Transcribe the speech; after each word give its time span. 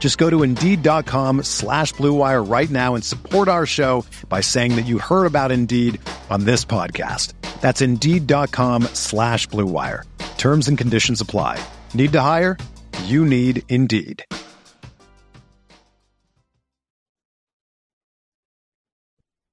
Just 0.00 0.16
go 0.16 0.28
to 0.28 0.42
Indeed.com 0.42 1.44
slash 1.44 1.94
BlueWire 1.94 2.50
right 2.50 2.70
now 2.70 2.96
and 2.96 3.04
support 3.04 3.46
our 3.46 3.66
show 3.66 4.04
by 4.28 4.40
saying 4.40 4.74
that 4.76 4.86
you 4.86 4.98
heard 4.98 5.26
about 5.26 5.52
Indeed 5.52 6.00
on 6.30 6.44
this 6.44 6.64
podcast. 6.64 7.34
That's 7.60 7.82
Indeed.com 7.82 8.84
slash 8.94 9.46
BlueWire. 9.48 10.04
Terms 10.38 10.66
and 10.68 10.78
conditions 10.78 11.20
apply. 11.20 11.62
Need 11.94 12.12
to 12.12 12.20
hire? 12.22 12.56
You 13.04 13.26
need 13.26 13.62
Indeed. 13.68 14.24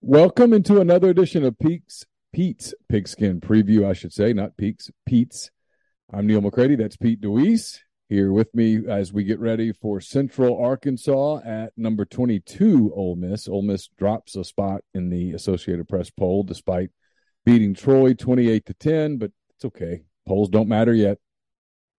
Welcome 0.01 0.53
into 0.53 0.79
another 0.79 1.09
edition 1.09 1.43
of 1.43 1.59
Peaks 1.59 2.05
Pete's 2.33 2.73
Pigskin 2.87 3.41
Preview, 3.41 3.85
I 3.85 3.93
should 3.93 4.13
say, 4.13 4.31
not 4.31 4.55
Peaks, 4.55 4.89
Pete's. 5.05 5.49
I'm 6.13 6.27
Neil 6.27 6.39
McCready. 6.39 6.75
That's 6.75 6.95
Pete 6.95 7.19
DeWeese 7.19 7.81
here 8.09 8.31
with 8.31 8.53
me 8.55 8.81
as 8.87 9.11
we 9.11 9.23
get 9.23 9.39
ready 9.39 9.71
for 9.71 9.99
Central 9.99 10.61
Arkansas 10.63 11.39
at 11.45 11.73
number 11.77 12.05
22, 12.05 12.93
Ole 12.95 13.15
Miss. 13.15 13.47
Ole 13.47 13.61
Miss 13.61 13.87
drops 13.97 14.35
a 14.35 14.43
spot 14.43 14.81
in 14.93 15.09
the 15.09 15.33
Associated 15.33 15.87
Press 15.89 16.09
poll 16.09 16.43
despite 16.43 16.89
beating 17.45 17.73
Troy 17.73 18.13
28 18.13 18.65
to 18.65 18.73
10, 18.73 19.17
but 19.17 19.31
it's 19.55 19.65
okay. 19.65 20.03
Polls 20.25 20.49
don't 20.49 20.69
matter 20.69 20.93
yet. 20.93 21.17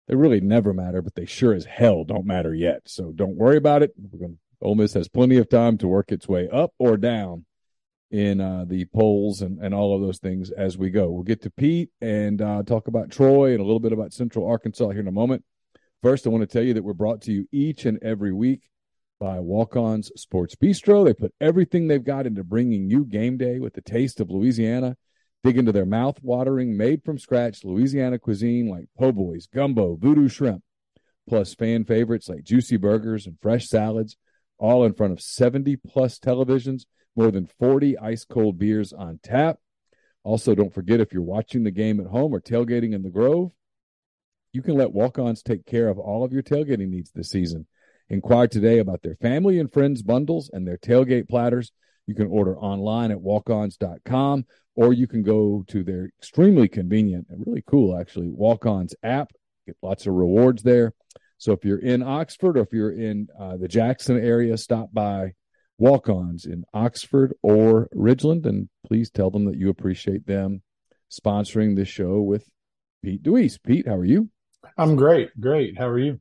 They 0.08 0.16
really 0.16 0.40
never 0.40 0.74
matter, 0.74 1.02
but 1.02 1.16
they 1.16 1.26
sure 1.26 1.54
as 1.54 1.66
hell 1.66 2.06
don't 2.06 2.26
matter 2.26 2.54
yet. 2.54 2.84
So 2.86 3.12
don't 3.12 3.36
worry 3.36 3.58
about 3.58 3.84
it. 3.84 3.92
Gonna, 4.18 4.36
Ole 4.62 4.76
Miss 4.76 4.94
has 4.94 5.10
plenty 5.10 5.38
of 5.38 5.50
time 5.50 5.78
to 5.80 5.88
work 5.88 6.12
its 6.12 6.28
way 6.28 6.48
up 6.50 6.74
or 6.80 6.96
down 6.96 7.46
in 8.10 8.40
uh, 8.40 8.64
the 8.66 8.86
polls 8.86 9.42
and, 9.42 9.60
and 9.60 9.74
all 9.74 9.94
of 9.94 10.02
those 10.02 10.20
things 10.20 10.52
as 10.52 10.78
we 10.78 10.90
go. 10.90 11.10
We'll 11.10 11.24
get 11.24 11.42
to 11.42 11.50
Pete 11.50 11.90
and 12.00 12.42
uh, 12.42 12.64
talk 12.64 12.88
about 12.88 13.12
Troy 13.12 13.52
and 13.52 13.60
a 13.60 13.66
little 13.66 13.82
bit 13.82 13.92
about 13.92 14.14
Central 14.14 14.48
Arkansas 14.48 14.90
here 14.92 15.02
in 15.02 15.08
a 15.10 15.12
moment. 15.12 15.44
First, 16.04 16.28
I 16.28 16.30
want 16.30 16.48
to 16.48 16.48
tell 16.48 16.64
you 16.64 16.76
that 16.76 16.84
we're 16.84 16.94
brought 16.94 17.22
to 17.24 17.32
you 17.32 17.48
each 17.52 17.86
and 17.86 17.98
every 18.04 18.32
week 18.32 18.70
by 19.20 19.40
Walk 19.40 19.76
Ons 19.76 20.12
Sports 20.16 20.56
Bistro. 20.56 21.04
They 21.04 21.14
put 21.14 21.34
everything 21.42 21.88
they've 21.88 22.04
got 22.04 22.28
into 22.28 22.44
bringing 22.44 22.88
you 22.88 23.04
game 23.04 23.38
day 23.38 23.60
with 23.60 23.74
the 23.74 23.82
taste 23.82 24.20
of 24.20 24.30
Louisiana. 24.30 24.96
Dig 25.44 25.58
into 25.58 25.72
their 25.72 25.88
mouth 25.88 26.20
watering, 26.22 26.78
made 26.78 27.04
from 27.04 27.18
scratch 27.18 27.64
Louisiana 27.64 28.20
cuisine 28.20 28.70
like 28.70 28.90
po' 28.98 29.12
boys, 29.12 29.48
gumbo, 29.48 29.96
voodoo 29.96 30.28
shrimp, 30.28 30.62
plus 31.28 31.56
fan 31.56 31.84
favorites 31.84 32.30
like 32.30 32.44
juicy 32.44 32.78
burgers 32.78 33.26
and 33.26 33.38
fresh 33.42 33.68
salads, 33.68 34.18
all 34.60 34.86
in 34.86 34.94
front 34.94 35.14
of 35.14 35.22
70 35.22 35.78
plus 35.78 36.20
televisions 36.20 36.84
more 37.16 37.32
than 37.32 37.50
40 37.60 37.98
ice 37.98 38.24
cold 38.24 38.60
beers 38.60 38.94
on 38.94 39.20
tap. 39.24 39.58
Also, 40.24 40.54
don't 40.54 40.74
forget 40.74 41.00
if 41.00 41.12
you're 41.12 41.24
watching 41.24 41.64
the 41.64 41.72
game 41.72 42.00
at 42.00 42.06
home 42.06 42.34
or 42.34 42.42
tailgating 42.42 42.94
in 42.94 43.02
the 43.02 43.10
Grove, 43.10 43.52
you 44.58 44.64
can 44.64 44.74
let 44.74 44.92
walk 44.92 45.20
ons 45.20 45.44
take 45.44 45.68
care 45.68 45.88
of 45.88 46.00
all 46.00 46.24
of 46.24 46.34
your 46.34 46.42
tailgating 46.42 46.90
needs 46.90 47.12
this 47.12 47.30
season. 47.30 47.68
Inquire 48.10 48.48
today 48.48 48.80
about 48.80 49.04
their 49.04 49.16
family 49.22 49.60
and 49.60 49.72
friends 49.72 50.02
bundles 50.02 50.50
and 50.52 50.68
their 50.68 50.80
tailgate 50.80 51.30
platters. 51.30 51.72
You 52.08 52.16
can 52.16 52.26
order 52.26 52.58
online 52.58 53.12
at 53.12 53.20
walkons.com 53.20 54.46
or 54.76 54.94
you 54.94 55.06
can 55.06 55.22
go 55.22 55.64
to 55.68 55.84
their 55.84 56.10
extremely 56.18 56.68
convenient 56.68 57.28
and 57.30 57.46
really 57.46 57.64
cool, 57.68 57.96
actually, 57.96 58.30
walk 58.30 58.66
ons 58.66 58.96
app. 59.04 59.32
Get 59.68 59.78
lots 59.84 60.08
of 60.08 60.16
rewards 60.16 60.64
there. 60.64 60.94
So 61.38 61.52
if 61.52 61.64
you're 61.64 61.78
in 61.78 62.02
Oxford 62.02 62.58
or 62.58 62.62
if 62.62 62.74
you're 62.74 62.92
in 62.92 63.28
uh, 63.40 63.58
the 63.58 63.68
Jackson 63.68 64.18
area, 64.18 64.58
stop 64.58 64.90
by 64.92 65.34
walk 65.78 66.10
ons 66.10 66.48
in 66.48 66.64
Oxford 66.74 67.36
or 67.44 67.90
Ridgeland. 67.94 68.48
And 68.48 68.70
please 68.88 69.12
tell 69.12 69.30
them 69.30 69.46
that 69.46 69.60
you 69.60 69.70
appreciate 69.70 70.26
them 70.26 70.64
sponsoring 71.12 71.76
this 71.76 71.90
show 71.90 72.24
with 72.24 72.50
Pete 73.04 73.22
Deweese. 73.22 73.60
Pete, 73.64 73.88
how 73.88 73.94
are 73.94 74.04
you? 74.04 74.32
I'm 74.78 74.96
great. 74.96 75.30
Great. 75.40 75.78
How 75.78 75.88
are 75.88 76.00
you? 76.00 76.20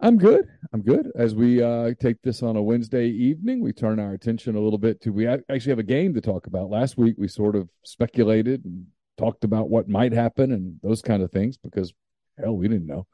I'm 0.00 0.18
good. 0.18 0.48
I'm 0.72 0.82
good. 0.82 1.12
As 1.14 1.34
we 1.34 1.62
uh, 1.62 1.92
take 2.00 2.20
this 2.22 2.42
on 2.42 2.56
a 2.56 2.62
Wednesday 2.62 3.06
evening, 3.06 3.60
we 3.60 3.72
turn 3.72 4.00
our 4.00 4.14
attention 4.14 4.56
a 4.56 4.60
little 4.60 4.78
bit 4.78 5.00
to. 5.02 5.10
We 5.10 5.28
actually 5.28 5.70
have 5.70 5.78
a 5.78 5.84
game 5.84 6.14
to 6.14 6.20
talk 6.20 6.48
about. 6.48 6.70
Last 6.70 6.98
week, 6.98 7.14
we 7.18 7.28
sort 7.28 7.54
of 7.54 7.68
speculated 7.84 8.64
and 8.64 8.86
talked 9.16 9.44
about 9.44 9.70
what 9.70 9.88
might 9.88 10.12
happen 10.12 10.50
and 10.50 10.80
those 10.82 11.02
kind 11.02 11.22
of 11.22 11.30
things 11.30 11.56
because, 11.56 11.92
hell, 12.36 12.56
we 12.56 12.66
didn't 12.66 12.88
know. 12.88 13.06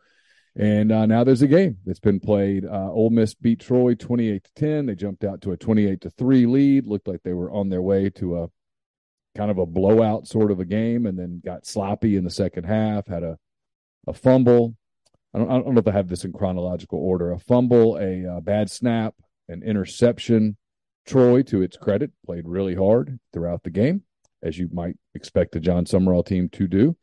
And 0.56 0.90
uh, 0.90 1.04
now 1.04 1.24
there's 1.24 1.42
a 1.42 1.46
game 1.46 1.76
that's 1.84 2.00
been 2.00 2.20
played. 2.20 2.64
Uh, 2.64 2.90
Ole 2.90 3.10
Miss 3.10 3.34
beat 3.34 3.60
Troy 3.60 3.94
28 3.94 4.44
to 4.44 4.50
10. 4.54 4.86
They 4.86 4.94
jumped 4.94 5.24
out 5.24 5.42
to 5.42 5.52
a 5.52 5.56
28 5.56 6.00
to 6.00 6.10
3 6.10 6.46
lead. 6.46 6.86
Looked 6.86 7.06
like 7.06 7.22
they 7.22 7.34
were 7.34 7.52
on 7.52 7.68
their 7.68 7.82
way 7.82 8.10
to 8.10 8.42
a 8.42 8.48
kind 9.36 9.50
of 9.50 9.58
a 9.58 9.66
blowout 9.66 10.26
sort 10.26 10.50
of 10.50 10.58
a 10.58 10.64
game 10.64 11.06
and 11.06 11.18
then 11.18 11.42
got 11.44 11.66
sloppy 11.66 12.16
in 12.16 12.24
the 12.24 12.30
second 12.30 12.64
half, 12.64 13.06
had 13.06 13.22
a, 13.22 13.38
a 14.08 14.12
fumble. 14.12 14.74
I 15.34 15.38
don't, 15.38 15.50
I 15.50 15.54
don't 15.54 15.74
know 15.74 15.80
if 15.80 15.88
I 15.88 15.92
have 15.92 16.08
this 16.08 16.24
in 16.24 16.32
chronological 16.32 16.98
order 16.98 17.32
a 17.32 17.38
fumble, 17.38 17.96
a, 17.96 18.24
a 18.24 18.36
uh, 18.36 18.40
bad 18.40 18.70
snap, 18.70 19.14
an 19.48 19.62
interception. 19.62 20.56
Troy, 21.06 21.42
to 21.44 21.62
its 21.62 21.76
credit, 21.76 22.10
played 22.26 22.46
really 22.46 22.74
hard 22.74 23.18
throughout 23.32 23.62
the 23.62 23.70
game, 23.70 24.02
as 24.42 24.58
you 24.58 24.68
might 24.72 24.96
expect 25.14 25.52
the 25.52 25.60
Jon 25.60 25.86
Sumrall 25.86 26.24
team 26.24 26.50
to 26.50 26.66
do. 26.66 26.96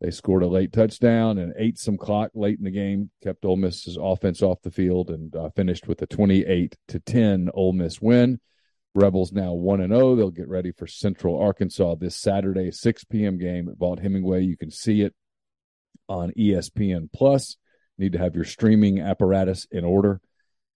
They 0.00 0.10
scored 0.10 0.42
a 0.42 0.46
late 0.46 0.72
touchdown 0.72 1.38
and 1.38 1.54
ate 1.56 1.78
some 1.78 1.96
clock 1.96 2.32
late 2.34 2.58
in 2.58 2.64
the 2.64 2.70
game, 2.70 3.10
kept 3.22 3.46
Ole 3.46 3.56
Miss's 3.56 3.96
offense 3.98 4.42
off 4.42 4.60
the 4.60 4.70
field, 4.70 5.08
and 5.10 5.34
uh, 5.34 5.48
finished 5.56 5.88
with 5.88 6.02
a 6.02 6.06
28 6.06 6.76
to 6.88 7.00
10 7.00 7.48
Ole 7.54 7.72
Miss 7.72 8.00
win. 8.00 8.40
Rebels 8.94 9.32
now 9.32 9.52
1 9.52 9.80
and 9.80 9.92
0. 9.92 10.16
They'll 10.16 10.30
get 10.30 10.48
ready 10.48 10.72
for 10.72 10.86
Central 10.86 11.38
Arkansas 11.40 11.94
this 11.94 12.16
Saturday, 12.16 12.70
6 12.70 13.04
p.m. 13.04 13.38
game 13.38 13.68
at 13.68 13.78
Vaught-Hemingway. 13.78 14.44
You 14.44 14.56
can 14.56 14.70
see 14.70 15.02
it 15.02 15.14
on 16.08 16.32
ESPN 16.32 17.08
Plus. 17.12 17.56
Need 17.98 18.12
to 18.12 18.18
have 18.18 18.34
your 18.34 18.44
streaming 18.44 19.00
apparatus 19.00 19.66
in 19.70 19.84
order 19.84 20.20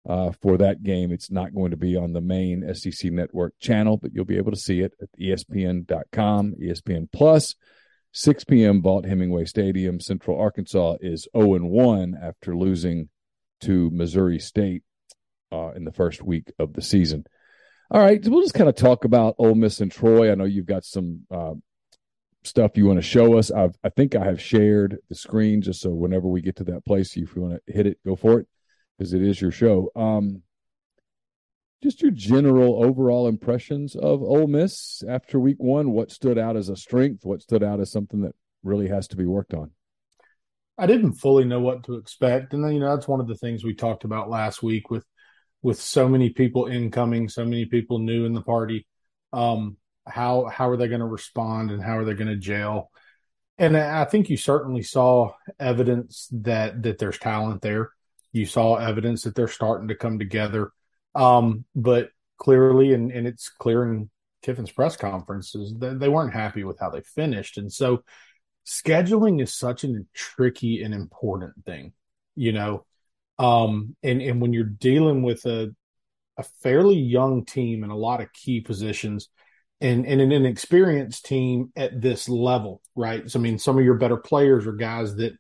uh, 0.09 0.33
for 0.41 0.57
that 0.59 0.83
game. 0.83 1.13
It's 1.13 1.31
not 1.31 1.55
going 1.55 1.71
to 1.73 1.77
be 1.77 1.97
on 1.97 2.13
the 2.13 2.21
main 2.21 2.75
SEC 2.75 3.11
network 3.13 3.55
channel, 3.61 3.97
but 3.97 4.13
you'll 4.15 4.25
be 4.25 4.39
able 4.39 4.53
to 4.53 4.57
see 4.57 4.81
it 4.81 4.93
at 5.01 5.09
ESPN.com, 5.21 6.55
ESPN 6.61 7.11
Plus. 7.13 7.55
6 8.13 8.45
p.m. 8.45 8.83
Vaught-Hemingway 8.83 9.45
Stadium. 9.45 10.01
Central 10.01 10.41
Arkansas 10.41 10.97
is 11.01 11.29
0 11.37 11.55
and 11.55 11.71
1 11.71 12.19
after 12.21 12.57
losing 12.57 13.09
to 13.61 13.91
Missouri 13.91 14.39
State 14.39 14.83
uh, 15.53 15.71
in 15.77 15.85
the 15.85 15.93
first 15.93 16.23
week 16.23 16.53
of 16.59 16.73
the 16.73 16.83
season. 16.83 17.25
All 17.91 18.01
right, 18.01 18.21
we'll 18.27 18.43
just 18.43 18.55
kind 18.55 18.69
of 18.69 18.77
talk 18.77 19.05
about 19.05 19.35
Ole 19.39 19.55
Miss 19.55 19.81
and 19.81 19.91
Troy. 19.91 20.31
I 20.31 20.35
know 20.35 20.45
you've 20.45 20.67
got 20.67 20.85
some 20.85 21.27
uh, 21.31 21.55
stuff 22.43 22.77
you 22.77 22.87
want 22.87 22.99
to 22.99 23.03
show 23.03 23.37
us. 23.37 23.51
I've, 23.51 23.77
I 23.85 23.91
think 23.91 24.15
I 24.15 24.25
have 24.25 24.41
shared 24.41 24.99
the 25.09 25.15
screen 25.15 25.63
just 25.63 25.81
so 25.81 25.91
whenever 25.91 26.29
we 26.29 26.41
get 26.41 26.57
to 26.57 26.65
that 26.65 26.85
place, 26.85 27.17
if 27.17 27.35
you 27.37 27.43
want 27.43 27.61
to 27.67 27.73
hit 27.73 27.87
it, 27.87 27.99
go 28.05 28.17
for 28.17 28.41
it 28.41 28.49
because 28.97 29.13
it 29.13 29.23
is 29.23 29.41
your 29.41 29.51
show. 29.51 29.91
Um, 29.95 30.43
just 31.83 32.03
your 32.03 32.11
general 32.11 32.85
overall 32.85 33.27
impressions 33.27 33.95
of 33.97 34.23
Ole 34.23 34.47
Miss 34.47 35.03
after 35.09 35.41
week 35.41 35.57
one. 35.59 35.93
What 35.93 36.11
stood 36.11 36.39
out 36.39 36.57
as 36.57 36.69
a 36.69 36.77
strength? 36.77 37.25
What 37.25 37.43
stood 37.43 37.63
out 37.63 37.81
as 37.81 37.91
something 37.91 38.21
that 38.23 38.35
really 38.63 38.89
has 38.89 39.09
to 39.09 39.17
be 39.17 39.25
worked 39.25 39.55
on? 39.55 39.71
I 40.77 40.87
didn't 40.87 41.15
fully 41.15 41.45
know 41.45 41.61
what 41.61 41.85
to 41.85 41.95
expect, 41.95 42.53
and 42.53 42.65
then 42.65 42.73
you 42.73 42.81
know 42.81 42.95
that's 42.95 43.09
one 43.09 43.21
of 43.21 43.29
the 43.29 43.37
things 43.37 43.65
we 43.65 43.75
talked 43.75 44.05
about 44.05 44.31
last 44.31 44.63
week 44.63 44.91
with 44.91 45.05
with 45.63 45.81
so 45.81 46.09
many 46.09 46.31
people 46.31 46.67
incoming, 46.67 47.29
so 47.29 47.45
many 47.45 47.67
people 47.67 47.99
new 47.99 48.25
in 48.25 48.33
the 48.33 48.43
party. 48.43 48.87
Um, 49.33 49.77
how 50.07 50.47
how 50.47 50.69
are 50.71 50.77
they 50.77 50.89
going 50.89 51.01
to 51.01 51.07
respond, 51.07 51.71
and 51.71 51.83
how 51.83 51.99
are 51.99 52.05
they 52.05 52.15
going 52.15 52.29
to 52.29 52.37
jail? 52.37 52.91
And 53.59 53.77
I 53.77 54.05
think 54.07 54.31
you 54.31 54.37
certainly 54.37 54.83
saw 54.83 55.33
evidence 55.59 56.29
that 56.33 56.83
that 56.83 56.99
there's 56.99 57.19
talent 57.19 57.63
there. 57.63 57.91
You 58.33 58.47
saw 58.47 58.77
evidence 58.77 59.23
that 59.23 59.35
they're 59.35 59.49
starting 59.49 59.89
to 59.89 59.97
come 59.97 60.19
together 60.19 60.73
um, 61.15 61.65
but 61.75 62.11
clearly, 62.39 62.93
and, 62.95 63.11
and 63.11 63.27
it's 63.27 63.49
clear 63.49 63.85
in 63.85 64.11
Kiffin's 64.43 64.71
press 64.71 64.97
conferences, 64.97 65.75
that 65.79 65.99
they 65.99 66.09
weren't 66.09 66.33
happy 66.33 66.65
with 66.65 66.79
how 66.79 66.91
they 66.91 67.03
finished. 67.03 67.59
And 67.59 67.73
so 67.73 68.03
scheduling 68.67 69.43
is 69.43 69.55
such 69.55 69.85
a 69.85 69.95
tricky 70.15 70.83
and 70.83 70.95
important 70.95 71.65
thing, 71.65 71.93
you 72.37 72.53
know. 72.53 72.87
Um, 73.39 73.97
and, 74.03 74.21
and 74.21 74.41
when 74.41 74.53
you're 74.53 74.65
dealing 74.65 75.23
with 75.23 75.45
a, 75.47 75.75
a 76.37 76.43
fairly 76.43 76.99
young 76.99 77.45
team 77.45 77.85
in 77.85 77.91
a 77.91 77.97
lot 77.97 78.21
of 78.21 78.33
key 78.33 78.61
positions 78.61 79.29
and, 79.81 80.07
and 80.07 80.21
an 80.21 80.33
inexperienced 80.33 81.25
team 81.25 81.73
at 81.77 82.01
this 82.01 82.29
level, 82.29 82.83
right? 82.95 83.31
So, 83.31 83.39
I 83.39 83.43
mean, 83.43 83.59
some 83.59 83.79
of 83.79 83.85
your 83.85 83.95
better 83.95 84.17
players 84.17 84.67
are 84.67 84.73
guys 84.73 85.17
that 85.17 85.33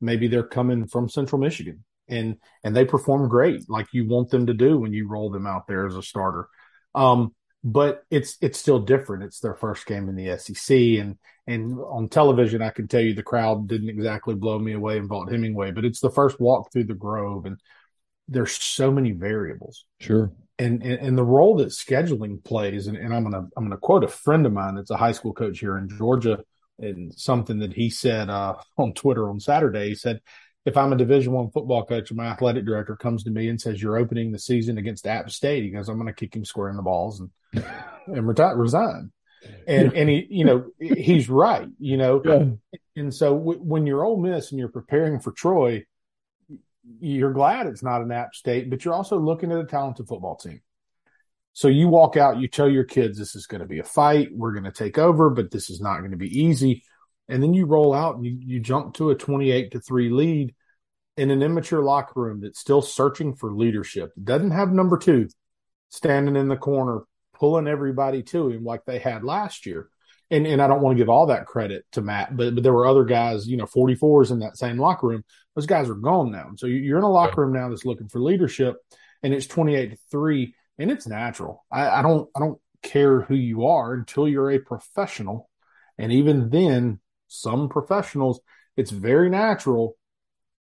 maybe 0.00 0.28
they're 0.28 0.46
coming 0.46 0.86
from 0.86 1.08
Central 1.08 1.40
Michigan 1.40 1.84
and 2.08 2.36
and 2.62 2.76
they 2.76 2.84
perform 2.84 3.28
great 3.28 3.68
like 3.68 3.86
you 3.92 4.06
want 4.06 4.30
them 4.30 4.46
to 4.46 4.54
do 4.54 4.78
when 4.78 4.92
you 4.92 5.08
roll 5.08 5.30
them 5.30 5.46
out 5.46 5.66
there 5.66 5.86
as 5.86 5.96
a 5.96 6.02
starter. 6.02 6.48
Um, 6.94 7.34
but 7.64 8.04
it's 8.10 8.36
it's 8.40 8.58
still 8.58 8.78
different. 8.78 9.24
It's 9.24 9.40
their 9.40 9.54
first 9.54 9.86
game 9.86 10.08
in 10.08 10.14
the 10.14 10.38
SEC, 10.38 10.76
and 10.76 11.16
and 11.46 11.78
on 11.80 12.08
television, 12.08 12.62
I 12.62 12.70
can 12.70 12.86
tell 12.86 13.00
you 13.00 13.14
the 13.14 13.22
crowd 13.22 13.68
didn't 13.68 13.88
exactly 13.88 14.34
blow 14.34 14.58
me 14.58 14.72
away 14.72 14.98
in 14.98 15.08
Vaught-Hemingway, 15.08 15.72
but 15.72 15.84
it's 15.84 16.00
the 16.00 16.10
first 16.10 16.40
walk 16.40 16.72
through 16.72 16.84
the 16.84 16.94
Grove, 16.94 17.44
and 17.44 17.58
there's 18.28 18.52
so 18.52 18.90
many 18.90 19.12
variables. 19.12 19.84
Sure. 20.00 20.32
And, 20.58 20.82
and, 20.82 21.00
and 21.00 21.18
the 21.18 21.24
role 21.24 21.56
that 21.56 21.68
scheduling 21.68 22.42
plays, 22.42 22.86
and, 22.86 22.96
and 22.96 23.14
I'm 23.14 23.22
gonna 23.24 23.46
I'm 23.56 23.64
gonna 23.64 23.76
quote 23.76 24.04
a 24.04 24.08
friend 24.08 24.46
of 24.46 24.52
mine 24.52 24.76
that's 24.76 24.90
a 24.90 24.96
high 24.96 25.12
school 25.12 25.34
coach 25.34 25.58
here 25.58 25.76
in 25.76 25.88
Georgia, 25.88 26.42
and 26.78 27.12
something 27.14 27.58
that 27.58 27.74
he 27.74 27.90
said 27.90 28.30
uh, 28.30 28.54
on 28.78 28.94
Twitter 28.94 29.28
on 29.28 29.38
Saturday. 29.38 29.88
He 29.88 29.94
said 29.94 30.20
if 30.66 30.76
I'm 30.76 30.92
a 30.92 30.96
Division 30.96 31.32
One 31.32 31.50
football 31.50 31.86
coach 31.86 32.10
and 32.10 32.16
my 32.16 32.26
athletic 32.26 32.66
director 32.66 32.96
comes 32.96 33.22
to 33.24 33.30
me 33.30 33.48
and 33.48 33.60
says 33.60 33.80
you're 33.80 33.96
opening 33.96 34.32
the 34.32 34.38
season 34.38 34.78
against 34.78 35.06
App 35.06 35.30
State, 35.30 35.62
he 35.62 35.70
goes, 35.70 35.88
I'm 35.88 35.96
going 35.96 36.08
to 36.08 36.12
kick 36.12 36.34
him 36.34 36.44
square 36.44 36.68
in 36.68 36.76
the 36.76 36.82
balls 36.82 37.20
and 37.20 37.64
and 38.06 38.26
retire, 38.26 38.56
resign. 38.56 39.12
And 39.68 39.92
and 39.92 40.08
he, 40.08 40.26
you 40.28 40.44
know, 40.44 40.66
he's 40.80 41.28
right. 41.30 41.68
You 41.78 41.96
know, 41.96 42.22
yeah. 42.24 42.80
and 42.96 43.14
so 43.14 43.38
w- 43.38 43.60
when 43.60 43.86
you're 43.86 44.04
Ole 44.04 44.20
Miss 44.20 44.50
and 44.50 44.58
you're 44.58 44.68
preparing 44.68 45.20
for 45.20 45.30
Troy, 45.30 45.84
you're 47.00 47.32
glad 47.32 47.66
it's 47.66 47.82
not 47.82 48.02
an 48.02 48.12
App 48.12 48.34
State, 48.34 48.70
but 48.70 48.84
you're 48.84 48.94
also 48.94 49.18
looking 49.18 49.52
at 49.52 49.58
a 49.58 49.64
talented 49.64 50.06
football 50.06 50.36
team. 50.36 50.60
So 51.52 51.68
you 51.68 51.88
walk 51.88 52.16
out, 52.16 52.38
you 52.38 52.48
tell 52.48 52.68
your 52.68 52.84
kids 52.84 53.18
this 53.18 53.34
is 53.34 53.46
going 53.46 53.62
to 53.62 53.66
be 53.66 53.78
a 53.78 53.84
fight. 53.84 54.28
We're 54.32 54.52
going 54.52 54.64
to 54.64 54.72
take 54.72 54.98
over, 54.98 55.30
but 55.30 55.50
this 55.50 55.70
is 55.70 55.80
not 55.80 56.00
going 56.00 56.10
to 56.10 56.16
be 56.16 56.40
easy 56.40 56.82
and 57.28 57.42
then 57.42 57.54
you 57.54 57.66
roll 57.66 57.92
out 57.92 58.16
and 58.16 58.24
you, 58.24 58.38
you 58.40 58.60
jump 58.60 58.94
to 58.94 59.10
a 59.10 59.14
28 59.14 59.72
to 59.72 59.80
3 59.80 60.10
lead 60.10 60.54
in 61.16 61.30
an 61.30 61.42
immature 61.42 61.82
locker 61.82 62.20
room 62.20 62.40
that's 62.40 62.60
still 62.60 62.82
searching 62.82 63.34
for 63.34 63.52
leadership 63.52 64.12
doesn't 64.22 64.50
have 64.50 64.72
number 64.72 64.98
two 64.98 65.28
standing 65.88 66.36
in 66.36 66.48
the 66.48 66.56
corner 66.56 67.02
pulling 67.34 67.68
everybody 67.68 68.22
to 68.22 68.50
him 68.50 68.64
like 68.64 68.84
they 68.84 68.98
had 68.98 69.24
last 69.24 69.66
year 69.66 69.88
and 70.30 70.46
and 70.46 70.60
I 70.60 70.66
don't 70.66 70.82
want 70.82 70.96
to 70.96 71.00
give 71.00 71.08
all 71.08 71.26
that 71.26 71.46
credit 71.46 71.84
to 71.92 72.02
Matt, 72.02 72.36
but 72.36 72.54
but 72.54 72.62
there 72.62 72.72
were 72.72 72.86
other 72.86 73.04
guys, 73.04 73.46
you 73.46 73.56
know, 73.56 73.66
44s 73.66 74.30
in 74.30 74.40
that 74.40 74.56
same 74.56 74.78
locker 74.78 75.08
room. 75.08 75.24
Those 75.54 75.66
guys 75.66 75.88
are 75.88 75.94
gone 75.94 76.32
now. 76.32 76.50
So 76.56 76.66
you're 76.66 76.98
in 76.98 77.04
a 77.04 77.10
locker 77.10 77.42
room 77.42 77.52
now 77.52 77.68
that's 77.68 77.84
looking 77.84 78.08
for 78.08 78.20
leadership, 78.20 78.76
and 79.22 79.32
it's 79.32 79.46
28 79.46 79.90
to 79.90 79.96
three, 80.10 80.54
and 80.78 80.90
it's 80.90 81.06
natural. 81.06 81.64
I, 81.70 81.88
I 81.88 82.02
don't 82.02 82.28
I 82.36 82.40
don't 82.40 82.60
care 82.82 83.22
who 83.22 83.34
you 83.34 83.66
are 83.66 83.94
until 83.94 84.28
you're 84.28 84.50
a 84.50 84.58
professional, 84.58 85.48
and 85.98 86.12
even 86.12 86.50
then, 86.50 87.00
some 87.28 87.68
professionals, 87.68 88.40
it's 88.76 88.90
very 88.90 89.30
natural. 89.30 89.96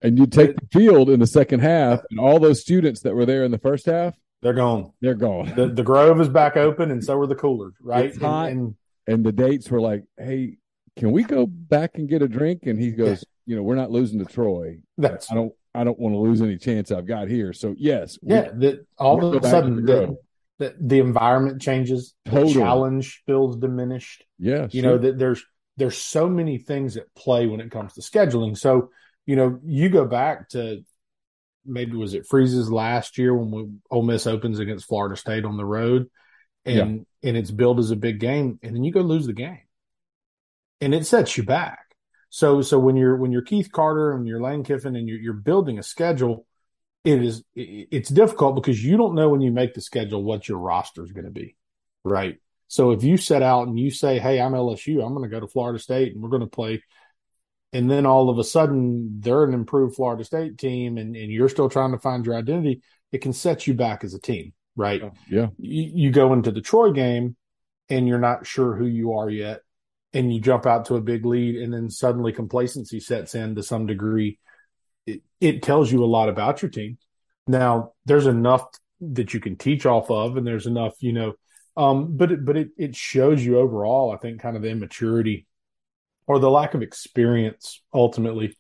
And 0.03 0.19
you 0.19 0.27
take 0.27 0.57
the 0.57 0.67
field 0.71 1.09
in 1.09 1.21
the 1.21 1.27
second 1.27 1.61
half, 1.61 2.01
and 2.11 2.21
all 2.21 2.39
those 2.39 2.61
students 2.61 3.01
that 3.03 3.15
were 3.15 3.25
there 3.25 3.45
in 3.45 3.51
the 3.51 3.59
first 3.59 3.87
half, 3.87 4.15
they're 4.43 4.53
gone. 4.53 4.93
They're 5.01 5.15
gone. 5.15 5.55
The, 5.57 5.69
the 5.69 5.83
Grove 5.83 6.21
is 6.21 6.29
back 6.29 6.57
open, 6.57 6.91
and 6.91 7.03
so 7.03 7.19
are 7.19 7.27
the 7.27 7.35
coolers, 7.35 7.75
right? 7.81 8.07
It's 8.07 8.19
hot, 8.19 8.51
and, 8.51 8.61
and, 8.61 8.75
and 9.07 9.25
the 9.25 9.33
dates 9.33 9.71
were 9.71 9.81
like, 9.81 10.05
"Hey, 10.19 10.59
can 10.97 11.13
we 11.13 11.25
go 11.25 11.47
back 11.47 11.93
and 11.95 12.09
get 12.09 12.23
a 12.23 12.29
drink?" 12.29 12.63
And 12.65 12.79
he 12.81 12.91
goes. 12.93 13.25
"You 13.49 13.55
know, 13.55 13.63
we're 13.63 13.77
not 13.77 13.93
losing 13.93 14.19
to 14.19 14.25
Troy. 14.25 14.79
That's 14.99 15.31
I 15.31 15.37
don't, 15.37 15.53
I 15.73 15.85
don't 15.85 15.99
want 16.01 16.15
to 16.15 16.19
lose 16.19 16.43
any 16.43 16.57
chance 16.59 16.91
I've 16.91 17.07
got 17.07 17.29
here. 17.29 17.53
So 17.53 17.77
yes, 17.79 18.19
yeah. 18.23 18.49
That 18.55 18.85
all 18.99 19.25
of 19.25 19.45
a 19.45 19.49
sudden 19.49 19.85
the, 19.85 20.17
the, 20.59 20.75
the 20.81 20.99
environment 20.99 21.63
changes. 21.63 22.13
Totally. 22.25 22.55
The 22.55 22.61
challenge 22.61 23.23
feels 23.25 23.57
diminished. 23.57 24.25
Yeah, 24.39 24.67
you 24.73 24.81
sure. 24.81 24.91
know 24.91 24.99
that 24.99 25.17
there's 25.17 25.45
there's 25.77 25.97
so 25.97 26.29
many 26.29 26.59
things 26.59 26.97
at 26.97 27.15
play 27.15 27.47
when 27.47 27.61
it 27.61 27.71
comes 27.71 27.93
to 27.95 28.01
scheduling. 28.01 28.57
So, 28.57 28.91
you 29.27 29.37
know, 29.37 29.61
you 29.65 29.91
go 29.91 30.07
back 30.07 30.49
to 30.51 30.83
maybe 31.65 31.97
was 31.97 32.15
it 32.15 32.27
Freeze's 32.27 32.71
last 32.71 33.19
year 33.19 33.35
when 33.35 33.51
we, 33.51 33.69
Ole 33.91 34.03
Miss 34.03 34.27
opens 34.27 34.59
against 34.59 34.89
Florida 34.89 35.17
State 35.17 35.45
on 35.45 35.57
the 35.57 35.65
road, 35.65 36.11
and 36.65 36.99
yeah. 36.99 37.05
And 37.27 37.37
it's 37.37 37.51
billed 37.51 37.81
as 37.81 37.91
a 37.91 37.97
big 37.97 38.21
game, 38.21 38.59
and 38.63 38.75
then 38.75 38.85
you 38.85 38.93
go 38.93 39.01
lose 39.01 39.27
the 39.27 39.33
game, 39.33 39.61
and 40.81 40.95
it 40.95 41.07
sets 41.07 41.37
you 41.37 41.43
back. 41.43 41.81
So 42.31 42.63
so 42.63 42.79
when 42.79 42.97
you're 42.97 43.17
when 43.17 43.33
you're 43.33 43.43
Keith 43.43 43.71
Carter 43.73 44.13
and 44.13 44.27
you're 44.27 44.41
Lane 44.41 44.65
Kiffin 44.65 44.97
and 44.97 45.09
you're, 45.09 45.19
you're 45.19 45.33
building 45.33 45.79
a 45.79 45.83
schedule, 45.83 46.47
it 47.05 47.23
is 47.23 47.43
it, 47.55 47.89
it's 47.91 48.09
difficult 48.09 48.55
because 48.55 48.85
you 48.85 48.97
don't 48.97 49.15
know 49.15 49.29
when 49.29 49.41
you 49.41 49.51
make 49.51 49.75
the 49.75 49.81
schedule 49.81 50.23
what 50.23 50.49
your 50.49 50.59
roster 50.59 51.03
is 51.05 51.13
going 51.13 51.25
to 51.25 51.31
be, 51.31 51.57
right? 52.05 52.37
So 52.69 52.91
if 52.91 53.05
you 53.05 53.17
set 53.17 53.43
out 53.43 53.69
and 53.69 53.79
you 53.79 53.91
say, 53.91 54.19
Hey, 54.19 54.41
I'm 54.41 54.53
LSU, 54.53 55.05
I'm 55.05 55.15
going 55.15 55.29
to 55.29 55.35
go 55.35 55.41
to 55.41 55.49
Florida 55.49 55.79
State 55.79 56.15
and 56.15 56.23
we're 56.23 56.31
going 56.31 56.41
to 56.41 56.47
play. 56.47 56.83
And 57.73 57.91
then 57.91 58.07
all 58.07 58.31
of 58.31 58.39
a 58.39 58.45
sudden 58.45 59.21
they're 59.21 59.45
an 59.45 59.55
improved 59.55 59.97
Florida 59.97 60.25
State 60.25 60.59
team 60.59 60.99
and, 60.99 61.15
and 61.17 61.31
you're 61.31 61.49
still 61.49 61.69
trying 61.69 61.93
to 61.93 61.99
find 61.99 62.25
your 62.25 62.37
identity. 62.37 62.83
It 63.13 63.19
can 63.19 63.33
set 63.33 63.67
you 63.67 63.75
back 63.75 64.03
as 64.03 64.15
a 64.15 64.21
team, 64.21 64.53
right? 64.77 65.03
Yeah. 65.29 65.49
You, 65.59 65.91
you 65.95 66.11
go 66.11 66.33
into 66.33 66.51
the 66.51 66.61
Troy 66.61 66.93
game 66.93 67.37
and 67.89 68.07
you're 68.07 68.19
not 68.19 68.47
sure 68.47 68.77
who 68.77 68.87
you 68.87 69.15
are 69.15 69.31
yet. 69.31 69.63
And 70.13 70.33
you 70.33 70.41
jump 70.41 70.65
out 70.65 70.87
to 70.87 70.97
a 70.97 71.01
big 71.01 71.27
lead 71.27 71.57
and 71.57 71.75
then 71.75 71.91
suddenly 71.91 72.33
complacency 72.33 73.01
sets 73.01 73.35
in 73.35 73.55
to 73.55 73.63
some 73.63 73.87
degree. 73.87 74.39
It, 75.07 75.23
it 75.41 75.63
tells 75.63 75.91
you 75.93 76.05
a 76.05 76.07
lot 76.07 76.29
about 76.29 76.63
your 76.63 76.71
team. 76.71 76.99
Now 77.47 77.93
there's 78.07 78.27
enough 78.27 78.67
that 79.01 79.35
you 79.35 79.41
can 79.41 79.57
teach 79.57 79.85
off 79.85 80.11
of 80.11 80.37
and 80.37 80.47
there's 80.47 80.67
enough, 80.67 80.95
you 81.01 81.13
know, 81.13 81.35
um, 81.77 82.17
but 82.17 82.33
it, 82.33 82.45
but 82.45 82.57
it, 82.57 82.69
it 82.79 82.97
shows 82.97 83.45
you 83.45 83.59
overall, 83.59 84.11
I 84.11 84.17
think, 84.17 84.41
kind 84.41 84.57
of 84.57 84.63
the 84.63 84.71
immaturity 84.71 85.47
or 86.27 86.39
the 86.39 86.51
lack 86.51 86.75
of 86.75 86.83
experience 86.83 87.83
ultimately 87.93 88.57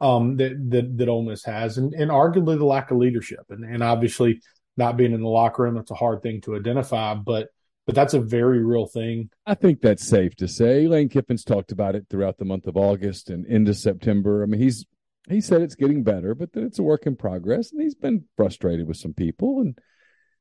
um, 0.00 0.36
that, 0.36 0.52
that 0.70 0.98
that 0.98 1.08
Ole 1.08 1.22
Miss 1.22 1.44
has, 1.44 1.78
and, 1.78 1.94
and 1.94 2.10
arguably 2.10 2.58
the 2.58 2.64
lack 2.64 2.90
of 2.90 2.98
leadership, 2.98 3.46
and, 3.48 3.64
and 3.64 3.82
obviously 3.82 4.40
not 4.76 4.96
being 4.96 5.12
in 5.12 5.22
the 5.22 5.28
locker 5.28 5.62
room. 5.62 5.74
That's 5.74 5.90
a 5.90 5.94
hard 5.94 6.22
thing 6.22 6.40
to 6.42 6.56
identify, 6.56 7.14
but 7.14 7.48
but 7.86 7.94
that's 7.94 8.14
a 8.14 8.20
very 8.20 8.64
real 8.64 8.86
thing. 8.86 9.30
I 9.46 9.54
think 9.54 9.80
that's 9.80 10.06
safe 10.06 10.34
to 10.36 10.48
say. 10.48 10.88
Lane 10.88 11.08
Kiffin's 11.08 11.44
talked 11.44 11.70
about 11.70 11.94
it 11.94 12.06
throughout 12.10 12.38
the 12.38 12.44
month 12.44 12.66
of 12.66 12.76
August 12.76 13.30
and 13.30 13.46
into 13.46 13.74
September. 13.74 14.42
I 14.42 14.46
mean, 14.46 14.60
he's 14.60 14.84
he 15.28 15.40
said 15.40 15.62
it's 15.62 15.74
getting 15.74 16.02
better, 16.02 16.34
but 16.34 16.52
that 16.52 16.64
it's 16.64 16.78
a 16.78 16.82
work 16.82 17.06
in 17.06 17.16
progress, 17.16 17.72
and 17.72 17.80
he's 17.80 17.94
been 17.94 18.24
frustrated 18.36 18.86
with 18.86 18.96
some 18.96 19.14
people 19.14 19.60
and 19.60 19.78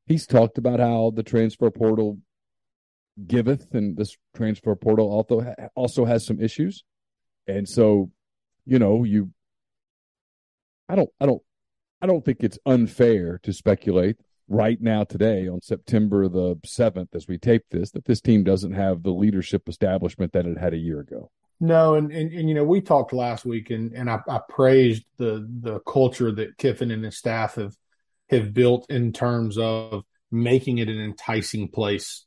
he's 0.06 0.26
talked 0.26 0.58
about 0.58 0.80
how 0.80 1.12
the 1.16 1.24
transfer 1.24 1.70
portal 1.72 2.20
giveth, 3.28 3.74
and 3.74 3.98
this 3.98 4.16
transfer 4.36 4.76
portal 4.76 5.10
also 5.10 5.54
also 5.76 6.06
has 6.06 6.26
some 6.26 6.40
issues, 6.40 6.84
and 7.48 7.68
so 7.68 8.12
you 8.66 8.80
know 8.80 9.04
you. 9.04 9.32
I 10.88 10.96
don't. 10.96 11.10
I 11.20 11.26
don't. 11.26 11.42
I 12.02 12.08
don't 12.08 12.24
think 12.24 12.44
it's 12.44 12.60
unfair 12.66 13.40
to 13.44 13.54
speculate 13.54 14.18
right 14.48 14.80
now 14.82 15.04
today 15.04 15.48
on 15.48 15.62
September 15.62 16.28
the 16.28 16.56
7th 16.66 17.16
as 17.16 17.28
we 17.28 17.38
tape 17.38 17.64
this 17.72 17.92
that 17.92 18.06
this 18.06 18.22
team 18.22 18.44
doesn't 18.44 18.74
have 18.74 19.04
the 19.04 19.12
leadership 19.12 19.68
establishment 19.68 20.34
that 20.34 20.46
it 20.46 20.58
had 20.58 20.74
a 20.74 20.78
year 20.78 21.00
ago. 21.00 21.32
No, 21.60 21.96
and, 21.96 22.12
and, 22.12 22.32
and 22.34 22.50
you 22.50 22.56
know 22.56 22.64
we 22.64 22.82
talked 22.82 23.14
last 23.14 23.46
week 23.46 23.70
and 23.70 23.94
and 23.94 24.10
I, 24.10 24.20
I 24.28 24.42
praised 24.50 25.06
the 25.18 25.48
the 25.62 25.80
culture 25.80 26.32
that 26.32 26.58
Kiffin 26.58 26.92
and 26.92 27.04
his 27.04 27.18
staff 27.18 27.56
have 27.56 27.76
have 28.30 28.54
built 28.54 28.90
in 28.90 29.14
terms 29.14 29.58
of 29.58 30.04
making 30.32 30.80
it 30.80 30.90
an 30.90 31.00
enticing 31.00 31.70
place 31.70 32.26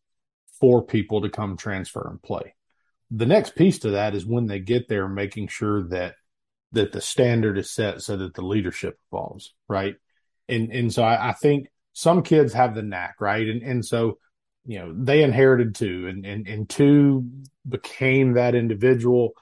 for 0.60 0.82
people 0.82 1.22
to 1.22 1.28
come 1.28 1.56
transfer 1.56 2.08
and 2.08 2.22
play. 2.22 2.54
The 3.10 3.26
next 3.26 3.54
piece 3.54 3.80
to 3.80 3.90
that 3.92 4.14
is 4.14 4.26
when 4.26 4.46
they 4.46 4.60
get 4.60 4.88
there, 4.88 5.08
making 5.08 5.48
sure 5.48 5.82
that 5.88 6.14
that 6.72 6.92
the 6.92 7.00
standard 7.00 7.58
is 7.58 7.70
set 7.70 8.02
so 8.02 8.16
that 8.16 8.34
the 8.34 8.42
leadership 8.42 8.98
evolves, 9.10 9.54
right? 9.68 9.96
And 10.48 10.72
and 10.72 10.92
so 10.92 11.02
I, 11.02 11.30
I 11.30 11.32
think 11.32 11.68
some 11.98 12.22
kids 12.22 12.52
have 12.52 12.76
the 12.76 12.82
knack, 12.82 13.16
right? 13.20 13.48
And 13.48 13.60
and 13.60 13.84
so 13.84 14.18
you 14.64 14.78
know 14.78 14.94
they 14.96 15.24
inherited 15.24 15.74
two, 15.74 16.06
and 16.06 16.24
and 16.24 16.46
and 16.46 16.68
two 16.68 17.28
became 17.68 18.34
that 18.34 18.54
individual, 18.54 19.32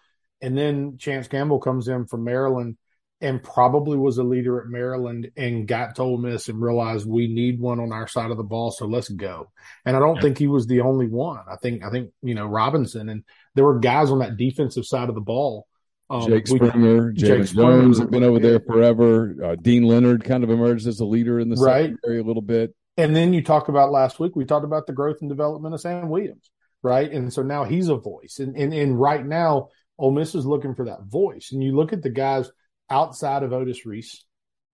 and 0.40 0.56
then 0.56 0.96
Chance 0.96 1.28
Campbell 1.28 1.58
comes 1.58 1.86
in 1.86 2.06
from 2.06 2.24
Maryland 2.24 2.78
and 3.20 3.42
probably 3.42 3.98
was 3.98 4.16
a 4.18 4.22
leader 4.22 4.60
at 4.60 4.68
Maryland 4.68 5.30
and 5.36 5.68
got 5.68 5.96
to 5.96 6.02
Ole 6.02 6.18
Miss 6.18 6.48
and 6.48 6.60
realized 6.60 7.06
we 7.06 7.28
need 7.28 7.60
one 7.60 7.80
on 7.80 7.92
our 7.92 8.06
side 8.06 8.30
of 8.30 8.36
the 8.38 8.42
ball, 8.42 8.70
so 8.70 8.86
let's 8.86 9.08
go. 9.10 9.50
And 9.84 9.94
I 9.94 10.00
don't 10.00 10.16
yeah. 10.16 10.22
think 10.22 10.38
he 10.38 10.46
was 10.46 10.66
the 10.66 10.80
only 10.80 11.08
one. 11.08 11.40
I 11.50 11.56
think 11.56 11.84
I 11.84 11.90
think 11.90 12.10
you 12.22 12.34
know 12.34 12.46
Robinson 12.46 13.10
and 13.10 13.22
there 13.54 13.64
were 13.64 13.80
guys 13.80 14.10
on 14.10 14.20
that 14.20 14.38
defensive 14.38 14.86
side 14.86 15.10
of 15.10 15.14
the 15.14 15.20
ball. 15.20 15.66
Um, 16.08 16.28
Jake 16.28 16.46
Springer, 16.46 17.10
James 17.12 17.52
Jones 17.52 17.98
have 17.98 18.10
been 18.10 18.22
over 18.22 18.38
there 18.38 18.60
forever. 18.60 19.34
Uh, 19.42 19.56
Deane 19.56 19.82
Leonard 19.82 20.24
kind 20.24 20.44
of 20.44 20.50
emerged 20.50 20.86
as 20.86 21.00
a 21.00 21.04
leader 21.04 21.40
in 21.40 21.48
the 21.48 21.56
right. 21.56 21.90
secondary 21.90 22.20
a 22.20 22.22
little 22.22 22.42
bit. 22.42 22.74
And 22.96 23.14
then 23.14 23.32
you 23.32 23.42
talk 23.42 23.68
about 23.68 23.90
last 23.90 24.20
week. 24.20 24.36
We 24.36 24.44
talked 24.44 24.64
about 24.64 24.86
the 24.86 24.92
growth 24.92 25.18
and 25.20 25.28
development 25.28 25.74
of 25.74 25.80
Sam 25.80 26.08
Williams. 26.08 26.50
right? 26.86 27.10
And 27.10 27.32
so 27.32 27.42
now 27.42 27.64
he's 27.64 27.88
a 27.88 27.96
voice. 27.96 28.38
And, 28.38 28.56
and, 28.56 28.72
and 28.72 28.98
right 28.98 29.24
now, 29.24 29.68
Ole 29.98 30.12
Miss 30.12 30.34
is 30.34 30.46
looking 30.46 30.74
for 30.74 30.86
that 30.86 31.02
voice. 31.02 31.50
And 31.52 31.62
you 31.62 31.74
look 31.74 31.92
at 31.92 32.02
the 32.02 32.10
guys 32.10 32.50
outside 32.88 33.42
of 33.42 33.52
Otis 33.52 33.84
Reese, 33.84 34.24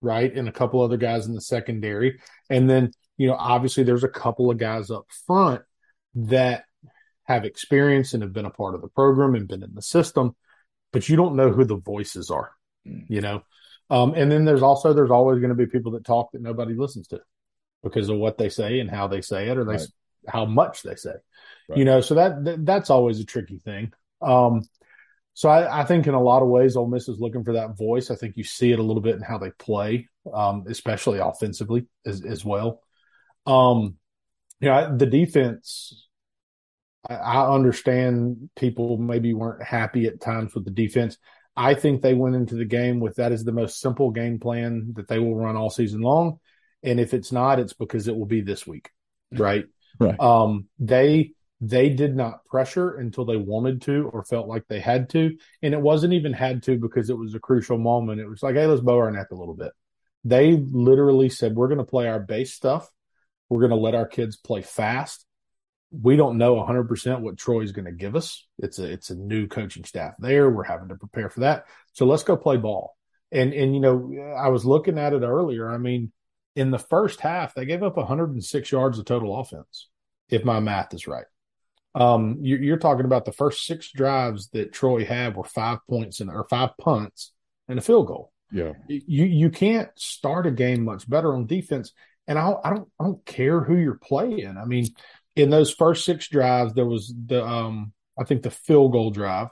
right? 0.01 0.33
And 0.33 0.47
a 0.47 0.51
couple 0.51 0.81
other 0.81 0.97
guys 0.97 1.25
in 1.25 1.33
the 1.33 1.41
secondary. 1.41 2.19
And 2.49 2.69
then, 2.69 2.91
you 3.17 3.27
know, 3.27 3.35
obviously 3.35 3.83
there's 3.83 4.03
a 4.03 4.09
couple 4.09 4.51
of 4.51 4.57
guys 4.57 4.91
up 4.91 5.07
front 5.25 5.63
that 6.15 6.65
have 7.23 7.45
experience 7.45 8.13
and 8.13 8.21
have 8.21 8.33
been 8.33 8.45
a 8.45 8.51
part 8.51 8.75
of 8.75 8.81
the 8.81 8.89
program 8.89 9.33
and 9.33 9.47
been 9.47 9.63
in 9.63 9.73
the 9.73 9.81
system, 9.81 10.35
but 10.93 11.09
you 11.09 11.17
don't 11.17 11.35
know 11.35 11.51
who 11.51 11.65
the 11.65 11.75
voices 11.75 12.29
are, 12.29 12.51
mm. 12.87 13.03
you 13.09 13.19
know? 13.19 13.43
Um, 13.89 14.13
and 14.15 14.31
then 14.31 14.45
there's 14.45 14.61
also, 14.61 14.93
there's 14.93 15.11
always 15.11 15.39
going 15.39 15.49
to 15.49 15.55
be 15.55 15.65
people 15.65 15.91
that 15.91 16.05
talk 16.05 16.31
that 16.31 16.41
nobody 16.41 16.73
listens 16.73 17.07
to 17.07 17.19
because 17.83 18.07
of 18.07 18.17
what 18.17 18.37
they 18.37 18.47
say 18.47 18.79
and 18.79 18.89
how 18.89 19.07
they 19.07 19.19
say 19.19 19.49
it 19.49 19.57
or 19.57 19.65
they, 19.65 19.73
right. 19.73 19.87
how 20.27 20.45
much 20.45 20.83
they 20.83 20.95
say, 20.95 21.15
right. 21.67 21.77
you 21.77 21.83
know, 21.83 21.99
so 21.99 22.15
that, 22.15 22.43
that, 22.45 22.65
that's 22.65 22.89
always 22.89 23.19
a 23.19 23.25
tricky 23.25 23.59
thing. 23.59 23.91
Um, 24.21 24.61
so 25.33 25.49
I, 25.49 25.81
I, 25.81 25.83
think 25.83 26.07
in 26.07 26.13
a 26.13 26.21
lot 26.21 26.43
of 26.43 26.47
ways, 26.47 26.75
Ole 26.75 26.87
Miss 26.87 27.09
is 27.09 27.19
looking 27.19 27.43
for 27.43 27.53
that 27.53 27.75
voice. 27.75 28.09
I 28.09 28.15
think 28.15 28.37
you 28.37 28.43
see 28.43 28.71
it 28.71 28.79
a 28.79 28.83
little 28.83 29.01
bit 29.01 29.15
in 29.15 29.21
how 29.21 29.37
they 29.37 29.49
play, 29.51 30.07
um, 30.31 30.63
especially 30.67 31.19
offensively 31.19 31.87
as, 32.05 32.23
as 32.23 32.45
well. 32.45 32.81
Um, 33.45 33.97
yeah, 34.61 34.93
the 34.95 35.07
defense. 35.07 36.02
I, 37.09 37.53
understand 37.53 38.49
people 38.55 38.97
maybe 38.97 39.33
weren't 39.33 39.63
happy 39.63 40.05
at 40.05 40.21
times 40.21 40.53
with 40.55 40.65
the 40.65 40.71
defense. 40.71 41.17
I 41.55 41.73
think 41.73 42.01
they 42.01 42.13
went 42.13 42.35
into 42.35 42.55
the 42.55 42.65
game 42.65 42.99
with 42.99 43.17
that 43.17 43.31
is 43.31 43.43
the 43.43 43.51
most 43.51 43.79
simple 43.79 44.11
game 44.11 44.39
plan 44.39 44.93
that 44.95 45.07
they 45.07 45.19
will 45.19 45.35
run 45.35 45.55
all 45.55 45.69
season 45.69 46.01
long. 46.01 46.39
And 46.81 46.99
if 46.99 47.13
it's 47.13 47.31
not, 47.31 47.59
it's 47.59 47.73
because 47.73 48.07
it 48.07 48.15
will 48.15 48.25
be 48.25 48.41
this 48.41 48.65
week, 48.65 48.89
right? 49.31 49.65
right. 49.99 50.19
Um, 50.19 50.67
they 50.79 51.33
they 51.65 51.89
did 51.89 52.13
not 52.13 52.43
pressure 52.45 52.95
until 52.95 53.23
they 53.23 53.37
wanted 53.37 53.81
to 53.83 54.09
or 54.11 54.25
felt 54.25 54.49
like 54.49 54.67
they 54.67 54.81
had 54.81 55.09
to. 55.11 55.37
And 55.61 55.73
it 55.73 55.79
wasn't 55.79 56.11
even 56.11 56.33
had 56.33 56.63
to 56.63 56.77
because 56.77 57.09
it 57.09 57.17
was 57.17 57.35
a 57.35 57.39
crucial 57.39 57.77
moment. 57.77 58.19
It 58.19 58.27
was 58.27 58.43
like, 58.43 58.55
hey, 58.55 58.65
let's 58.65 58.81
bow 58.81 58.97
our 58.97 59.11
neck 59.11 59.27
a 59.31 59.35
little 59.35 59.55
bit. 59.55 59.71
They 60.25 60.57
literally 60.57 61.29
said, 61.29 61.55
we're 61.55 61.69
going 61.69 61.77
to 61.77 61.85
play 61.85 62.09
our 62.09 62.19
base 62.19 62.53
stuff. 62.53 62.89
We're 63.47 63.61
going 63.61 63.69
to 63.69 63.77
let 63.77 63.95
our 63.95 64.07
kids 64.07 64.35
play 64.35 64.61
fast. 64.61 65.25
We 66.01 66.15
don't 66.15 66.37
know 66.37 66.55
100% 66.55 67.21
what 67.21 67.37
Troy's 67.37 67.71
going 67.71 67.85
to 67.85 67.91
give 67.91 68.15
us. 68.15 68.45
It's 68.59 68.79
a, 68.79 68.91
it's 68.91 69.09
a 69.09 69.15
new 69.15 69.47
coaching 69.47 69.83
staff 69.83 70.15
there. 70.19 70.49
We're 70.49 70.63
having 70.63 70.89
to 70.89 70.95
prepare 70.95 71.29
for 71.29 71.41
that. 71.41 71.65
So 71.93 72.05
let's 72.05 72.23
go 72.23 72.35
play 72.35 72.57
ball. 72.57 72.97
And, 73.31 73.53
and, 73.53 73.73
you 73.73 73.81
know, 73.81 74.35
I 74.37 74.49
was 74.49 74.65
looking 74.65 74.97
at 74.97 75.13
it 75.13 75.21
earlier. 75.21 75.69
I 75.69 75.77
mean, 75.77 76.11
in 76.55 76.71
the 76.71 76.79
first 76.79 77.19
half, 77.19 77.53
they 77.53 77.65
gave 77.65 77.83
up 77.83 77.97
106 77.97 78.71
yards 78.71 78.99
of 78.99 79.05
total 79.05 79.39
offense, 79.39 79.89
if 80.29 80.43
my 80.43 80.59
math 80.59 80.93
is 80.93 81.07
right. 81.07 81.25
Um, 81.95 82.37
you're, 82.41 82.61
you're, 82.61 82.77
talking 82.77 83.05
about 83.05 83.25
the 83.25 83.31
first 83.31 83.65
six 83.65 83.91
drives 83.91 84.49
that 84.49 84.73
Troy 84.73 85.05
had 85.05 85.35
were 85.35 85.43
five 85.43 85.79
points 85.87 86.21
and 86.21 86.29
or 86.29 86.47
five 86.49 86.71
punts 86.79 87.33
and 87.67 87.77
a 87.77 87.83
field 87.83 88.07
goal. 88.07 88.31
Yeah, 88.51 88.73
you 88.87 89.25
you 89.25 89.49
can't 89.49 89.89
start 89.95 90.47
a 90.47 90.51
game 90.51 90.85
much 90.85 91.07
better 91.07 91.35
on 91.35 91.45
defense. 91.45 91.91
And 92.27 92.39
I, 92.39 92.53
I 92.63 92.69
don't 92.71 92.89
I 92.99 93.03
don't 93.03 93.23
care 93.25 93.61
who 93.61 93.75
you're 93.75 93.95
playing. 93.95 94.57
I 94.57 94.65
mean, 94.65 94.87
in 95.35 95.49
those 95.49 95.73
first 95.73 96.05
six 96.05 96.27
drives, 96.27 96.73
there 96.73 96.85
was 96.85 97.13
the 97.25 97.43
um 97.45 97.93
I 98.19 98.23
think 98.23 98.43
the 98.43 98.51
field 98.51 98.91
goal 98.91 99.11
drive 99.11 99.47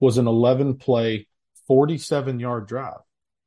was 0.00 0.18
an 0.18 0.26
11 0.26 0.76
play, 0.76 1.28
47 1.66 2.40
yard 2.40 2.68
drive. 2.68 2.98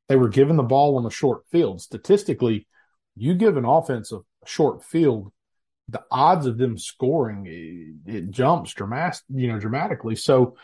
They 0.09 0.15
were 0.15 0.29
given 0.29 0.55
the 0.55 0.63
ball 0.63 0.97
on 0.97 1.05
a 1.05 1.11
short 1.11 1.43
field. 1.51 1.81
Statistically, 1.81 2.67
you 3.15 3.33
give 3.33 3.57
an 3.57 3.65
offense 3.65 4.11
a 4.11 4.19
short 4.45 4.83
field, 4.83 5.31
the 5.89 6.03
odds 6.11 6.45
of 6.45 6.57
them 6.57 6.77
scoring 6.77 7.45
it, 7.47 8.13
it 8.15 8.31
jumps 8.31 8.73
dramatic, 8.73 9.21
you 9.29 9.47
know, 9.47 9.59
dramatically. 9.59 10.15
So 10.15 10.55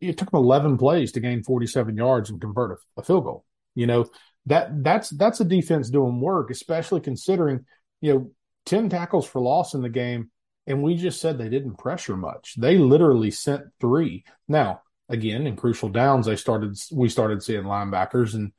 it, 0.00 0.18
took 0.18 0.30
them 0.30 0.40
11 0.40 0.78
plays 0.78 1.12
to 1.12 1.20
gain 1.20 1.42
47 1.42 1.96
yards 1.96 2.30
and 2.30 2.40
convert 2.40 2.72
a, 2.72 3.00
a, 3.00 3.04
field 3.04 3.24
goal. 3.24 3.44
You 3.74 3.86
know 3.86 4.06
that 4.46 4.82
that's 4.82 5.10
that's 5.10 5.40
a 5.40 5.44
defense 5.44 5.90
doing 5.90 6.20
work, 6.20 6.50
especially 6.50 7.00
considering 7.00 7.64
you 8.00 8.12
know 8.12 8.30
10 8.68 8.88
tackles 8.88 9.26
for 9.26 9.40
loss 9.40 9.74
in 9.74 9.82
the 9.82 9.88
game, 9.88 10.30
and 10.66 10.82
we 10.82 10.96
just 10.96 11.20
said 11.20 11.38
they 11.38 11.48
didn't 11.48 11.78
pressure 11.78 12.16
much. 12.16 12.54
They 12.56 12.78
literally 12.78 13.30
sent 13.30 13.64
three. 13.80 14.24
Now 14.46 14.82
again, 15.08 15.46
in 15.46 15.56
crucial 15.56 15.88
downs, 15.88 16.26
they 16.26 16.36
started 16.36 16.76
we 16.92 17.08
started 17.08 17.42
seeing 17.42 17.64
linebackers 17.64 18.34
and 18.34 18.52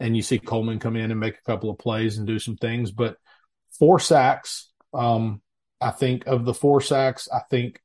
and 0.00 0.16
you 0.16 0.22
see 0.22 0.38
Coleman 0.38 0.80
come 0.80 0.96
in 0.96 1.10
and 1.10 1.20
make 1.20 1.36
a 1.38 1.50
couple 1.50 1.70
of 1.70 1.78
plays 1.78 2.18
and 2.18 2.26
do 2.26 2.38
some 2.38 2.56
things, 2.56 2.90
but 2.90 3.16
four 3.78 3.98
sacks 3.98 4.70
um, 4.94 5.42
I 5.80 5.90
think 5.90 6.26
of 6.26 6.44
the 6.44 6.54
four 6.54 6.80
sacks, 6.80 7.28
I 7.30 7.40
think 7.50 7.80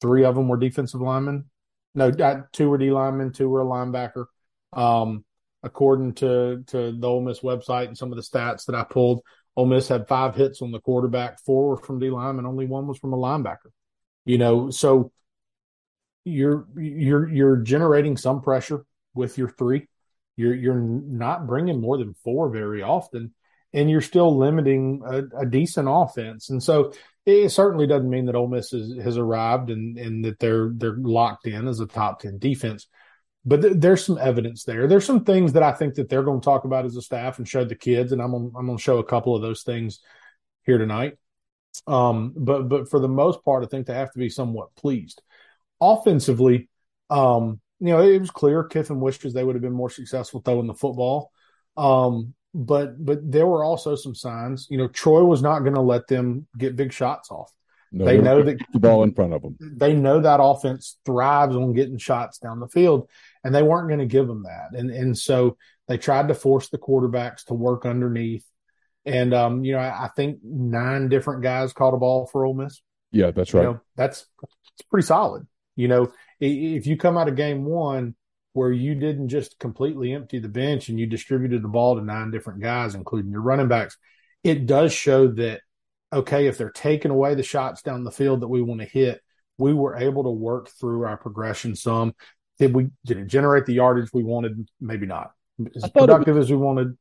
three 0.00 0.24
of 0.24 0.34
them 0.34 0.48
were 0.48 0.56
defensive 0.56 1.00
linemen. 1.00 1.46
No, 1.94 2.10
two 2.52 2.70
were 2.70 2.78
D 2.78 2.90
linemen, 2.90 3.32
two 3.32 3.48
were 3.48 3.60
a 3.60 3.66
linebacker. 3.66 4.26
Um, 4.72 5.24
according 5.62 6.14
to 6.14 6.64
to 6.68 6.92
the 6.92 7.06
Ole 7.06 7.20
Miss 7.20 7.40
website 7.40 7.88
and 7.88 7.98
some 7.98 8.12
of 8.12 8.16
the 8.16 8.22
stats 8.22 8.66
that 8.66 8.74
I 8.74 8.84
pulled, 8.84 9.20
Ole 9.56 9.66
Miss 9.66 9.88
had 9.88 10.08
five 10.08 10.34
hits 10.34 10.62
on 10.62 10.72
the 10.72 10.80
quarterback, 10.80 11.40
four 11.44 11.68
were 11.70 11.76
from 11.76 11.98
D 11.98 12.10
linemen, 12.10 12.46
only 12.46 12.66
one 12.66 12.86
was 12.86 12.98
from 12.98 13.12
a 13.12 13.18
linebacker. 13.18 13.70
You 14.24 14.38
know, 14.38 14.70
so 14.70 15.12
you're 16.24 16.66
you're 16.76 17.28
you're 17.28 17.56
generating 17.56 18.16
some 18.16 18.40
pressure 18.40 18.84
with 19.14 19.38
your 19.38 19.48
three. 19.50 19.88
You're 20.36 20.54
you're 20.54 20.80
not 20.80 21.46
bringing 21.46 21.80
more 21.80 21.98
than 21.98 22.14
four 22.24 22.48
very 22.48 22.82
often, 22.82 23.34
and 23.72 23.90
you're 23.90 24.00
still 24.00 24.36
limiting 24.36 25.02
a, 25.04 25.42
a, 25.42 25.46
decent 25.46 25.88
offense. 25.90 26.48
And 26.50 26.62
so 26.62 26.92
it 27.26 27.50
certainly 27.50 27.86
doesn't 27.86 28.08
mean 28.08 28.26
that 28.26 28.34
Ole 28.34 28.48
Miss 28.48 28.72
is, 28.72 29.02
has 29.02 29.18
arrived 29.18 29.70
and, 29.70 29.98
and 29.98 30.24
that 30.24 30.38
they're 30.38 30.70
they're 30.74 30.96
locked 30.96 31.46
in 31.46 31.68
as 31.68 31.80
a 31.80 31.86
top 31.86 32.20
ten 32.20 32.38
defense. 32.38 32.86
But 33.44 33.62
th- 33.62 33.74
there's 33.76 34.04
some 34.04 34.18
evidence 34.18 34.64
there. 34.64 34.86
There's 34.86 35.04
some 35.04 35.24
things 35.24 35.52
that 35.54 35.62
I 35.62 35.72
think 35.72 35.94
that 35.94 36.08
they're 36.08 36.22
going 36.22 36.40
to 36.40 36.44
talk 36.44 36.64
about 36.64 36.84
as 36.84 36.96
a 36.96 37.02
staff 37.02 37.38
and 37.38 37.48
show 37.48 37.64
the 37.64 37.74
kids, 37.74 38.12
and 38.12 38.22
I'm 38.22 38.32
gonna, 38.32 38.50
I'm 38.56 38.66
going 38.66 38.78
to 38.78 38.82
show 38.82 38.98
a 38.98 39.04
couple 39.04 39.34
of 39.34 39.42
those 39.42 39.62
things 39.62 40.00
here 40.64 40.78
tonight. 40.78 41.14
Um, 41.86 42.34
but 42.36 42.68
but 42.68 42.88
for 42.88 43.00
the 43.00 43.08
most 43.08 43.44
part, 43.44 43.64
I 43.64 43.66
think 43.66 43.86
they 43.86 43.94
have 43.94 44.12
to 44.12 44.18
be 44.18 44.28
somewhat 44.28 44.74
pleased. 44.76 45.22
Offensively, 45.80 46.68
um, 47.10 47.60
you 47.80 47.88
know, 47.88 48.00
it 48.00 48.20
was 48.20 48.30
clear 48.30 48.62
Kiffin 48.64 49.00
wishes 49.00 49.32
they 49.32 49.42
would 49.42 49.56
have 49.56 49.62
been 49.62 49.72
more 49.72 49.90
successful 49.90 50.40
throwing 50.40 50.68
the 50.68 50.74
football. 50.74 51.32
Um, 51.76 52.34
but 52.54 53.02
but 53.04 53.18
there 53.30 53.46
were 53.46 53.64
also 53.64 53.96
some 53.96 54.14
signs. 54.14 54.68
You 54.70 54.78
know, 54.78 54.88
Troy 54.88 55.24
was 55.24 55.42
not 55.42 55.60
going 55.60 55.74
to 55.74 55.80
let 55.80 56.06
them 56.06 56.46
get 56.56 56.76
big 56.76 56.92
shots 56.92 57.30
off. 57.30 57.50
No, 57.90 58.04
they 58.04 58.18
know 58.18 58.42
that 58.42 58.58
the 58.72 58.78
ball 58.78 59.02
in 59.02 59.14
front 59.14 59.34
of 59.34 59.42
them. 59.42 59.56
They 59.60 59.94
know 59.94 60.20
that 60.20 60.40
offense 60.42 60.98
thrives 61.04 61.56
on 61.56 61.74
getting 61.74 61.98
shots 61.98 62.38
down 62.38 62.60
the 62.60 62.68
field, 62.68 63.08
and 63.44 63.54
they 63.54 63.62
weren't 63.62 63.88
going 63.88 64.00
to 64.00 64.06
give 64.06 64.26
them 64.26 64.44
that. 64.44 64.78
And 64.78 64.90
and 64.90 65.16
so 65.16 65.56
they 65.88 65.98
tried 65.98 66.28
to 66.28 66.34
force 66.34 66.68
the 66.68 66.78
quarterbacks 66.78 67.44
to 67.46 67.54
work 67.54 67.84
underneath. 67.84 68.44
And 69.04 69.34
um, 69.34 69.64
you 69.64 69.72
know, 69.72 69.78
I, 69.78 70.04
I 70.04 70.08
think 70.14 70.38
nine 70.42 71.08
different 71.08 71.42
guys 71.42 71.72
caught 71.72 71.94
a 71.94 71.98
ball 71.98 72.26
for 72.26 72.44
Ole 72.44 72.54
Miss. 72.54 72.80
Yeah, 73.10 73.30
that's 73.30 73.52
right. 73.52 73.62
You 73.62 73.68
know, 73.68 73.80
that's 73.96 74.26
it's 74.42 74.88
pretty 74.88 75.06
solid. 75.06 75.46
You 75.76 75.88
know, 75.88 76.12
if 76.40 76.86
you 76.86 76.96
come 76.96 77.16
out 77.16 77.28
of 77.28 77.36
game 77.36 77.64
one 77.64 78.14
where 78.52 78.70
you 78.70 78.94
didn't 78.94 79.28
just 79.28 79.58
completely 79.58 80.12
empty 80.12 80.38
the 80.38 80.48
bench 80.48 80.88
and 80.88 81.00
you 81.00 81.06
distributed 81.06 81.62
the 81.62 81.68
ball 81.68 81.96
to 81.96 82.02
nine 82.02 82.30
different 82.30 82.60
guys, 82.60 82.94
including 82.94 83.30
your 83.30 83.40
running 83.40 83.68
backs, 83.68 83.96
it 84.44 84.66
does 84.66 84.92
show 84.92 85.28
that, 85.28 85.62
okay, 86.12 86.46
if 86.46 86.58
they're 86.58 86.70
taking 86.70 87.10
away 87.10 87.34
the 87.34 87.42
shots 87.42 87.80
down 87.80 88.04
the 88.04 88.10
field 88.10 88.42
that 88.42 88.48
we 88.48 88.60
want 88.60 88.80
to 88.80 88.86
hit, 88.86 89.22
we 89.56 89.72
were 89.72 89.96
able 89.96 90.24
to 90.24 90.30
work 90.30 90.68
through 90.68 91.04
our 91.04 91.16
progression 91.16 91.74
some. 91.74 92.14
Did 92.62 92.74
we 92.74 92.90
did 93.04 93.18
it 93.18 93.26
generate 93.26 93.66
the 93.66 93.74
yardage 93.74 94.10
we 94.12 94.22
wanted? 94.22 94.68
Maybe 94.80 95.04
not. 95.04 95.32
As 95.74 95.90
productive 95.90 96.36
was, 96.36 96.46
as 96.46 96.50
we 96.52 96.56
wanted, 96.56 96.96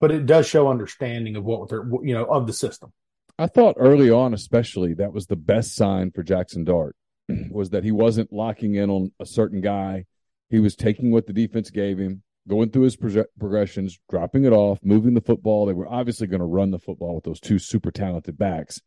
but 0.00 0.10
it 0.10 0.26
does 0.26 0.46
show 0.46 0.68
understanding 0.68 1.34
of 1.36 1.44
what 1.44 1.70
they're 1.70 1.88
you 2.02 2.12
know 2.12 2.24
of 2.24 2.46
the 2.46 2.52
system. 2.52 2.92
I 3.38 3.46
thought 3.46 3.76
early 3.78 4.10
on, 4.10 4.34
especially, 4.34 4.92
that 4.94 5.14
was 5.14 5.26
the 5.26 5.36
best 5.36 5.74
sign 5.74 6.10
for 6.10 6.22
Jackson 6.22 6.64
Dart 6.64 6.94
was 7.50 7.70
that 7.70 7.84
he 7.84 7.90
wasn't 7.90 8.30
locking 8.30 8.74
in 8.74 8.90
on 8.90 9.12
a 9.18 9.24
certain 9.24 9.62
guy 9.62 10.04
he 10.50 10.60
was 10.60 10.76
taking 10.76 11.10
what 11.10 11.26
the 11.26 11.32
defense 11.32 11.70
gave 11.70 11.98
him, 11.98 12.22
going 12.46 12.70
through 12.70 12.82
his 12.82 12.96
pro- 12.96 13.24
progressions, 13.38 13.98
dropping 14.10 14.44
it 14.44 14.52
off, 14.52 14.78
moving 14.82 15.14
the 15.14 15.22
football. 15.22 15.64
They 15.64 15.72
were 15.72 15.88
obviously 15.88 16.26
going 16.26 16.40
to 16.40 16.46
run 16.46 16.70
the 16.70 16.78
football 16.78 17.14
with 17.14 17.24
those 17.24 17.40
two 17.40 17.58
super 17.58 17.90
talented 17.90 18.36
backs. 18.36 18.82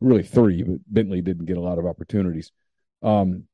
Really 0.00 0.24
three, 0.24 0.64
but 0.64 0.78
Bentley 0.88 1.22
didn't 1.22 1.46
get 1.46 1.56
a 1.56 1.62
lot 1.62 1.78
of 1.78 1.86
opportunities. 1.86 2.50
Um, 3.02 3.44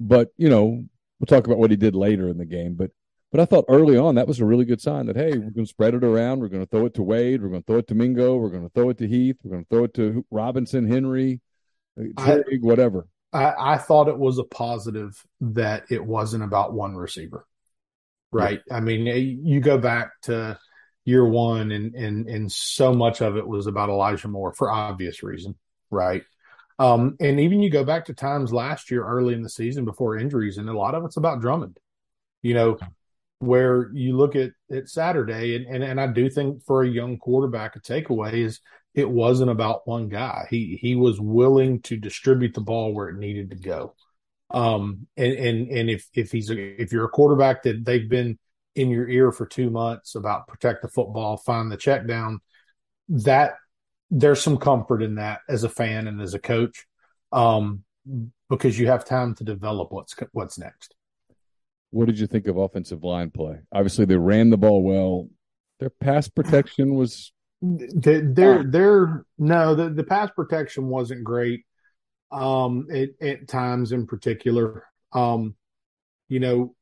but 0.00 0.30
you 0.36 0.48
know, 0.48 0.84
we'll 1.18 1.26
talk 1.26 1.46
about 1.46 1.58
what 1.58 1.70
he 1.70 1.76
did 1.76 1.94
later 1.94 2.28
in 2.28 2.38
the 2.38 2.46
game. 2.46 2.74
But 2.74 2.90
but 3.30 3.40
I 3.40 3.44
thought 3.44 3.66
early 3.68 3.96
on 3.96 4.16
that 4.16 4.26
was 4.26 4.40
a 4.40 4.44
really 4.44 4.64
good 4.64 4.80
sign 4.80 5.06
that 5.06 5.16
hey, 5.16 5.30
we're 5.30 5.50
going 5.50 5.64
to 5.64 5.66
spread 5.66 5.94
it 5.94 6.02
around. 6.02 6.40
We're 6.40 6.48
going 6.48 6.64
to 6.64 6.70
throw 6.70 6.86
it 6.86 6.94
to 6.94 7.02
Wade. 7.02 7.42
We're 7.42 7.50
going 7.50 7.62
to 7.62 7.66
throw 7.66 7.78
it 7.78 7.86
to 7.88 7.94
Mingo. 7.94 8.36
We're 8.36 8.50
going 8.50 8.64
to 8.64 8.72
throw 8.74 8.90
it 8.90 8.98
to 8.98 9.06
Heath. 9.06 9.36
We're 9.44 9.52
going 9.52 9.64
to 9.64 9.68
throw 9.68 9.84
it 9.84 9.94
to 9.94 10.24
Robinson, 10.30 10.90
Henry, 10.90 11.40
uh, 12.16 12.38
Trigg, 12.42 12.62
whatever. 12.62 13.06
I, 13.32 13.52
I 13.58 13.78
thought 13.78 14.08
it 14.08 14.18
was 14.18 14.38
a 14.38 14.44
positive 14.44 15.24
that 15.40 15.84
it 15.90 16.04
wasn't 16.04 16.42
about 16.42 16.72
one 16.72 16.96
receiver. 16.96 17.46
Right. 18.32 18.60
Yeah. 18.66 18.76
I 18.76 18.80
mean, 18.80 19.06
you 19.44 19.60
go 19.60 19.78
back 19.78 20.12
to 20.22 20.58
year 21.04 21.24
one 21.24 21.70
and, 21.72 21.94
and, 21.94 22.28
and 22.28 22.50
so 22.50 22.92
much 22.92 23.20
of 23.20 23.36
it 23.36 23.46
was 23.46 23.66
about 23.66 23.88
Elijah 23.88 24.28
Moore 24.28 24.52
for 24.52 24.70
obvious 24.70 25.22
reason. 25.22 25.56
Right. 25.90 26.22
Um, 26.80 27.16
and 27.20 27.38
even 27.38 27.60
you 27.60 27.68
go 27.68 27.84
back 27.84 28.06
to 28.06 28.14
times 28.14 28.54
last 28.54 28.90
year, 28.90 29.04
early 29.04 29.34
in 29.34 29.42
the 29.42 29.50
season 29.50 29.84
before 29.84 30.16
injuries, 30.16 30.56
and 30.56 30.66
a 30.66 30.76
lot 30.76 30.94
of 30.94 31.04
it's 31.04 31.18
about 31.18 31.42
Drummond. 31.42 31.78
You 32.40 32.54
know, 32.54 32.78
where 33.38 33.90
you 33.92 34.16
look 34.16 34.34
at 34.34 34.52
at 34.72 34.88
Saturday, 34.88 35.56
and, 35.56 35.66
and 35.66 35.84
and 35.84 36.00
I 36.00 36.06
do 36.06 36.30
think 36.30 36.64
for 36.64 36.82
a 36.82 36.88
young 36.88 37.18
quarterback, 37.18 37.76
a 37.76 37.80
takeaway 37.80 38.32
is 38.32 38.60
it 38.94 39.08
wasn't 39.08 39.50
about 39.50 39.86
one 39.86 40.08
guy. 40.08 40.46
He 40.48 40.78
he 40.80 40.96
was 40.96 41.20
willing 41.20 41.82
to 41.82 41.98
distribute 41.98 42.54
the 42.54 42.62
ball 42.62 42.94
where 42.94 43.10
it 43.10 43.18
needed 43.18 43.50
to 43.50 43.56
go. 43.56 43.94
Um, 44.48 45.06
and 45.18 45.34
and 45.34 45.68
and 45.68 45.90
if 45.90 46.08
if 46.14 46.32
he's 46.32 46.48
a, 46.48 46.80
if 46.80 46.92
you're 46.92 47.04
a 47.04 47.10
quarterback 47.10 47.62
that 47.64 47.84
they've 47.84 48.08
been 48.08 48.38
in 48.74 48.88
your 48.88 49.06
ear 49.06 49.32
for 49.32 49.44
two 49.44 49.68
months 49.68 50.14
about 50.14 50.48
protect 50.48 50.80
the 50.80 50.88
football, 50.88 51.36
find 51.36 51.70
the 51.70 51.76
check 51.76 52.06
down, 52.06 52.40
that 53.10 53.56
there's 54.10 54.42
some 54.42 54.56
comfort 54.56 55.02
in 55.02 55.16
that 55.16 55.40
as 55.48 55.64
a 55.64 55.68
fan 55.68 56.08
and 56.08 56.20
as 56.20 56.34
a 56.34 56.38
coach, 56.38 56.86
um, 57.32 57.84
because 58.48 58.78
you 58.78 58.88
have 58.88 59.04
time 59.04 59.34
to 59.36 59.44
develop 59.44 59.92
what's 59.92 60.14
what's 60.32 60.58
next. 60.58 60.94
What 61.90 62.06
did 62.06 62.18
you 62.18 62.26
think 62.26 62.46
of 62.46 62.56
offensive 62.56 63.02
line 63.04 63.30
play? 63.30 63.60
Obviously, 63.72 64.04
they 64.04 64.16
ran 64.16 64.50
the 64.50 64.56
ball 64.56 64.82
well. 64.82 65.28
Their 65.80 65.90
pass 65.90 66.28
protection 66.28 66.94
was 66.94 67.32
their 67.62 68.64
their 68.64 69.26
no 69.38 69.74
the, 69.74 69.90
the 69.90 70.04
pass 70.04 70.30
protection 70.34 70.88
wasn't 70.88 71.22
great 71.22 71.64
um 72.32 72.86
at, 72.92 73.10
at 73.20 73.48
times 73.48 73.92
in 73.92 74.06
particular 74.06 74.84
um 75.12 75.54
you 76.28 76.40
know 76.40 76.74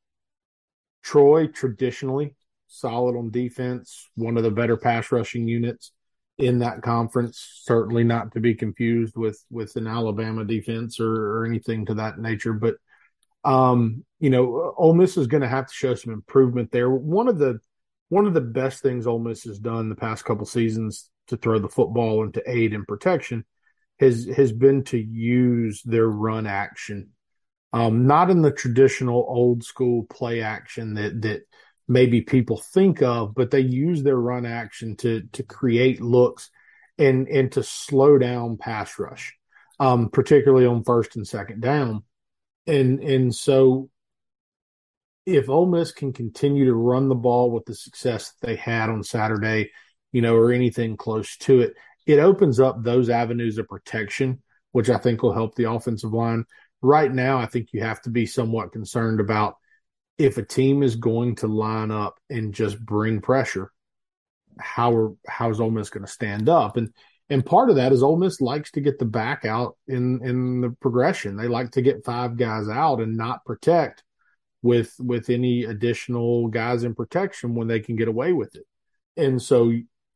troy 1.03 1.47
traditionally 1.47 2.33
solid 2.67 3.17
on 3.17 3.29
defense 3.29 4.07
one 4.15 4.37
of 4.37 4.43
the 4.43 4.51
better 4.51 4.77
pass 4.77 5.11
rushing 5.11 5.47
units 5.47 5.91
in 6.39 6.59
that 6.59 6.81
conference. 6.81 7.61
Certainly 7.63 8.05
not 8.05 8.31
to 8.33 8.39
be 8.39 8.55
confused 8.55 9.15
with 9.15 9.43
with 9.51 9.75
an 9.75 9.87
Alabama 9.87 10.45
defense 10.45 10.99
or, 10.99 11.37
or 11.39 11.45
anything 11.45 11.85
to 11.85 11.93
that 11.95 12.17
nature. 12.17 12.53
But 12.53 12.75
um, 13.43 14.03
you 14.19 14.29
know, 14.29 14.73
Ole 14.77 14.93
Miss 14.93 15.17
is 15.17 15.27
going 15.27 15.41
to 15.41 15.47
have 15.47 15.67
to 15.67 15.73
show 15.73 15.95
some 15.95 16.13
improvement 16.13 16.71
there. 16.71 16.89
One 16.89 17.27
of 17.27 17.37
the 17.37 17.59
one 18.07 18.25
of 18.25 18.33
the 18.33 18.41
best 18.41 18.81
things 18.81 19.05
Ole 19.05 19.19
Miss 19.19 19.43
has 19.43 19.59
done 19.59 19.89
the 19.89 19.95
past 19.95 20.25
couple 20.25 20.45
seasons 20.45 21.09
to 21.27 21.37
throw 21.37 21.59
the 21.59 21.69
football 21.69 22.23
and 22.23 22.33
to 22.33 22.43
aid 22.49 22.73
in 22.73 22.85
protection 22.85 23.45
has 23.99 24.25
has 24.25 24.51
been 24.51 24.83
to 24.85 24.97
use 24.97 25.83
their 25.83 26.07
run 26.07 26.47
action, 26.47 27.09
um, 27.73 28.07
not 28.07 28.29
in 28.29 28.41
the 28.41 28.51
traditional 28.51 29.25
old 29.27 29.63
school 29.63 30.05
play 30.09 30.41
action 30.41 30.95
that 30.95 31.21
that 31.21 31.41
maybe 31.89 32.21
people 32.21 32.57
think 32.57 33.01
of, 33.01 33.33
but 33.35 33.51
they 33.51 33.59
use 33.59 34.03
their 34.03 34.15
run 34.15 34.45
action 34.45 34.95
to 34.97 35.23
to 35.33 35.43
create 35.43 35.99
looks 35.99 36.49
and 36.97 37.27
and 37.27 37.51
to 37.53 37.63
slow 37.63 38.17
down 38.17 38.55
pass 38.55 38.97
rush, 38.97 39.35
um, 39.79 40.09
particularly 40.09 40.65
on 40.65 40.83
first 40.83 41.17
and 41.17 41.27
second 41.27 41.61
down. 41.61 42.03
And 42.67 43.01
and 43.01 43.35
so 43.35 43.89
if 45.25 45.49
Ole 45.49 45.65
Miss 45.65 45.91
can 45.91 46.13
continue 46.13 46.65
to 46.65 46.73
run 46.73 47.09
the 47.09 47.15
ball 47.15 47.51
with 47.51 47.65
the 47.65 47.75
success 47.75 48.31
that 48.31 48.47
they 48.47 48.55
had 48.55 48.89
on 48.89 49.03
Saturday, 49.03 49.71
you 50.11 50.21
know, 50.21 50.35
or 50.35 50.51
anything 50.51 50.95
close 50.95 51.37
to 51.37 51.61
it, 51.61 51.73
it 52.05 52.19
opens 52.19 52.59
up 52.59 52.81
those 52.81 53.09
avenues 53.09 53.57
of 53.57 53.67
protection, 53.67 54.41
which 54.71 54.89
I 54.89 54.97
think 54.97 55.21
will 55.21 55.33
help 55.33 55.55
the 55.55 55.69
offensive 55.71 56.13
line. 56.13 56.45
Right 56.81 57.11
now, 57.11 57.39
I 57.39 57.45
think 57.47 57.69
you 57.73 57.81
have 57.81 58.01
to 58.03 58.09
be 58.09 58.25
somewhat 58.25 58.71
concerned 58.71 59.19
about 59.19 59.55
if 60.19 60.37
a 60.37 60.43
team 60.43 60.83
is 60.83 60.97
going 60.97 61.33
to 61.37 61.47
line 61.47 61.89
up 61.89 62.19
and 62.29 62.53
just 62.53 62.79
bring 62.79 63.21
pressure, 63.21 63.71
how 64.59 64.93
are 64.93 65.13
how 65.27 65.49
is 65.49 65.61
Ole 65.61 65.71
Miss 65.71 65.89
going 65.89 66.05
to 66.05 66.11
stand 66.11 66.49
up? 66.49 66.77
And 66.77 66.93
and 67.29 67.45
part 67.45 67.69
of 67.69 67.77
that 67.77 67.93
is 67.93 68.03
Ole 68.03 68.17
Miss 68.17 68.41
likes 68.41 68.71
to 68.71 68.81
get 68.81 68.99
the 68.99 69.05
back 69.05 69.45
out 69.45 69.77
in 69.87 70.19
in 70.23 70.61
the 70.61 70.71
progression. 70.81 71.37
They 71.37 71.47
like 71.47 71.71
to 71.71 71.81
get 71.81 72.05
five 72.05 72.35
guys 72.35 72.67
out 72.67 72.99
and 72.99 73.15
not 73.15 73.45
protect 73.45 74.03
with 74.61 74.93
with 74.99 75.29
any 75.29 75.63
additional 75.63 76.49
guys 76.49 76.83
in 76.83 76.93
protection 76.93 77.55
when 77.55 77.67
they 77.67 77.79
can 77.79 77.95
get 77.95 78.09
away 78.09 78.33
with 78.33 78.55
it. 78.55 78.65
And 79.15 79.41
so 79.41 79.71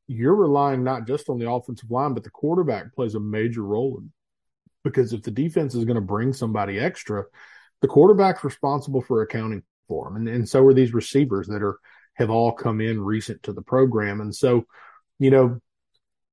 you're 0.07 0.35
relying 0.35 0.83
not 0.83 1.07
just 1.07 1.29
on 1.29 1.39
the 1.39 1.49
offensive 1.49 1.89
line, 1.89 2.13
but 2.13 2.23
the 2.23 2.29
quarterback 2.29 2.93
plays 2.93 3.15
a 3.15 3.21
major 3.21 3.63
role 3.63 3.97
in 3.99 4.11
because 4.83 5.13
if 5.13 5.23
the 5.23 5.31
defense 5.31 5.75
is 5.75 5.85
going 5.85 5.95
to 5.95 6.01
bring 6.01 6.33
somebody 6.33 6.77
extra, 6.77 7.23
the 7.81 7.87
quarterback's 7.87 8.43
responsible 8.43 9.01
for 9.01 9.21
accounting 9.21 9.63
for 9.87 10.05
them. 10.05 10.15
And, 10.15 10.27
and 10.27 10.49
so 10.49 10.65
are 10.65 10.73
these 10.73 10.93
receivers 10.93 11.47
that 11.47 11.61
are, 11.61 11.79
have 12.15 12.29
all 12.29 12.51
come 12.51 12.81
in 12.81 13.01
recent 13.01 13.43
to 13.43 13.53
the 13.53 13.61
program. 13.61 14.21
And 14.21 14.33
so, 14.33 14.65
you 15.19 15.31
know, 15.31 15.59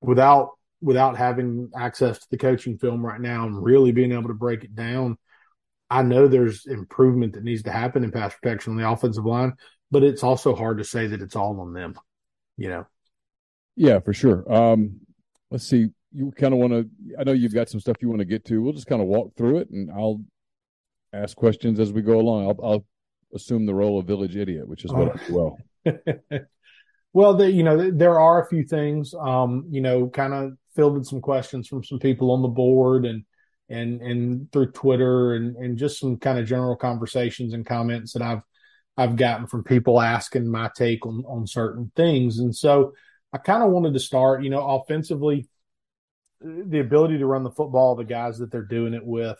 without, 0.01 0.51
without 0.81 1.17
having 1.17 1.71
access 1.77 2.19
to 2.19 2.27
the 2.31 2.39
coaching 2.39 2.79
film 2.79 3.05
right 3.05 3.21
now 3.21 3.47
and 3.47 3.63
really 3.63 3.93
being 3.93 4.13
able 4.13 4.29
to 4.29 4.35
break 4.35 4.65
it 4.65 4.75
down, 4.75 5.19
I 5.89 6.03
know 6.03 6.29
there's 6.29 6.67
improvement 6.67 7.33
that 7.35 7.45
needs 7.45 7.65
to 7.65 7.73
happen 7.73 8.05
in 8.05 8.13
pass 8.13 8.35
protection 8.35 8.73
on 8.73 8.79
the 8.79 8.89
offensive 8.89 9.27
line, 9.27 9.55
but 9.91 10.05
it's 10.05 10.23
also 10.23 10.55
hard 10.55 10.79
to 10.79 10.85
say 10.85 11.09
that 11.09 11.21
it's 11.21 11.35
all 11.35 11.61
on 11.61 11.73
them, 11.73 11.95
you 12.57 12.69
know? 12.69 12.87
Yeah, 13.75 13.99
for 13.99 14.13
sure. 14.13 14.51
Um, 14.53 15.01
let's 15.51 15.67
see. 15.67 15.89
You 16.13 16.33
kind 16.33 16.55
of 16.55 16.61
want 16.61 16.73
to, 16.73 16.89
I 17.19 17.25
know 17.25 17.33
you've 17.33 17.55
got 17.55 17.69
some 17.69 17.81
stuff 17.81 17.97
you 18.01 18.09
want 18.09 18.21
to 18.21 18.25
get 18.25 18.45
to. 18.47 18.63
We'll 18.63 18.73
just 18.73 18.87
kind 18.87 19.03
of 19.03 19.09
walk 19.09 19.37
through 19.37 19.59
it 19.59 19.71
and 19.71 19.91
I'll 19.91 20.23
ask 21.13 21.37
questions 21.37 21.81
as 21.81 21.93
we 21.93 22.03
go 22.03 22.21
along. 22.21 22.47
I'll, 22.47 22.65
I'll 22.65 22.87
assume 23.35 23.67
the 23.67 23.75
role 23.75 23.99
of 23.99 24.07
village 24.07 24.37
idiot, 24.37 24.69
which 24.69 24.85
is 24.85 24.93
what 24.93 25.09
oh. 25.09 25.13
I 25.15 25.27
do 25.27 25.35
well. 25.35 25.59
well, 27.13 27.35
the, 27.35 27.51
you 27.51 27.63
know, 27.63 27.91
there 27.91 28.19
are 28.19 28.43
a 28.43 28.49
few 28.49 28.65
things, 28.65 29.15
um, 29.15 29.67
you 29.71 29.81
know, 29.81 30.09
kind 30.09 30.35
of 30.35 30.53
fielded 30.75 31.07
some 31.07 31.21
questions 31.21 31.69
from 31.69 31.85
some 31.85 31.99
people 31.99 32.31
on 32.31 32.43
the 32.43 32.49
board 32.49 33.05
and, 33.05 33.25
and, 33.69 34.01
and 34.01 34.53
through 34.53 34.73
Twitter 34.73 35.35
and, 35.35 35.57
and 35.57 35.79
just 35.79 35.99
some 35.99 36.17
kind 36.17 36.39
of 36.39 36.47
general 36.47 36.77
conversations 36.77 37.55
and 37.55 37.67
comments 37.67 38.13
that 38.13 38.23
I've, 38.23 38.43
I've 38.97 39.17
gotten 39.17 39.47
from 39.47 39.65
people 39.65 40.01
asking 40.01 40.49
my 40.49 40.71
take 40.77 41.07
on, 41.07 41.25
on 41.27 41.47
certain 41.47 41.91
things. 41.97 42.39
And 42.39 42.55
so 42.55 42.95
I 43.33 43.39
kind 43.39 43.63
of 43.63 43.71
wanted 43.71 43.95
to 43.95 44.01
start, 44.01 44.43
you 44.43 44.51
know, 44.51 44.67
offensively, 44.67 45.49
the 46.41 46.81
ability 46.81 47.19
to 47.19 47.27
run 47.27 47.45
the 47.45 47.51
football, 47.51 47.95
the 47.95 48.05
guys 48.05 48.39
that 48.39 48.51
they're 48.51 48.63
doing 48.63 48.95
it 48.95 49.05
with, 49.05 49.39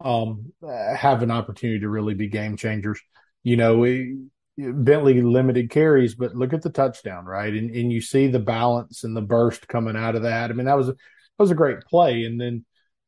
um, 0.00 0.52
have 0.96 1.22
an 1.22 1.30
opportunity 1.30 1.80
to 1.80 1.88
really 1.88 2.14
be 2.14 2.28
game 2.28 2.56
changers 2.56 3.00
you 3.42 3.56
know, 3.56 3.78
we, 3.78 4.18
Bentley 4.56 5.22
limited 5.22 5.70
carries, 5.70 6.14
but 6.14 6.34
look 6.34 6.52
at 6.52 6.62
the 6.62 6.70
touchdown, 6.70 7.24
right? 7.24 7.52
And 7.52 7.74
and 7.74 7.92
you 7.92 8.00
see 8.00 8.26
the 8.26 8.38
balance 8.38 9.04
and 9.04 9.16
the 9.16 9.22
burst 9.22 9.66
coming 9.66 9.96
out 9.96 10.14
of 10.14 10.22
that. 10.22 10.50
I 10.50 10.52
mean, 10.52 10.66
that 10.66 10.76
was 10.76 10.88
a, 10.88 10.92
that 10.92 10.98
was 11.38 11.50
a 11.50 11.56
great 11.56 11.80
play. 11.80 12.24
And 12.24 12.40
then, 12.40 12.64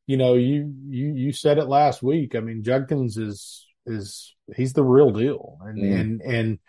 you 0.07 0.17
know, 0.17 0.33
you 0.33 0.73
you 0.87 1.13
you 1.13 1.31
said 1.31 1.57
it 1.57 1.65
last 1.65 2.01
week. 2.01 2.35
I 2.35 2.39
mean, 2.39 2.63
Judkins 2.63 3.17
is 3.17 3.65
is 3.85 4.35
he's 4.55 4.73
the 4.73 4.83
real 4.83 5.11
deal, 5.11 5.59
and 5.61 5.77
mm. 5.77 5.99
and 5.99 6.21
and 6.21 6.59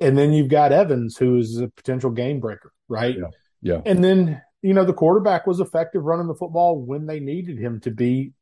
and 0.00 0.18
then 0.18 0.32
you've 0.32 0.50
got 0.50 0.72
Evans, 0.72 1.16
who 1.16 1.38
is 1.38 1.58
a 1.58 1.68
potential 1.68 2.10
game 2.10 2.38
breaker, 2.40 2.72
right? 2.88 3.16
Yeah. 3.16 3.28
yeah. 3.62 3.80
And 3.86 4.04
then 4.04 4.42
you 4.60 4.74
know 4.74 4.84
the 4.84 4.92
quarterback 4.92 5.46
was 5.46 5.60
effective 5.60 6.04
running 6.04 6.26
the 6.26 6.34
football 6.34 6.78
when 6.78 7.06
they 7.06 7.20
needed 7.20 7.58
him 7.58 7.80
to 7.80 7.90
be 7.90 8.32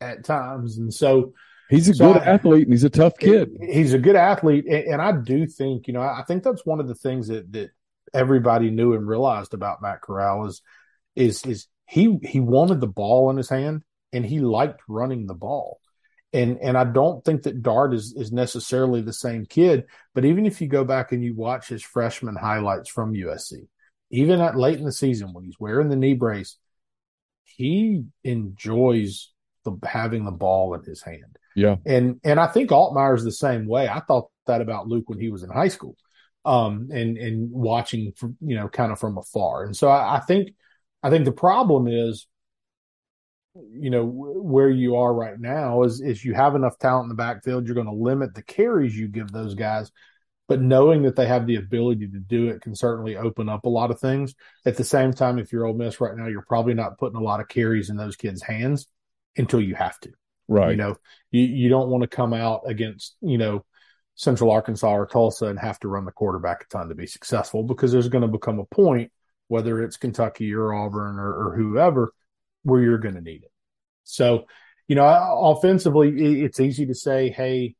at 0.00 0.24
times, 0.24 0.76
and 0.76 0.92
so 0.92 1.32
He's 1.68 1.88
a 1.88 1.94
so 1.94 2.12
good 2.12 2.22
I, 2.22 2.26
athlete 2.26 2.64
and 2.64 2.72
he's 2.72 2.84
a 2.84 2.90
tough 2.90 3.18
kid. 3.18 3.50
He's 3.60 3.92
a 3.92 3.98
good 3.98 4.16
athlete. 4.16 4.66
And, 4.66 4.84
and, 4.84 5.02
I 5.02 5.12
do 5.12 5.46
think, 5.46 5.88
you 5.88 5.94
know, 5.94 6.00
I 6.00 6.22
think 6.26 6.42
that's 6.42 6.64
one 6.64 6.80
of 6.80 6.86
the 6.86 6.94
things 6.94 7.28
that, 7.28 7.50
that 7.52 7.70
everybody 8.14 8.70
knew 8.70 8.94
and 8.94 9.06
realized 9.06 9.52
about 9.52 9.82
Matt 9.82 10.00
Corral 10.00 10.46
is, 10.46 10.62
is, 11.16 11.44
is 11.44 11.66
he, 11.88 12.18
he 12.22 12.40
wanted 12.40 12.80
the 12.80 12.86
ball 12.86 13.30
in 13.30 13.36
his 13.36 13.48
hand 13.48 13.82
and 14.12 14.24
he 14.24 14.38
liked 14.38 14.80
running 14.88 15.26
the 15.26 15.34
ball. 15.34 15.80
And, 16.32 16.58
and 16.60 16.76
I 16.76 16.84
don't 16.84 17.24
think 17.24 17.42
that 17.44 17.62
Dart 17.62 17.94
is, 17.94 18.14
is 18.16 18.30
necessarily 18.30 19.00
the 19.00 19.12
same 19.12 19.46
kid, 19.46 19.84
but 20.14 20.24
even 20.24 20.46
if 20.46 20.60
you 20.60 20.68
go 20.68 20.84
back 20.84 21.12
and 21.12 21.24
you 21.24 21.34
watch 21.34 21.68
his 21.68 21.82
freshman 21.82 22.36
highlights 22.36 22.90
from 22.90 23.14
USC, 23.14 23.68
even 24.10 24.40
at 24.40 24.56
late 24.56 24.78
in 24.78 24.84
the 24.84 24.92
season 24.92 25.32
when 25.32 25.44
he's 25.44 25.58
wearing 25.58 25.88
the 25.88 25.96
knee 25.96 26.14
brace, 26.14 26.56
he 27.44 28.04
enjoys 28.22 29.32
the, 29.64 29.76
having 29.84 30.24
the 30.24 30.30
ball 30.30 30.74
in 30.74 30.82
his 30.82 31.02
hand. 31.02 31.38
Yeah. 31.56 31.76
And 31.84 32.20
and 32.22 32.38
I 32.38 32.46
think 32.46 32.70
Altmyer's 32.70 33.24
the 33.24 33.32
same 33.32 33.66
way. 33.66 33.88
I 33.88 34.00
thought 34.00 34.30
that 34.46 34.60
about 34.60 34.86
Luke 34.86 35.08
when 35.08 35.18
he 35.18 35.30
was 35.30 35.42
in 35.42 35.50
high 35.50 35.68
school. 35.68 35.96
Um 36.44 36.90
and 36.92 37.16
and 37.16 37.50
watching 37.50 38.12
from 38.12 38.36
you 38.40 38.54
know 38.54 38.68
kind 38.68 38.92
of 38.92 39.00
from 39.00 39.18
afar. 39.18 39.64
And 39.64 39.76
so 39.76 39.88
I, 39.88 40.18
I 40.18 40.20
think 40.20 40.50
I 41.02 41.10
think 41.10 41.24
the 41.24 41.32
problem 41.32 41.88
is 41.88 42.28
you 43.72 43.88
know 43.90 44.04
where 44.04 44.68
you 44.68 44.96
are 44.96 45.14
right 45.14 45.40
now 45.40 45.82
is 45.82 46.02
is 46.02 46.22
you 46.22 46.34
have 46.34 46.54
enough 46.54 46.78
talent 46.78 47.04
in 47.04 47.08
the 47.08 47.14
backfield 47.14 47.64
you're 47.64 47.74
going 47.74 47.86
to 47.86 47.92
limit 47.92 48.34
the 48.34 48.42
carries 48.42 48.94
you 48.94 49.08
give 49.08 49.32
those 49.32 49.54
guys 49.54 49.90
but 50.46 50.60
knowing 50.60 51.02
that 51.02 51.16
they 51.16 51.26
have 51.26 51.46
the 51.46 51.56
ability 51.56 52.06
to 52.06 52.18
do 52.18 52.48
it 52.48 52.60
can 52.60 52.74
certainly 52.74 53.16
open 53.16 53.48
up 53.48 53.64
a 53.64 53.70
lot 53.70 53.90
of 53.90 53.98
things 53.98 54.34
at 54.66 54.76
the 54.76 54.84
same 54.84 55.10
time 55.10 55.38
if 55.38 55.52
you're 55.52 55.64
Ole 55.64 55.72
Miss 55.72 56.02
right 56.02 56.14
now 56.14 56.26
you're 56.26 56.44
probably 56.46 56.74
not 56.74 56.98
putting 56.98 57.18
a 57.18 57.22
lot 57.22 57.40
of 57.40 57.48
carries 57.48 57.88
in 57.88 57.96
those 57.96 58.16
kids 58.16 58.42
hands 58.42 58.86
until 59.38 59.60
you 59.60 59.74
have 59.74 59.98
to 60.00 60.12
Right. 60.48 60.70
You 60.70 60.76
know, 60.76 60.96
you, 61.30 61.42
you 61.42 61.68
don't 61.68 61.88
want 61.88 62.02
to 62.02 62.08
come 62.08 62.32
out 62.32 62.62
against, 62.66 63.16
you 63.20 63.38
know, 63.38 63.64
Central 64.14 64.50
Arkansas 64.50 64.90
or 64.90 65.06
Tulsa 65.06 65.46
and 65.46 65.58
have 65.58 65.78
to 65.80 65.88
run 65.88 66.04
the 66.04 66.12
quarterback 66.12 66.62
a 66.62 66.66
ton 66.66 66.88
to 66.88 66.94
be 66.94 67.06
successful 67.06 67.62
because 67.62 67.92
there's 67.92 68.08
going 68.08 68.22
to 68.22 68.28
become 68.28 68.58
a 68.58 68.64
point, 68.64 69.12
whether 69.48 69.82
it's 69.82 69.96
Kentucky 69.96 70.54
or 70.54 70.72
Auburn 70.72 71.18
or, 71.18 71.48
or 71.48 71.56
whoever, 71.56 72.12
where 72.62 72.80
you're 72.80 72.98
going 72.98 73.16
to 73.16 73.20
need 73.20 73.42
it. 73.42 73.52
So, 74.04 74.46
you 74.88 74.94
know, 74.94 75.04
offensively, 75.04 76.42
it's 76.44 76.60
easy 76.60 76.86
to 76.86 76.94
say, 76.94 77.28
hey, 77.30 77.74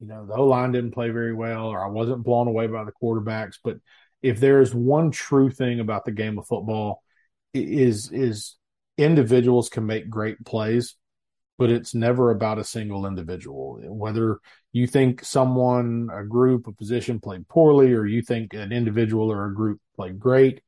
you 0.00 0.06
know, 0.06 0.26
the 0.26 0.34
O 0.34 0.46
line 0.46 0.72
didn't 0.72 0.92
play 0.92 1.10
very 1.10 1.34
well, 1.34 1.68
or 1.68 1.82
I 1.82 1.88
wasn't 1.88 2.22
blown 2.22 2.46
away 2.48 2.66
by 2.66 2.84
the 2.84 2.92
quarterbacks. 2.92 3.54
But 3.64 3.78
if 4.22 4.38
there 4.38 4.60
is 4.60 4.74
one 4.74 5.10
true 5.10 5.50
thing 5.50 5.80
about 5.80 6.04
the 6.04 6.12
game 6.12 6.38
of 6.38 6.46
football, 6.46 7.02
is 7.54 8.10
is 8.12 8.56
individuals 8.98 9.68
can 9.68 9.86
make 9.86 10.10
great 10.10 10.44
plays, 10.44 10.94
but 11.58 11.70
it's 11.70 11.94
never 11.94 12.30
about 12.30 12.58
a 12.58 12.64
single 12.64 13.06
individual. 13.06 13.80
Whether 13.82 14.40
you 14.72 14.86
think 14.86 15.24
someone, 15.24 16.10
a 16.12 16.24
group, 16.24 16.66
a 16.66 16.72
position 16.72 17.20
played 17.20 17.48
poorly, 17.48 17.92
or 17.92 18.06
you 18.06 18.22
think 18.22 18.52
an 18.54 18.72
individual 18.72 19.30
or 19.32 19.46
a 19.46 19.54
group 19.54 19.80
played 19.96 20.18
great, 20.18 20.62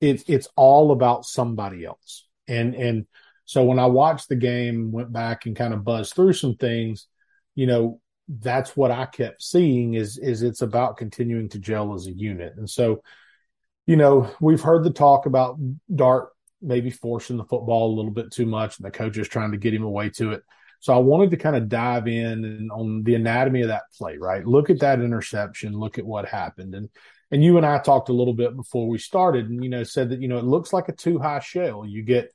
it's 0.00 0.24
it's 0.26 0.48
all 0.56 0.92
about 0.92 1.24
somebody 1.24 1.84
else. 1.84 2.26
And 2.46 2.74
and 2.74 3.06
so 3.44 3.64
when 3.64 3.78
I 3.78 3.86
watched 3.86 4.28
the 4.28 4.36
game, 4.36 4.92
went 4.92 5.12
back 5.12 5.46
and 5.46 5.56
kind 5.56 5.74
of 5.74 5.84
buzzed 5.84 6.14
through 6.14 6.34
some 6.34 6.56
things, 6.56 7.06
you 7.54 7.66
know, 7.66 8.00
that's 8.28 8.76
what 8.76 8.90
I 8.90 9.06
kept 9.06 9.42
seeing 9.42 9.94
is 9.94 10.18
is 10.18 10.42
it's 10.42 10.62
about 10.62 10.96
continuing 10.96 11.48
to 11.50 11.58
gel 11.58 11.94
as 11.94 12.06
a 12.06 12.12
unit. 12.12 12.54
And 12.56 12.68
so, 12.68 13.02
you 13.86 13.96
know, 13.96 14.30
we've 14.40 14.60
heard 14.60 14.84
the 14.84 14.92
talk 14.92 15.26
about 15.26 15.58
Dart 15.94 16.30
maybe 16.62 16.90
forcing 16.90 17.36
the 17.36 17.44
football 17.44 17.92
a 17.92 17.96
little 17.96 18.10
bit 18.10 18.30
too 18.30 18.46
much 18.46 18.78
and 18.78 18.86
the 18.86 18.90
coach 18.90 19.16
is 19.18 19.28
trying 19.28 19.52
to 19.52 19.58
get 19.58 19.74
him 19.74 19.82
away 19.82 20.10
to 20.10 20.32
it. 20.32 20.42
So 20.80 20.94
I 20.94 20.98
wanted 20.98 21.30
to 21.32 21.36
kind 21.36 21.56
of 21.56 21.68
dive 21.68 22.08
in 22.08 22.44
and 22.44 22.70
on 22.70 23.02
the 23.02 23.14
anatomy 23.14 23.62
of 23.62 23.68
that 23.68 23.82
play, 23.96 24.16
right? 24.16 24.46
Look 24.46 24.70
at 24.70 24.80
that 24.80 25.00
interception, 25.00 25.78
look 25.78 25.98
at 25.98 26.06
what 26.06 26.26
happened. 26.26 26.74
And 26.74 26.88
and 27.32 27.44
you 27.44 27.58
and 27.58 27.66
I 27.66 27.78
talked 27.78 28.08
a 28.08 28.14
little 28.14 28.34
bit 28.34 28.56
before 28.56 28.88
we 28.88 28.98
started 28.98 29.48
and 29.48 29.62
you 29.62 29.70
know 29.70 29.84
said 29.84 30.10
that 30.10 30.20
you 30.20 30.28
know 30.28 30.38
it 30.38 30.44
looks 30.44 30.72
like 30.72 30.88
a 30.88 30.92
two 30.92 31.18
high 31.18 31.40
shell. 31.40 31.84
You 31.86 32.02
get 32.02 32.32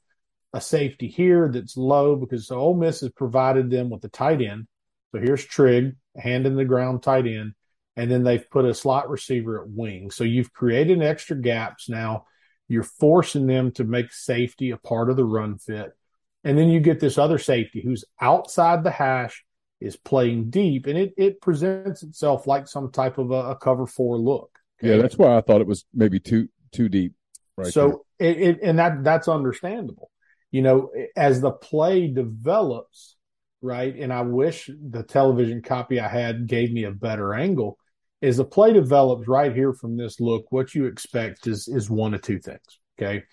a 0.54 0.62
safety 0.62 1.08
here 1.08 1.50
that's 1.52 1.76
low 1.76 2.16
because 2.16 2.48
so 2.48 2.58
Ole 2.58 2.76
Miss 2.76 3.02
has 3.02 3.12
provided 3.12 3.70
them 3.70 3.90
with 3.90 4.02
the 4.02 4.10
tight 4.10 4.42
end 4.42 4.68
so 5.16 5.22
here's 5.22 5.46
Trigg, 5.46 5.96
hand 6.18 6.46
in 6.46 6.58
the 6.58 6.66
ground 6.66 7.02
tight 7.02 7.26
end, 7.26 7.54
and 7.96 8.12
then 8.12 8.24
they've 8.24 8.50
put 8.50 8.66
a 8.66 8.74
slot 8.74 9.10
receiver 9.10 9.62
at 9.62 9.70
wing. 9.70 10.12
So 10.12 10.26
you've 10.26 10.52
created 10.52 11.02
extra 11.02 11.38
gaps 11.38 11.88
now. 11.88 12.26
You're 12.68 12.84
forcing 12.84 13.48
them 13.48 13.72
to 13.74 13.84
make 13.84 14.12
safety 14.12 14.72
a 14.72 14.78
part 14.78 15.10
of 15.10 15.18
the 15.18 15.26
run 15.26 15.58
fit. 15.58 15.96
And 16.44 16.58
then 16.58 16.70
you 16.70 16.80
get 16.80 17.00
this 17.00 17.18
other 17.18 17.38
safety 17.38 17.82
who's 17.82 18.06
outside 18.22 18.84
the 18.84 18.92
hash, 18.92 19.44
is 19.82 19.98
playing 19.98 20.50
deep, 20.50 20.88
and 20.88 20.98
it, 20.98 21.14
it 21.18 21.42
presents 21.42 22.02
itself 22.02 22.48
like 22.48 22.68
some 22.68 22.92
type 22.92 23.18
of 23.18 23.32
a, 23.32 23.52
a 23.52 23.56
cover 23.56 23.86
four 23.86 24.18
look. 24.18 24.58
Okay? 24.80 24.96
Yeah, 24.96 25.02
that's 25.02 25.18
why 25.18 25.36
I 25.36 25.42
thought 25.42 25.62
it 25.62 25.68
was 25.68 25.86
maybe 25.94 26.20
too 26.20 26.50
too 26.72 26.90
deep. 26.90 27.14
Right. 27.58 27.72
So 27.72 28.06
it, 28.20 28.42
it, 28.42 28.60
and 28.62 28.80
that 28.80 29.04
that's 29.04 29.28
understandable. 29.28 30.12
You 30.52 30.62
know, 30.62 30.92
as 31.16 31.42
the 31.42 31.52
play 31.52 32.08
develops, 32.08 33.18
right? 33.62 33.94
And 33.96 34.14
I 34.14 34.22
wish 34.22 34.70
the 34.70 35.04
television 35.04 35.62
copy 35.62 36.00
I 36.00 36.08
had 36.08 36.48
gave 36.48 36.72
me 36.72 36.86
a 36.86 36.92
better 36.92 37.34
angle. 37.34 37.78
As 38.22 38.38
the 38.38 38.46
play 38.46 38.74
develops 38.74 39.28
right 39.28 39.54
here 39.54 39.74
from 39.74 39.98
this 39.98 40.20
look, 40.20 40.46
what 40.52 40.74
you 40.74 40.86
expect 40.86 41.48
is 41.48 41.68
is 41.68 41.90
one 41.90 42.14
of 42.14 42.22
two 42.22 42.40
things. 42.40 42.80
Okay. 42.98 43.24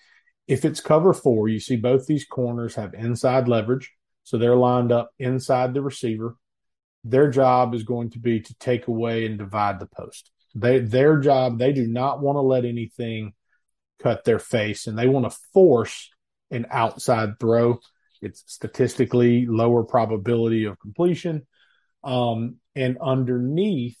If 0.47 0.65
it's 0.65 0.81
cover 0.81 1.13
four, 1.13 1.47
you 1.47 1.59
see 1.59 1.77
both 1.77 2.05
these 2.05 2.25
corners 2.25 2.75
have 2.75 2.93
inside 2.93 3.47
leverage. 3.47 3.91
So 4.23 4.37
they're 4.37 4.55
lined 4.55 4.91
up 4.91 5.11
inside 5.19 5.73
the 5.73 5.81
receiver. 5.81 6.37
Their 7.03 7.29
job 7.29 7.73
is 7.73 7.83
going 7.83 8.11
to 8.11 8.19
be 8.19 8.41
to 8.41 8.55
take 8.55 8.87
away 8.87 9.25
and 9.25 9.37
divide 9.37 9.79
the 9.79 9.87
post. 9.87 10.31
They 10.55 10.79
their 10.79 11.19
job, 11.19 11.59
they 11.59 11.73
do 11.73 11.87
not 11.87 12.21
want 12.21 12.35
to 12.35 12.41
let 12.41 12.65
anything 12.65 13.33
cut 14.01 14.23
their 14.23 14.39
face 14.39 14.87
and 14.87 14.97
they 14.97 15.07
want 15.07 15.29
to 15.29 15.37
force 15.53 16.09
an 16.51 16.67
outside 16.69 17.39
throw 17.39 17.79
it's 18.23 18.43
statistically 18.47 19.45
lower 19.45 19.83
probability 19.83 20.63
of 20.63 20.79
completion. 20.79 21.45
Um, 22.03 22.55
and 22.73 22.97
underneath, 23.01 23.97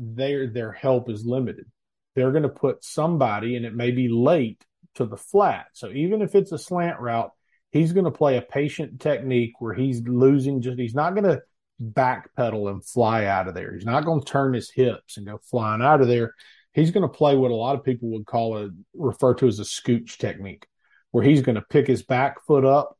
their 0.00 0.48
their 0.48 0.72
help 0.72 1.10
is 1.10 1.24
limited. 1.24 1.66
They're 2.14 2.32
going 2.32 2.42
to 2.42 2.48
put 2.48 2.84
somebody, 2.84 3.56
and 3.56 3.64
it 3.64 3.74
may 3.74 3.90
be 3.90 4.08
late 4.08 4.64
to 4.94 5.04
the 5.04 5.16
flat. 5.16 5.66
So 5.74 5.90
even 5.90 6.22
if 6.22 6.34
it's 6.34 6.52
a 6.52 6.58
slant 6.58 6.98
route, 6.98 7.30
he's 7.70 7.92
going 7.92 8.06
to 8.06 8.10
play 8.10 8.36
a 8.36 8.42
patient 8.42 9.00
technique 9.00 9.60
where 9.60 9.74
he's 9.74 10.02
losing 10.02 10.60
just 10.62 10.78
he's 10.78 10.94
not 10.94 11.14
going 11.14 11.24
to 11.24 11.42
backpedal 11.80 12.70
and 12.70 12.84
fly 12.84 13.26
out 13.26 13.48
of 13.48 13.54
there. 13.54 13.74
He's 13.74 13.86
not 13.86 14.04
going 14.04 14.20
to 14.20 14.26
turn 14.26 14.54
his 14.54 14.70
hips 14.70 15.16
and 15.16 15.26
go 15.26 15.38
flying 15.38 15.82
out 15.82 16.00
of 16.00 16.08
there. 16.08 16.34
He's 16.72 16.90
going 16.90 17.08
to 17.08 17.16
play 17.16 17.36
what 17.36 17.50
a 17.50 17.54
lot 17.54 17.76
of 17.76 17.84
people 17.84 18.10
would 18.10 18.26
call 18.26 18.58
a 18.58 18.70
refer 18.94 19.34
to 19.34 19.46
as 19.46 19.60
a 19.60 19.64
scooch 19.64 20.18
technique, 20.18 20.66
where 21.10 21.24
he's 21.24 21.42
going 21.42 21.56
to 21.56 21.62
pick 21.62 21.86
his 21.86 22.02
back 22.02 22.44
foot 22.46 22.64
up 22.64 22.96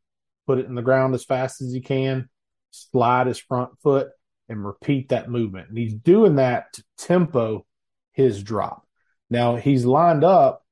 put 0.50 0.58
it 0.58 0.66
in 0.66 0.74
the 0.74 0.82
ground 0.82 1.14
as 1.14 1.24
fast 1.24 1.62
as 1.62 1.72
he 1.72 1.80
can, 1.80 2.28
slide 2.72 3.28
his 3.28 3.38
front 3.38 3.70
foot, 3.84 4.08
and 4.50 4.64
repeat 4.64 5.08
that 5.08 5.30
movement. 5.30 5.70
And 5.70 5.78
he's 5.78 5.94
doing 5.94 6.36
that 6.36 6.74
to 6.74 6.84
tempo 6.98 7.64
his 8.12 8.42
drop. 8.42 8.84
Now 9.30 9.56
he's 9.56 9.86
lined 9.86 10.24
up 10.24 10.66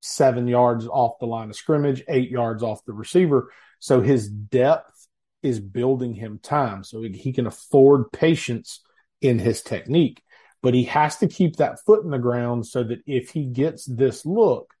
seven 0.00 0.48
yards 0.48 0.86
off 0.86 1.18
the 1.20 1.26
line 1.26 1.50
of 1.50 1.56
scrimmage, 1.56 2.02
eight 2.08 2.30
yards 2.30 2.62
off 2.62 2.84
the 2.86 2.94
receiver. 2.94 3.52
So 3.78 4.00
his 4.00 4.28
depth 4.28 5.06
is 5.42 5.60
building 5.60 6.14
him 6.14 6.40
time. 6.42 6.82
So 6.82 7.02
he 7.02 7.32
can 7.32 7.46
afford 7.46 8.10
patience 8.10 8.80
in 9.20 9.38
his 9.38 9.62
technique. 9.62 10.22
But 10.62 10.74
he 10.74 10.84
has 10.84 11.18
to 11.18 11.28
keep 11.28 11.56
that 11.56 11.80
foot 11.84 12.04
in 12.04 12.10
the 12.10 12.18
ground 12.18 12.66
so 12.66 12.82
that 12.82 13.00
if 13.06 13.30
he 13.30 13.46
gets 13.46 13.84
this 13.84 14.26
look, 14.26 14.74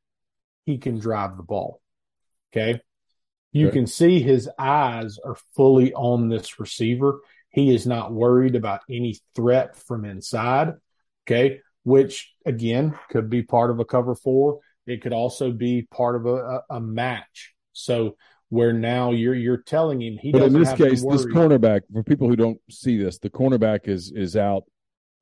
he 0.64 0.78
can 0.78 0.98
drive 0.98 1.36
the 1.36 1.42
ball. 1.42 1.80
Okay. 2.52 2.80
You 3.52 3.68
okay. 3.68 3.78
can 3.78 3.86
see 3.86 4.20
his 4.20 4.48
eyes 4.58 5.18
are 5.24 5.36
fully 5.56 5.92
on 5.92 6.28
this 6.28 6.60
receiver. 6.60 7.20
He 7.50 7.74
is 7.74 7.86
not 7.86 8.12
worried 8.12 8.54
about 8.54 8.80
any 8.88 9.18
threat 9.34 9.76
from 9.76 10.04
inside. 10.04 10.74
Okay. 11.26 11.60
Which 11.82 12.32
again 12.46 12.98
could 13.10 13.30
be 13.30 13.42
part 13.42 13.70
of 13.70 13.80
a 13.80 13.84
cover 13.84 14.14
four. 14.14 14.60
It 14.86 15.02
could 15.02 15.12
also 15.12 15.52
be 15.52 15.82
part 15.82 16.16
of 16.16 16.26
a, 16.26 16.62
a, 16.68 16.80
match. 16.80 17.54
So 17.72 18.16
where 18.48 18.72
now 18.72 19.12
you're 19.12 19.34
you're 19.34 19.62
telling 19.62 20.02
him 20.02 20.18
he. 20.20 20.32
But 20.32 20.42
in 20.42 20.52
this 20.52 20.72
case, 20.72 21.02
this 21.02 21.26
cornerback 21.26 21.82
for 21.92 22.02
people 22.02 22.28
who 22.28 22.36
don't 22.36 22.58
see 22.70 23.02
this, 23.02 23.18
the 23.18 23.30
cornerback 23.30 23.88
is 23.88 24.12
is 24.14 24.36
out. 24.36 24.64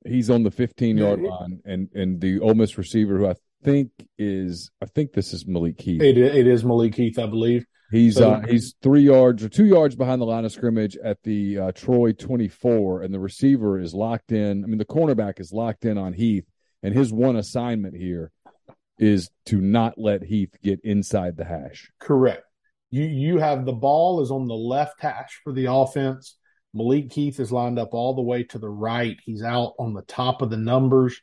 He's 0.05 0.29
on 0.29 0.43
the 0.43 0.51
15 0.51 0.97
yard 0.97 1.21
yeah, 1.21 1.29
line, 1.29 1.61
and 1.65 1.89
and 1.93 2.19
the 2.19 2.39
Ole 2.39 2.55
Miss 2.55 2.77
receiver, 2.77 3.17
who 3.17 3.27
I 3.27 3.35
think 3.63 3.91
is 4.17 4.71
I 4.81 4.85
think 4.85 5.13
this 5.13 5.33
is 5.33 5.45
Malik 5.45 5.79
Heath. 5.79 6.01
It, 6.01 6.17
it 6.17 6.47
is 6.47 6.63
Malik 6.63 6.95
Heath, 6.95 7.19
I 7.19 7.27
believe. 7.27 7.65
He's 7.91 8.17
so, 8.17 8.33
uh, 8.33 8.41
he's 8.47 8.75
three 8.83 9.01
yards 9.01 9.43
or 9.43 9.49
two 9.49 9.65
yards 9.65 9.95
behind 9.95 10.21
the 10.21 10.25
line 10.25 10.45
of 10.45 10.51
scrimmage 10.51 10.95
at 10.97 11.23
the 11.23 11.57
uh, 11.57 11.71
Troy 11.71 12.11
24, 12.11 13.01
and 13.01 13.13
the 13.13 13.19
receiver 13.19 13.79
is 13.79 13.93
locked 13.93 14.31
in. 14.31 14.63
I 14.63 14.67
mean, 14.67 14.77
the 14.77 14.85
cornerback 14.85 15.39
is 15.39 15.51
locked 15.51 15.85
in 15.85 15.97
on 15.97 16.13
Heath, 16.13 16.45
and 16.83 16.93
his 16.93 17.11
one 17.11 17.35
assignment 17.35 17.95
here 17.95 18.31
is 18.99 19.31
to 19.47 19.59
not 19.59 19.97
let 19.97 20.23
Heath 20.23 20.55
get 20.63 20.81
inside 20.83 21.35
the 21.35 21.45
hash. 21.45 21.91
Correct. 21.99 22.43
You 22.91 23.05
you 23.05 23.37
have 23.39 23.65
the 23.65 23.73
ball 23.73 24.21
is 24.21 24.31
on 24.31 24.47
the 24.47 24.55
left 24.55 25.01
hash 25.01 25.39
for 25.43 25.53
the 25.53 25.65
offense. 25.65 26.37
Malik 26.73 27.11
Heath 27.11 27.39
is 27.39 27.51
lined 27.51 27.79
up 27.79 27.93
all 27.93 28.13
the 28.13 28.21
way 28.21 28.43
to 28.43 28.59
the 28.59 28.69
right. 28.69 29.17
He's 29.23 29.41
out 29.41 29.73
on 29.79 29.93
the 29.93 30.03
top 30.03 30.41
of 30.41 30.51
the 30.51 30.57
numbers. 30.57 31.19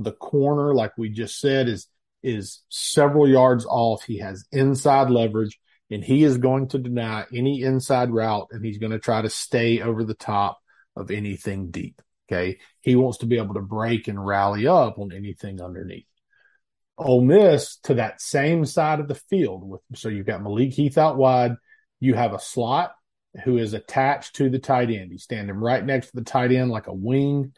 The 0.00 0.12
corner, 0.12 0.74
like 0.74 0.96
we 0.98 1.10
just 1.10 1.38
said, 1.38 1.68
is 1.68 1.86
is 2.22 2.62
several 2.68 3.28
yards 3.28 3.64
off. 3.66 4.02
He 4.02 4.18
has 4.18 4.44
inside 4.50 5.10
leverage 5.10 5.58
and 5.90 6.04
he 6.04 6.24
is 6.24 6.38
going 6.38 6.68
to 6.68 6.78
deny 6.78 7.24
any 7.32 7.62
inside 7.62 8.10
route 8.10 8.48
and 8.50 8.64
he's 8.64 8.78
going 8.78 8.92
to 8.92 8.98
try 8.98 9.22
to 9.22 9.30
stay 9.30 9.80
over 9.80 10.04
the 10.04 10.14
top 10.14 10.58
of 10.96 11.10
anything 11.10 11.70
deep. 11.70 12.02
Okay. 12.30 12.58
He 12.80 12.94
wants 12.94 13.18
to 13.18 13.26
be 13.26 13.38
able 13.38 13.54
to 13.54 13.60
break 13.60 14.08
and 14.08 14.24
rally 14.24 14.66
up 14.66 14.98
on 14.98 15.12
anything 15.12 15.62
underneath. 15.62 16.06
Ole 16.98 17.22
Miss 17.22 17.76
to 17.84 17.94
that 17.94 18.20
same 18.20 18.64
side 18.64 19.00
of 19.00 19.08
the 19.08 19.14
field 19.14 19.66
with 19.66 19.80
so 19.94 20.08
you've 20.08 20.26
got 20.26 20.42
Malik 20.42 20.72
Heath 20.72 20.98
out 20.98 21.16
wide. 21.16 21.52
You 22.00 22.14
have 22.14 22.34
a 22.34 22.40
slot 22.40 22.92
who 23.44 23.56
is 23.56 23.72
attached 23.72 24.36
to 24.36 24.50
the 24.50 24.58
tight 24.58 24.90
end. 24.90 25.12
He's 25.12 25.22
standing 25.22 25.54
right 25.54 25.84
next 25.84 26.08
to 26.08 26.16
the 26.16 26.24
tight 26.24 26.52
end 26.52 26.70
like 26.70 26.86
a 26.86 26.92
wing. 26.92 27.52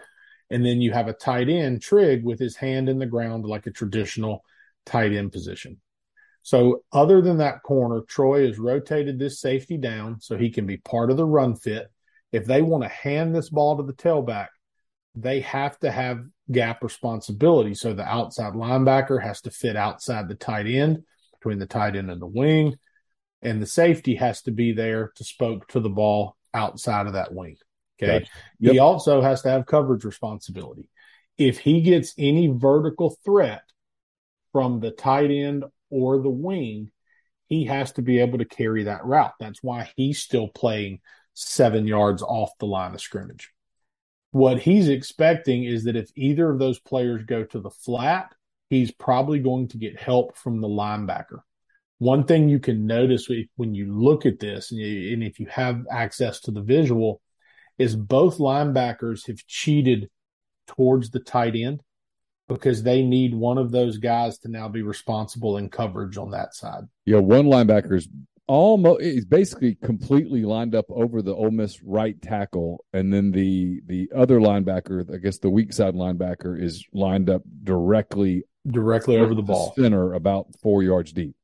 And 0.51 0.65
then 0.65 0.81
you 0.81 0.93
have 0.93 1.09
a 1.09 1.13
tight 1.13 1.49
end 1.49 1.81
Trigg 1.81 2.25
with 2.25 2.39
his 2.39 2.57
hand 2.57 2.89
in 2.89 2.99
the 2.99 3.07
ground 3.07 3.45
like 3.45 3.67
a 3.67 3.71
traditional 3.71 4.45
tight 4.85 5.13
end 5.13 5.33
position. 5.33 5.81
So, 6.43 6.83
other 6.93 7.21
than 7.21 7.39
that 7.39 7.63
corner, 7.63 8.01
Troy 8.09 8.47
has 8.47 8.59
rotated 8.59 9.19
this 9.19 9.41
safety 9.41 9.77
down 9.77 10.21
so 10.21 10.37
he 10.37 10.51
can 10.51 10.67
be 10.67 10.79
part 10.79 11.11
of 11.11 11.17
the 11.17 11.27
run 11.27 11.55
fit. 11.55 11.91
If 12.33 12.47
they 12.47 12.63
want 12.63 12.83
to 12.85 12.89
hand 12.89 13.35
this 13.35 13.51
ball 13.51 13.77
to 13.77 13.83
the 13.83 13.93
tailback, 13.93 14.49
they 15.15 15.41
have 15.41 15.79
to 15.81 15.91
have 15.91 16.25
gap 16.51 16.83
responsibility. 16.83 17.75
So, 17.75 17.93
the 17.93 18.07
outside 18.07 18.55
linebacker 18.55 19.23
has 19.23 19.43
to 19.43 19.51
fit 19.51 19.77
outside 19.77 20.29
the 20.29 20.35
tight 20.35 20.67
end 20.67 21.03
between 21.35 21.59
the 21.59 21.67
tight 21.67 21.97
end 21.97 22.11
and 22.11 22.21
the 22.21 22.27
wing, 22.27 22.77
and 23.43 23.61
the 23.61 23.67
safety 23.67 24.15
has 24.17 24.43
to 24.43 24.51
be 24.51 24.73
there 24.73 25.13
to 25.17 25.25
spoke 25.25 25.69
to 25.69 25.81
the 25.81 25.89
ball 25.89 26.37
outside 26.55 27.07
of 27.07 27.15
that 27.15 27.35
wing. 27.35 27.57
Okay. 28.03 28.21
Gotcha. 28.21 28.31
Yep. 28.61 28.73
He 28.73 28.79
also 28.79 29.21
has 29.21 29.43
to 29.43 29.51
have 29.51 29.67
coverage 29.67 30.05
responsibility. 30.05 30.89
If 31.37 31.59
he 31.59 31.83
gets 31.83 32.15
any 32.19 32.49
vertical 32.49 33.17
threat 33.25 33.63
from 34.53 34.81
the 34.81 34.91
tight 34.91 35.31
end 35.31 35.65
or 35.91 36.23
the 36.23 36.31
wing, 36.31 36.91
he 37.47 37.65
has 37.67 37.93
to 37.93 38.03
be 38.03 38.21
able 38.21 38.39
to 38.39 38.45
carry 38.45 38.85
that 38.85 39.05
route. 39.05 39.35
That's 39.41 39.63
why 39.63 39.91
he's 39.97 40.21
still 40.21 40.49
playing 40.49 41.01
seven 41.35 41.87
yards 41.87 42.23
off 42.23 42.51
the 42.59 42.67
line 42.67 42.95
of 42.95 43.01
scrimmage. 43.01 43.51
What 44.31 44.61
he's 44.61 44.89
expecting 44.89 45.65
is 45.65 45.85
that 45.85 45.97
if 45.97 46.11
either 46.15 46.49
of 46.49 46.59
those 46.59 46.79
players 46.79 47.25
go 47.25 47.43
to 47.45 47.61
the 47.61 47.71
flat, 47.71 48.33
he's 48.69 48.93
probably 48.93 49.41
going 49.41 49.69
to 49.69 49.79
get 49.79 49.99
help 50.01 50.37
from 50.37 50.61
the 50.61 50.69
linebacker. 50.69 51.41
One 51.99 52.25
thing 52.25 52.49
you 52.49 52.61
can 52.61 52.87
notice 52.87 53.29
when 53.57 53.75
you 53.75 53.93
look 53.93 54.25
at 54.25 54.39
this, 54.39 54.71
and 54.71 55.23
if 55.23 55.41
you 55.41 55.47
have 55.47 55.85
access 55.91 56.41
to 56.43 56.53
the 56.53 56.63
visual, 56.63 57.21
is 57.79 57.97
both 57.97 58.39
linebackers 58.39 59.27
have 59.27 59.45
cheated 59.47 60.09
towards 60.67 61.11
the 61.11 61.21
tight 61.21 61.57
end 61.57 61.83
because 62.51 62.83
they 62.83 63.03
need 63.03 63.33
one 63.33 63.59
of 63.59 63.71
those 63.71 63.99
guys 63.99 64.39
to 64.39 64.49
now 64.49 64.69
be 64.69 64.83
responsible 64.83 65.57
in 65.57 65.69
coverage 65.69 66.17
on 66.17 66.33
that 66.33 66.55
side. 66.55 66.83
Yeah, 67.07 67.19
one 67.19 67.47
linebacker 67.47 67.97
is 67.97 68.09
almost 68.49 69.03
he's 69.03 69.25
basically 69.25 69.77
completely 69.77 70.45
lined 70.45 70.75
up 70.75 70.87
over 70.91 71.23
the 71.23 71.35
Ole 71.35 71.53
Miss 71.53 71.81
right 71.83 72.21
tackle, 72.21 72.85
and 72.93 73.13
then 73.13 73.31
the 73.31 73.81
the 73.87 74.11
other 74.15 74.41
linebacker, 74.41 75.15
I 75.15 75.19
guess 75.19 75.39
the 75.39 75.51
weak 75.51 75.73
side 75.73 75.95
linebacker, 75.95 76.61
is 76.61 76.85
lined 76.93 77.31
up 77.31 77.43
directly 77.63 78.45
directly 78.67 79.17
over 79.17 79.35
the 79.35 79.43
ball 79.43 79.73
center, 79.79 80.13
about 80.15 80.49
four 80.61 80.83
yards 80.83 81.13
deep. 81.13 81.37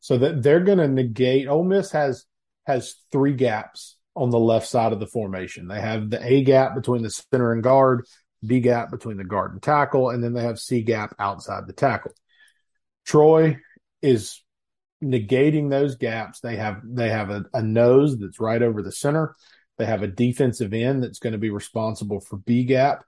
So 0.00 0.18
that 0.18 0.42
they're 0.42 0.60
going 0.60 0.78
to 0.78 0.88
negate. 0.88 1.48
Ole 1.48 1.64
Miss 1.64 1.90
has 1.92 2.26
has 2.66 2.96
three 3.10 3.32
gaps 3.32 3.96
on 4.14 4.28
the 4.28 4.38
left 4.38 4.68
side 4.68 4.92
of 4.92 5.00
the 5.00 5.06
formation. 5.06 5.68
They 5.68 5.80
have 5.80 6.10
the 6.10 6.24
A 6.24 6.44
gap 6.44 6.74
between 6.74 7.02
the 7.02 7.10
center 7.10 7.52
and 7.52 7.62
guard, 7.62 8.06
B 8.46 8.60
gap 8.60 8.90
between 8.90 9.16
the 9.16 9.24
guard 9.24 9.52
and 9.52 9.62
tackle, 9.62 10.10
and 10.10 10.22
then 10.22 10.32
they 10.32 10.42
have 10.42 10.58
C 10.58 10.82
gap 10.82 11.14
outside 11.18 11.66
the 11.66 11.72
tackle. 11.72 12.12
Troy 13.04 13.58
is 14.02 14.42
negating 15.02 15.70
those 15.70 15.96
gaps. 15.96 16.40
They 16.40 16.56
have 16.56 16.80
they 16.84 17.10
have 17.10 17.30
a, 17.30 17.44
a 17.52 17.62
nose 17.62 18.18
that's 18.18 18.40
right 18.40 18.62
over 18.62 18.82
the 18.82 18.92
center. 18.92 19.34
They 19.78 19.86
have 19.86 20.02
a 20.02 20.08
defensive 20.08 20.72
end 20.72 21.02
that's 21.02 21.18
going 21.18 21.32
to 21.32 21.38
be 21.38 21.50
responsible 21.50 22.20
for 22.20 22.36
B 22.36 22.64
gap, 22.64 23.04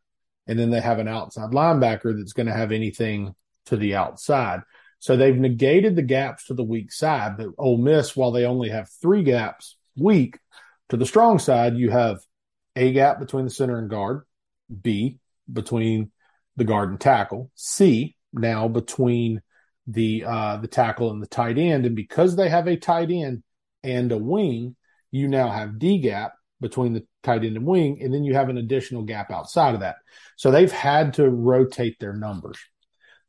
and 0.47 0.59
then 0.59 0.71
they 0.71 0.81
have 0.81 0.99
an 0.99 1.09
outside 1.09 1.51
linebacker 1.51 2.17
that's 2.17 2.33
going 2.33 2.47
to 2.47 2.55
have 2.55 2.73
anything 2.73 3.35
to 3.67 3.77
the 3.77 3.95
outside. 3.95 4.61
So 4.99 5.17
they've 5.17 5.37
negated 5.37 5.95
the 5.95 6.03
gaps 6.03 6.47
to 6.47 6.55
the 6.55 6.65
weak 6.65 6.91
side. 6.91 7.37
But 7.37 7.49
Ole 7.59 7.79
Miss, 7.79 8.17
while 8.17 8.33
they 8.33 8.45
only 8.45 8.71
have 8.71 8.89
three 9.01 9.23
gaps 9.23 9.77
weak, 9.97 10.39
to 10.89 10.97
the 10.97 11.07
strong 11.07 11.39
side, 11.39 11.77
you 11.77 11.91
have 11.91 12.19
A 12.75 12.93
gap 12.93 13.19
between 13.19 13.45
the 13.45 13.51
center 13.51 13.79
and 13.79 13.91
guard, 13.91 14.23
B 14.83 15.19
between 15.51 16.11
the 16.57 16.65
guard 16.65 16.91
and 16.91 17.01
tackle, 17.01 17.51
C 17.55 18.17
now 18.33 18.69
between 18.69 19.43
the 19.87 20.25
uh, 20.25 20.57
the 20.57 20.69
tackle 20.69 21.11
and 21.11 21.23
the 21.23 21.27
tight 21.27 21.59
end, 21.59 21.87
and 21.87 21.95
because 21.95 22.37
they 22.37 22.49
have 22.49 22.67
a 22.67 22.77
tight 22.77 23.11
end 23.11 23.43
and 23.83 24.11
a 24.11 24.19
wing, 24.19 24.77
you 25.11 25.29
now 25.29 25.49
have 25.49 25.79
D 25.79 25.99
gap 25.99 26.33
between 26.61 26.93
the 26.93 27.07
tight 27.23 27.45
end 27.45 27.57
and 27.57 27.67
wing, 27.67 28.03
and 28.03 28.13
then 28.13 28.25
you 28.25 28.35
have 28.35 28.49
an 28.49 28.59
additional 28.59 29.03
gap 29.03 29.31
outside 29.31 29.75
of 29.75 29.81
that. 29.81 29.97
So 30.37 30.51
they've 30.51 30.73
had 30.73 31.15
to 31.15 31.29
rotate 31.29 31.99
their 32.01 32.15
numbers. 32.15 32.59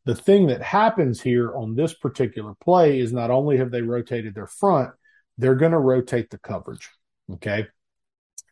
The 0.06 0.15
thing 0.15 0.47
that 0.47 0.62
happens 0.62 1.21
here 1.21 1.53
on 1.53 1.75
this 1.75 1.93
particular 1.93 2.53
play 2.62 2.99
is 2.99 3.12
not 3.12 3.30
only 3.30 3.58
have 3.58 3.71
they 3.71 3.82
rotated 3.82 4.34
their 4.34 4.47
front, 4.47 4.91
they're 5.38 5.56
going 5.56 5.73
to 5.73 5.80
rotate 5.80 6.30
the 6.30 6.38
coverage. 6.38 6.89
Okay. 7.34 7.67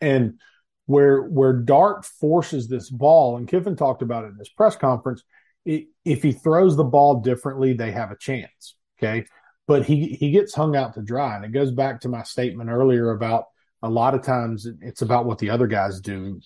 And 0.01 0.39
where 0.85 1.21
where 1.23 1.53
Dart 1.53 2.05
forces 2.05 2.67
this 2.67 2.89
ball, 2.89 3.37
and 3.37 3.47
Kiffin 3.47 3.75
talked 3.75 4.01
about 4.01 4.25
it 4.25 4.29
in 4.29 4.37
his 4.37 4.49
press 4.49 4.75
conference, 4.75 5.23
it, 5.65 5.87
if 6.03 6.21
he 6.21 6.31
throws 6.31 6.75
the 6.75 6.83
ball 6.83 7.21
differently, 7.21 7.73
they 7.73 7.91
have 7.91 8.11
a 8.11 8.17
chance. 8.17 8.75
Okay. 8.97 9.25
But 9.67 9.85
he 9.85 10.09
he 10.09 10.31
gets 10.31 10.53
hung 10.53 10.75
out 10.75 10.93
to 10.93 11.01
dry. 11.01 11.35
And 11.35 11.43
it 11.43 11.51
goes 11.51 11.71
back 11.71 12.01
to 12.01 12.09
my 12.09 12.23
statement 12.23 12.69
earlier 12.69 13.11
about 13.11 13.45
a 13.81 13.89
lot 13.89 14.13
of 14.13 14.21
times 14.21 14.67
it's 14.81 15.01
about 15.01 15.25
what 15.25 15.39
the 15.39 15.49
other 15.49 15.67
guys 15.67 15.99
do 15.99 16.39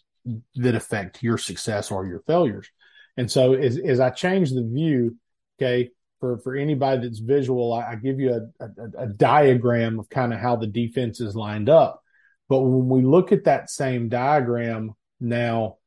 that 0.55 0.75
affect 0.75 1.23
your 1.23 1.37
success 1.37 1.91
or 1.91 2.05
your 2.05 2.21
failures. 2.21 2.69
And 3.17 3.29
so 3.29 3.53
as, 3.53 3.77
as 3.77 3.99
I 3.99 4.09
change 4.09 4.51
the 4.51 4.63
view, 4.63 5.17
okay, 5.57 5.89
for, 6.19 6.37
for 6.39 6.55
anybody 6.55 7.01
that's 7.01 7.19
visual, 7.19 7.73
I, 7.73 7.91
I 7.91 7.95
give 7.95 8.19
you 8.19 8.49
a, 8.59 8.63
a, 8.63 9.03
a 9.03 9.07
diagram 9.07 9.99
of 9.99 10.09
kind 10.09 10.33
of 10.33 10.39
how 10.39 10.55
the 10.55 10.67
defense 10.67 11.19
is 11.19 11.35
lined 11.35 11.69
up. 11.69 12.01
But 12.49 12.61
when 12.61 12.89
we 12.89 13.03
look 13.03 13.31
at 13.31 13.45
that 13.45 13.69
same 13.69 14.09
diagram 14.09 14.93
now, 15.19 15.77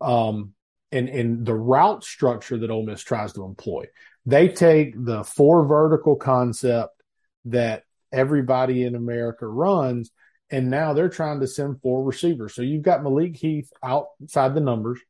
um, 0.00 0.54
and, 0.90 1.08
and 1.08 1.44
the 1.44 1.54
route 1.54 2.04
structure 2.04 2.58
that 2.58 2.70
Ole 2.70 2.86
Miss 2.86 3.02
tries 3.02 3.32
to 3.34 3.44
employ, 3.44 3.86
they 4.24 4.48
take 4.48 4.94
the 4.96 5.24
four 5.24 5.66
vertical 5.66 6.16
concept 6.16 6.94
that 7.46 7.82
everybody 8.12 8.84
in 8.84 8.94
America 8.94 9.46
runs, 9.46 10.10
and 10.50 10.70
now 10.70 10.92
they're 10.92 11.08
trying 11.08 11.40
to 11.40 11.46
send 11.46 11.80
four 11.80 12.04
receivers. 12.04 12.54
So 12.54 12.62
you've 12.62 12.82
got 12.82 13.02
Malik 13.02 13.36
Heath 13.36 13.70
outside 13.82 14.54
the 14.54 14.60
numbers, 14.60 15.00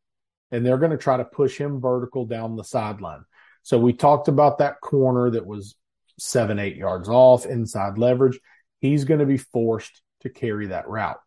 and 0.51 0.64
they're 0.64 0.79
going 0.79 0.92
to 0.92 0.96
try 0.96 1.16
to 1.16 1.25
push 1.25 1.59
him 1.59 1.81
vertical 1.81 2.27
down 2.27 2.57
the 2.57 2.64
sideline. 2.64 3.25
So 3.62 3.79
we 3.79 3.92
talked 3.92 4.29
about 4.29 4.59
that 4.59 4.81
corner 4.81 5.31
that 5.31 5.46
was 5.46 5.77
seven, 6.18 6.59
eight 6.59 6.77
yards 6.77 7.09
off 7.09 7.46
inside 7.46 7.98
leverage. 7.98 8.38
He's 8.81 9.05
going 9.05 9.20
to 9.20 9.27
be 9.27 9.38
forced 9.38 10.01
to 10.22 10.30
carry 10.30 10.68
that 10.68 10.88
route. 10.88 11.20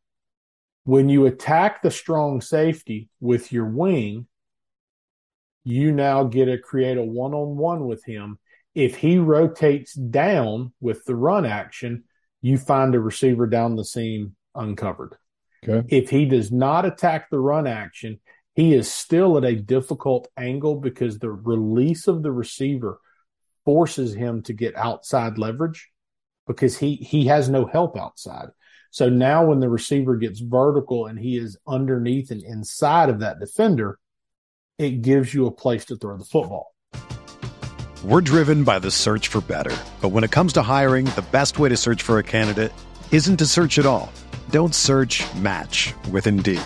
When 0.84 1.10
you 1.10 1.26
attack 1.26 1.82
the 1.82 1.92
strong 1.92 2.42
safety 2.42 3.10
with 3.20 3.52
your 3.52 3.66
wing, 3.66 4.28
you 5.64 5.92
now 5.92 6.24
get 6.24 6.46
to 6.46 6.58
create 6.58 6.98
a 6.98 7.04
one 7.04 7.34
on 7.34 7.58
one 7.58 7.88
with 7.88 8.04
him. 8.06 8.40
If 8.76 8.98
he 8.98 9.18
rotates 9.18 9.94
down 9.94 10.74
with 10.80 11.06
the 11.06 11.16
run 11.16 11.46
action, 11.46 12.04
you 12.42 12.58
find 12.58 12.94
a 12.94 13.00
receiver 13.00 13.48
down 13.48 13.76
the 13.76 13.86
seam 13.86 14.36
uncovered. 14.54 15.16
Okay. 15.68 15.88
If 15.90 16.10
he 16.10 16.26
does 16.26 16.52
not 16.52 16.86
attack 16.86 17.30
the 17.30 17.40
run 17.40 17.66
action, 17.66 18.20
he 18.54 18.74
is 18.74 18.92
still 18.92 19.38
at 19.38 19.44
a 19.44 19.56
difficult 19.56 20.28
angle 20.38 20.76
because 20.76 21.18
the 21.18 21.32
release 21.32 22.08
of 22.08 22.22
the 22.22 22.32
receiver 22.32 23.00
forces 23.66 24.14
him 24.14 24.44
to 24.44 24.54
get 24.54 24.78
outside 24.78 25.38
leverage 25.38 25.90
because 26.48 26.78
he 26.78 26.96
he 26.96 27.26
has 27.26 27.50
no 27.50 27.66
help 27.66 27.98
outside. 27.98 28.50
So 28.96 29.10
now 29.10 29.44
when 29.44 29.60
the 29.60 29.68
receiver 29.68 30.16
gets 30.16 30.40
vertical 30.40 31.08
and 31.08 31.20
he 31.20 31.38
is 31.38 31.58
underneath 31.68 32.32
and 32.32 32.42
inside 32.42 33.10
of 33.10 33.20
that 33.20 33.42
defender, 33.42 34.00
it 34.78 35.02
gives 35.02 35.34
you 35.34 35.48
a 35.48 35.52
place 35.52 35.84
to 35.88 35.98
throw 35.98 36.16
the 36.16 36.24
football. 36.24 36.74
We're 38.06 38.22
driven 38.22 38.64
by 38.64 38.80
the 38.80 38.90
search 38.92 39.28
for 39.28 39.42
better. 39.42 39.76
But 40.00 40.14
when 40.14 40.24
it 40.24 40.32
comes 40.32 40.54
to 40.54 40.62
hiring, 40.62 41.08
the 41.08 41.26
best 41.34 41.60
way 41.60 41.68
to 41.68 41.76
search 41.76 42.04
for 42.04 42.20
a 42.20 42.24
candidate 42.24 42.72
isn't 43.12 43.36
to 43.36 43.46
search 43.46 43.78
at 43.78 43.86
all. 43.86 44.14
Don't 44.52 44.74
search 44.74 45.22
match 45.36 45.94
with 46.10 46.26
Indeed. 46.26 46.64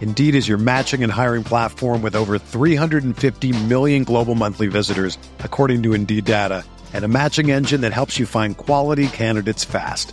Indeed 0.00 0.34
is 0.34 0.48
your 0.48 0.58
matching 0.58 1.04
and 1.04 1.12
hiring 1.12 1.44
platform 1.44 2.02
with 2.02 2.16
over 2.16 2.40
350 2.40 3.52
million 3.66 4.02
global 4.02 4.34
monthly 4.34 4.66
visitors, 4.66 5.16
according 5.38 5.84
to 5.84 5.94
Indeed 5.94 6.24
data, 6.24 6.64
and 6.92 7.04
a 7.04 7.08
matching 7.08 7.52
engine 7.52 7.82
that 7.82 7.92
helps 7.92 8.18
you 8.18 8.26
find 8.26 8.56
quality 8.56 9.06
candidates 9.06 9.62
fast. 9.62 10.12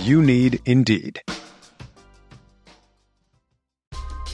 You 0.00 0.22
need 0.22 0.60
Indeed. 0.64 1.22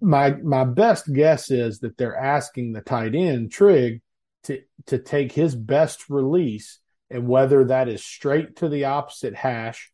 My 0.00 0.32
my 0.32 0.64
best 0.64 1.12
guess 1.12 1.50
is 1.50 1.80
that 1.80 1.96
they're 1.96 2.16
asking 2.16 2.72
the 2.72 2.82
tight 2.82 3.14
end 3.14 3.50
Trigg 3.50 4.02
to 4.44 4.60
to 4.86 4.98
take 4.98 5.32
his 5.32 5.54
best 5.54 6.10
release 6.10 6.80
and 7.10 7.26
whether 7.26 7.64
that 7.64 7.88
is 7.88 8.04
straight 8.04 8.56
to 8.56 8.68
the 8.68 8.84
opposite 8.84 9.34
hash 9.34 9.90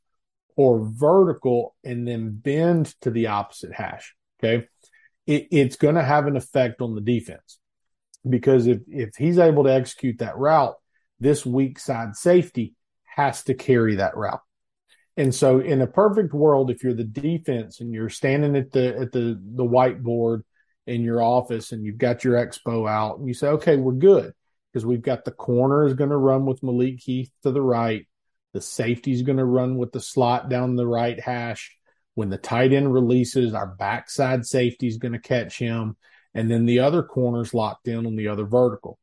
or 0.57 0.88
vertical 0.90 1.75
and 1.85 2.07
then 2.07 2.31
bend 2.31 2.94
to 3.03 3.11
the 3.11 3.29
opposite 3.29 3.72
hash. 3.72 4.14
Okay. 4.38 4.66
It, 5.27 5.49
it's 5.51 5.77
going 5.77 5.96
to 5.96 6.03
have 6.03 6.27
an 6.27 6.37
effect 6.37 6.81
on 6.81 6.94
the 6.94 7.01
defense 7.01 7.59
because 8.29 8.66
if, 8.66 8.79
if 8.88 9.11
he's 9.16 9.38
able 9.38 9.64
to 9.64 9.72
execute 9.72 10.18
that 10.18 10.37
route, 10.37 10.77
this 11.18 11.44
weak 11.44 11.79
side 11.79 12.16
safety 12.16 12.75
has 13.05 13.42
to 13.44 13.55
carry 13.55 13.96
that 13.96 14.16
route. 14.16 14.42
And 15.16 15.35
so 15.35 15.61
in 15.61 15.81
a 15.81 15.87
perfect 15.87 16.35
world, 16.35 16.70
if 16.70 16.83
you're 16.83 16.94
the 16.94 17.05
defense 17.05 17.81
and 17.81 17.92
you're 17.92 18.11
standing 18.11 18.55
at 18.57 18.72
the, 18.72 18.96
at 18.98 19.12
the, 19.12 19.40
the 19.42 19.64
whiteboard 19.64 20.42
in 20.87 21.02
your 21.02 21.22
office 21.22 21.72
and 21.72 21.85
you've 21.85 21.98
got 21.98 22.22
your 22.22 22.35
expo 22.35 22.88
out 22.88 23.18
and 23.18 23.26
you 23.26 23.35
say, 23.35 23.48
okay, 23.48 23.76
we're 23.76 23.92
good 23.92 24.33
because 24.72 24.85
we've 24.85 25.02
got 25.02 25.24
the 25.24 25.31
corner 25.31 25.87
is 25.87 25.94
going 25.94 26.11
to 26.11 26.16
run 26.16 26.44
with 26.44 26.62
Malik 26.62 27.00
Heath 27.00 27.31
to 27.42 27.50
the 27.50 27.62
right. 27.62 28.07
The 28.52 28.61
safety 28.61 29.12
is 29.12 29.22
going 29.22 29.38
to 29.38 29.44
run 29.44 29.79
with 29.79 29.92
the 29.92 30.00
slot 30.00 30.50
down 30.50 30.76
the 30.76 30.87
right 30.87 31.18
hash. 31.18 31.74
When 32.14 32.29
the 32.31 32.38
tight 32.38 32.72
end 32.72 32.92
releases, 32.92 33.55
our 33.55 33.66
backside 33.66 34.46
safety 34.46 34.87
is 34.87 34.98
going 34.98 35.12
to 35.12 35.18
catch 35.18 35.59
him. 35.59 35.96
And 36.35 36.50
then 36.50 36.66
the 36.66 36.81
other 36.81 37.02
corner's 37.02 37.55
locked 37.55 37.88
in 37.88 38.07
on 38.07 38.16
the 38.16 38.29
other 38.29 38.44
vertical. 38.44 38.98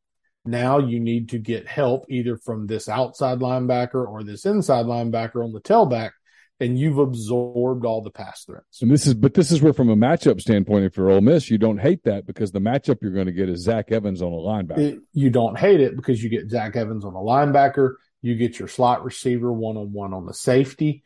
Now 0.45 0.79
you 0.79 0.99
need 0.99 1.29
to 1.29 1.39
get 1.39 1.67
help 1.67 2.05
either 2.09 2.37
from 2.37 2.67
this 2.67 2.89
outside 2.89 3.39
linebacker 3.39 4.05
or 4.07 4.23
this 4.23 4.45
inside 4.45 4.85
linebacker 4.85 5.43
on 5.43 5.53
the 5.53 5.61
tailback, 5.61 6.11
and 6.59 6.77
you've 6.77 6.97
absorbed 6.97 7.85
all 7.85 8.01
the 8.01 8.11
pass 8.11 8.43
threats. 8.43 8.81
And 8.81 8.91
this 8.91 9.07
is, 9.07 9.13
but 9.13 9.33
this 9.33 9.51
is 9.51 9.61
where, 9.61 9.73
from 9.73 9.89
a 9.89 9.95
matchup 9.95 10.41
standpoint, 10.41 10.85
if 10.85 10.97
you're 10.97 11.09
Ole 11.09 11.21
Miss, 11.21 11.49
you 11.49 11.57
don't 11.57 11.79
hate 11.79 12.03
that 12.03 12.25
because 12.25 12.51
the 12.51 12.59
matchup 12.59 12.97
you're 13.01 13.11
going 13.11 13.27
to 13.27 13.31
get 13.31 13.49
is 13.49 13.63
Zach 13.63 13.91
Evans 13.91 14.21
on 14.21 14.33
a 14.33 14.35
linebacker. 14.35 14.79
It, 14.79 14.99
you 15.13 15.29
don't 15.29 15.57
hate 15.57 15.79
it 15.79 15.95
because 15.95 16.21
you 16.21 16.29
get 16.29 16.49
Zach 16.49 16.75
Evans 16.75 17.05
on 17.05 17.13
a 17.13 17.17
linebacker. 17.17 17.95
You 18.21 18.35
get 18.35 18.59
your 18.59 18.67
slot 18.67 19.03
receiver 19.03 19.51
one 19.51 19.77
on 19.77 19.91
one 19.93 20.13
on 20.13 20.25
the 20.25 20.33
safety. 20.33 21.03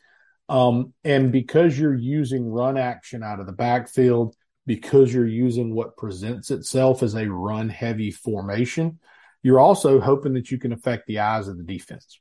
Um, 0.49 0.93
and 1.03 1.31
because 1.31 1.77
you're 1.77 1.93
using 1.93 2.49
run 2.49 2.77
action 2.77 3.21
out 3.21 3.39
of 3.39 3.45
the 3.45 3.51
backfield, 3.51 4.35
because 4.65 5.13
you're 5.13 5.27
using 5.27 5.73
what 5.73 5.97
presents 5.97 6.51
itself 6.51 7.03
as 7.03 7.15
a 7.15 7.25
run 7.25 7.69
heavy 7.69 8.11
formation, 8.11 8.99
you're 9.47 9.61
also 9.61 10.01
hoping 10.01 10.33
that 10.33 10.51
you 10.51 10.57
can 10.57 10.73
affect 10.73 11.07
the 11.07 11.19
eyes 11.19 11.47
of 11.47 11.57
the 11.57 11.63
defense. 11.63 12.19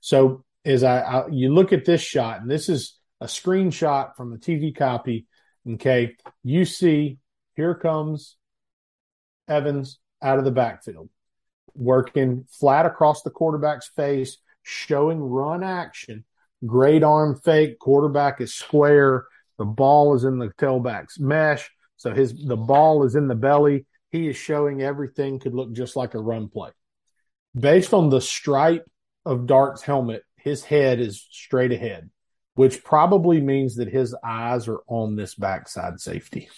So 0.00 0.44
as 0.64 0.82
I, 0.82 0.98
I 0.98 1.28
you 1.28 1.54
look 1.54 1.72
at 1.72 1.84
this 1.84 2.00
shot, 2.00 2.40
and 2.40 2.50
this 2.50 2.68
is 2.68 2.98
a 3.20 3.26
screenshot 3.26 4.16
from 4.16 4.32
the 4.32 4.36
TV 4.36 4.76
copy. 4.76 5.28
Okay, 5.74 6.16
you 6.42 6.64
see 6.64 7.18
here 7.54 7.76
comes 7.76 8.34
Evans 9.46 10.00
out 10.20 10.40
of 10.40 10.44
the 10.44 10.50
backfield 10.50 11.08
working 11.76 12.46
flat 12.50 12.84
across 12.84 13.22
the 13.22 13.30
quarterback's 13.30 13.90
face, 13.94 14.38
showing 14.64 15.20
run 15.20 15.62
action. 15.62 16.24
Great 16.66 17.04
arm 17.04 17.38
fake. 17.44 17.78
Quarterback 17.78 18.40
is 18.40 18.54
square. 18.54 19.26
The 19.56 19.64
ball 19.64 20.16
is 20.16 20.24
in 20.24 20.40
the 20.40 20.48
tailback's 20.58 21.20
mesh. 21.20 21.70
So 21.96 22.12
his 22.12 22.34
the 22.44 22.56
ball 22.56 23.04
is 23.04 23.14
in 23.14 23.28
the 23.28 23.36
belly. 23.36 23.86
He 24.10 24.28
is 24.28 24.36
showing 24.36 24.82
everything 24.82 25.38
could 25.38 25.54
look 25.54 25.72
just 25.72 25.96
like 25.96 26.14
a 26.14 26.20
run 26.20 26.48
play. 26.48 26.70
Based 27.58 27.92
on 27.92 28.10
the 28.10 28.20
stripe 28.20 28.86
of 29.24 29.46
Dart's 29.46 29.82
helmet, 29.82 30.22
his 30.36 30.62
head 30.62 31.00
is 31.00 31.26
straight 31.30 31.72
ahead, 31.72 32.10
which 32.54 32.84
probably 32.84 33.40
means 33.40 33.76
that 33.76 33.88
his 33.88 34.14
eyes 34.24 34.68
are 34.68 34.80
on 34.86 35.16
this 35.16 35.34
backside 35.34 36.00
safety. 36.00 36.48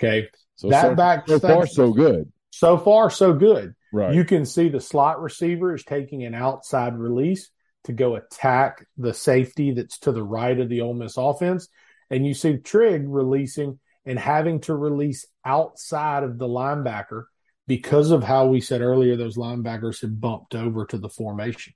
Okay. 0.00 0.28
So 0.56 0.70
that 0.70 0.82
so, 0.82 0.94
back 0.94 1.28
so 1.28 1.38
far 1.38 1.66
so 1.66 1.92
good. 1.92 2.32
So 2.50 2.78
far 2.78 3.10
so 3.10 3.32
good. 3.32 3.74
Right. 3.92 4.14
You 4.14 4.24
can 4.24 4.46
see 4.46 4.68
the 4.68 4.80
slot 4.80 5.20
receiver 5.20 5.74
is 5.74 5.84
taking 5.84 6.24
an 6.24 6.34
outside 6.34 6.96
release 6.96 7.50
to 7.84 7.92
go 7.92 8.16
attack 8.16 8.86
the 8.96 9.12
safety 9.12 9.72
that's 9.72 9.98
to 10.00 10.12
the 10.12 10.22
right 10.22 10.58
of 10.58 10.68
the 10.68 10.80
Ole 10.80 10.94
Miss 10.94 11.16
offense. 11.16 11.68
And 12.10 12.26
you 12.26 12.34
see 12.34 12.56
Trigg 12.56 13.04
releasing 13.06 13.78
and 14.06 14.18
having 14.18 14.60
to 14.60 14.74
release 14.74 15.26
outside 15.44 16.22
of 16.22 16.38
the 16.38 16.46
linebacker 16.46 17.24
because 17.66 18.10
of 18.10 18.22
how 18.22 18.46
we 18.46 18.60
said 18.60 18.80
earlier 18.80 19.16
those 19.16 19.36
linebackers 19.36 20.00
had 20.00 20.20
bumped 20.20 20.54
over 20.54 20.84
to 20.86 20.98
the 20.98 21.08
formation. 21.08 21.72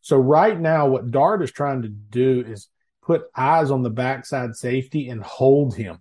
So 0.00 0.16
right 0.16 0.58
now, 0.58 0.88
what 0.88 1.10
Dart 1.10 1.42
is 1.42 1.52
trying 1.52 1.82
to 1.82 1.88
do 1.88 2.44
is 2.46 2.68
put 3.02 3.24
eyes 3.36 3.70
on 3.70 3.82
the 3.82 3.90
backside 3.90 4.56
safety 4.56 5.08
and 5.08 5.22
hold 5.22 5.76
him. 5.76 5.98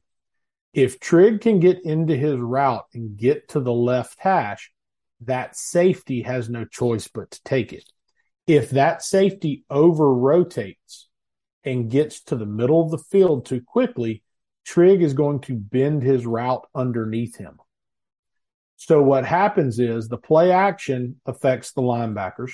If 0.73 0.99
Trigg 0.99 1.41
can 1.41 1.59
get 1.59 1.83
into 1.83 2.15
his 2.15 2.39
route 2.39 2.85
and 2.93 3.17
get 3.17 3.49
to 3.49 3.59
the 3.59 3.73
left 3.73 4.17
hash, 4.19 4.71
that 5.21 5.55
safety 5.55 6.23
has 6.23 6.49
no 6.49 6.65
choice 6.65 7.07
but 7.07 7.31
to 7.31 7.43
take 7.43 7.73
it. 7.73 7.83
If 8.47 8.71
that 8.71 9.03
safety 9.03 9.65
over 9.69 10.11
rotates 10.13 11.09
and 11.63 11.91
gets 11.91 12.23
to 12.23 12.35
the 12.35 12.45
middle 12.45 12.81
of 12.81 12.89
the 12.89 12.97
field 12.97 13.45
too 13.45 13.61
quickly, 13.61 14.23
Trigg 14.65 15.01
is 15.01 15.13
going 15.13 15.41
to 15.41 15.55
bend 15.55 16.03
his 16.03 16.25
route 16.25 16.67
underneath 16.75 17.37
him. 17.37 17.59
So 18.77 19.01
what 19.01 19.25
happens 19.25 19.79
is 19.79 20.07
the 20.07 20.17
play 20.17 20.51
action 20.51 21.19
affects 21.25 21.71
the 21.73 21.81
linebackers 21.81 22.51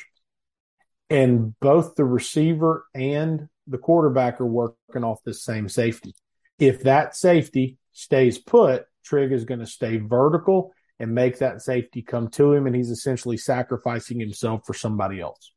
and 1.09 1.57
both 1.59 1.95
the 1.95 2.05
receiver 2.05 2.85
and 2.93 3.47
the 3.67 3.77
quarterback 3.77 4.41
are 4.41 4.45
working 4.45 5.03
off 5.03 5.23
this 5.23 5.43
same 5.43 5.69
safety. 5.69 6.13
If 6.59 6.83
that 6.83 7.15
safety 7.15 7.77
stays 7.93 8.37
put, 8.37 8.85
Trigg 9.03 9.31
is 9.31 9.45
going 9.45 9.59
to 9.59 9.65
stay 9.65 9.97
vertical 9.97 10.73
and 10.99 11.13
make 11.13 11.39
that 11.39 11.61
safety 11.61 12.01
come 12.01 12.29
to 12.29 12.53
him, 12.53 12.65
and 12.65 12.75
he's 12.75 12.89
essentially 12.89 13.37
sacrificing 13.37 14.19
himself 14.19 14.65
for 14.65 14.73
somebody 14.73 15.21
else. 15.21 15.51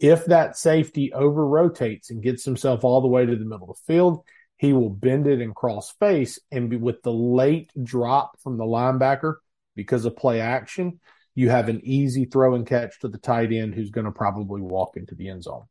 If 0.00 0.26
that 0.26 0.58
safety 0.58 1.12
over 1.12 1.46
rotates 1.46 2.10
and 2.10 2.22
gets 2.22 2.44
himself 2.44 2.84
all 2.84 3.00
the 3.00 3.08
way 3.08 3.24
to 3.24 3.36
the 3.36 3.44
middle 3.44 3.70
of 3.70 3.76
the 3.76 3.92
field, 3.94 4.24
he 4.56 4.72
will 4.72 4.90
bend 4.90 5.26
it 5.26 5.40
and 5.40 5.54
cross 5.54 5.92
face. 6.00 6.38
And 6.50 6.70
be, 6.70 6.76
with 6.76 7.02
the 7.02 7.12
late 7.12 7.70
drop 7.82 8.40
from 8.40 8.56
the 8.56 8.64
linebacker 8.64 9.36
because 9.74 10.04
of 10.04 10.16
play 10.16 10.40
action, 10.40 11.00
you 11.34 11.50
have 11.50 11.68
an 11.68 11.80
easy 11.84 12.24
throw 12.24 12.54
and 12.54 12.66
catch 12.66 12.98
to 13.00 13.08
the 13.08 13.18
tight 13.18 13.52
end 13.52 13.74
who's 13.74 13.90
going 13.90 14.06
to 14.06 14.12
probably 14.12 14.62
walk 14.62 14.96
into 14.96 15.14
the 15.14 15.28
end 15.28 15.44
zone. 15.44 15.64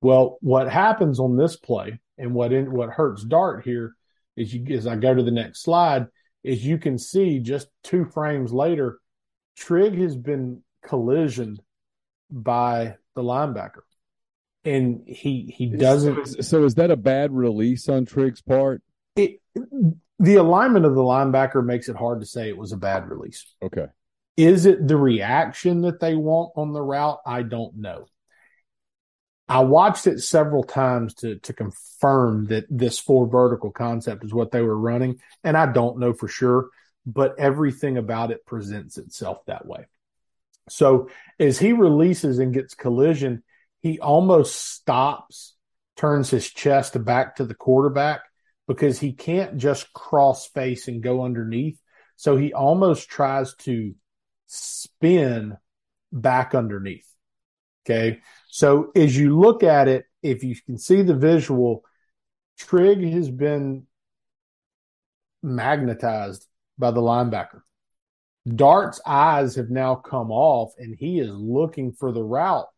Well, 0.00 0.38
what 0.40 0.70
happens 0.70 1.18
on 1.18 1.36
this 1.36 1.56
play 1.56 1.98
and 2.18 2.34
what 2.34 2.52
in, 2.52 2.70
what 2.72 2.90
hurts 2.90 3.24
Dart 3.24 3.64
here 3.64 3.94
is 4.36 4.52
you 4.52 4.76
as 4.76 4.86
I 4.86 4.96
go 4.96 5.14
to 5.14 5.22
the 5.22 5.30
next 5.30 5.62
slide 5.62 6.06
is 6.42 6.64
you 6.64 6.78
can 6.78 6.98
see 6.98 7.40
just 7.40 7.68
two 7.82 8.04
frames 8.04 8.52
later, 8.52 9.00
Trigg 9.56 9.98
has 9.98 10.16
been 10.16 10.62
collisioned 10.86 11.58
by 12.30 12.96
the 13.14 13.22
linebacker. 13.22 13.82
And 14.64 15.02
he 15.06 15.52
he 15.54 15.66
doesn't. 15.66 16.26
So, 16.26 16.40
so 16.40 16.64
is 16.64 16.76
that 16.76 16.90
a 16.90 16.96
bad 16.96 17.32
release 17.32 17.88
on 17.88 18.06
Trigg's 18.06 18.40
part? 18.40 18.82
It, 19.14 19.40
the 20.18 20.36
alignment 20.36 20.86
of 20.86 20.94
the 20.94 21.02
linebacker 21.02 21.64
makes 21.64 21.88
it 21.88 21.96
hard 21.96 22.20
to 22.20 22.26
say 22.26 22.48
it 22.48 22.56
was 22.56 22.72
a 22.72 22.76
bad 22.76 23.08
release. 23.08 23.44
Okay. 23.62 23.86
Is 24.36 24.66
it 24.66 24.86
the 24.86 24.96
reaction 24.96 25.82
that 25.82 26.00
they 26.00 26.14
want 26.14 26.52
on 26.56 26.72
the 26.72 26.82
route? 26.82 27.18
I 27.26 27.42
don't 27.42 27.76
know. 27.76 28.06
I 29.48 29.60
watched 29.60 30.06
it 30.06 30.20
several 30.20 30.62
times 30.62 31.14
to 31.16 31.38
to 31.40 31.52
confirm 31.52 32.46
that 32.46 32.64
this 32.70 32.98
four 32.98 33.26
vertical 33.26 33.70
concept 33.70 34.24
is 34.24 34.32
what 34.32 34.50
they 34.50 34.62
were 34.62 34.78
running, 34.78 35.20
and 35.42 35.56
I 35.56 35.70
don't 35.70 35.98
know 35.98 36.14
for 36.14 36.28
sure, 36.28 36.70
but 37.04 37.38
everything 37.38 37.98
about 37.98 38.30
it 38.30 38.46
presents 38.46 38.96
itself 38.96 39.44
that 39.46 39.66
way. 39.66 39.84
So 40.70 41.10
as 41.38 41.58
he 41.58 41.72
releases 41.72 42.38
and 42.38 42.54
gets 42.54 42.74
collision, 42.74 43.42
he 43.84 44.00
almost 44.00 44.72
stops, 44.72 45.54
turns 45.94 46.30
his 46.30 46.48
chest 46.48 47.04
back 47.04 47.36
to 47.36 47.44
the 47.44 47.54
quarterback 47.54 48.22
because 48.66 48.98
he 48.98 49.12
can't 49.12 49.58
just 49.58 49.92
cross 49.92 50.46
face 50.46 50.88
and 50.88 51.02
go 51.02 51.22
underneath. 51.22 51.78
So 52.16 52.38
he 52.38 52.54
almost 52.54 53.10
tries 53.10 53.54
to 53.56 53.94
spin 54.46 55.58
back 56.10 56.54
underneath. 56.54 57.06
Okay. 57.84 58.20
So 58.48 58.90
as 58.96 59.14
you 59.14 59.38
look 59.38 59.62
at 59.62 59.86
it, 59.86 60.06
if 60.22 60.42
you 60.44 60.56
can 60.64 60.78
see 60.78 61.02
the 61.02 61.14
visual, 61.14 61.84
Trigg 62.56 63.04
has 63.12 63.30
been 63.30 63.86
magnetized 65.42 66.46
by 66.78 66.90
the 66.90 67.02
linebacker. 67.02 67.60
Dart's 68.48 69.02
eyes 69.04 69.56
have 69.56 69.68
now 69.68 69.94
come 69.94 70.30
off 70.30 70.72
and 70.78 70.96
he 70.98 71.18
is 71.18 71.36
looking 71.36 71.92
for 71.92 72.12
the 72.12 72.24
route. 72.24 72.68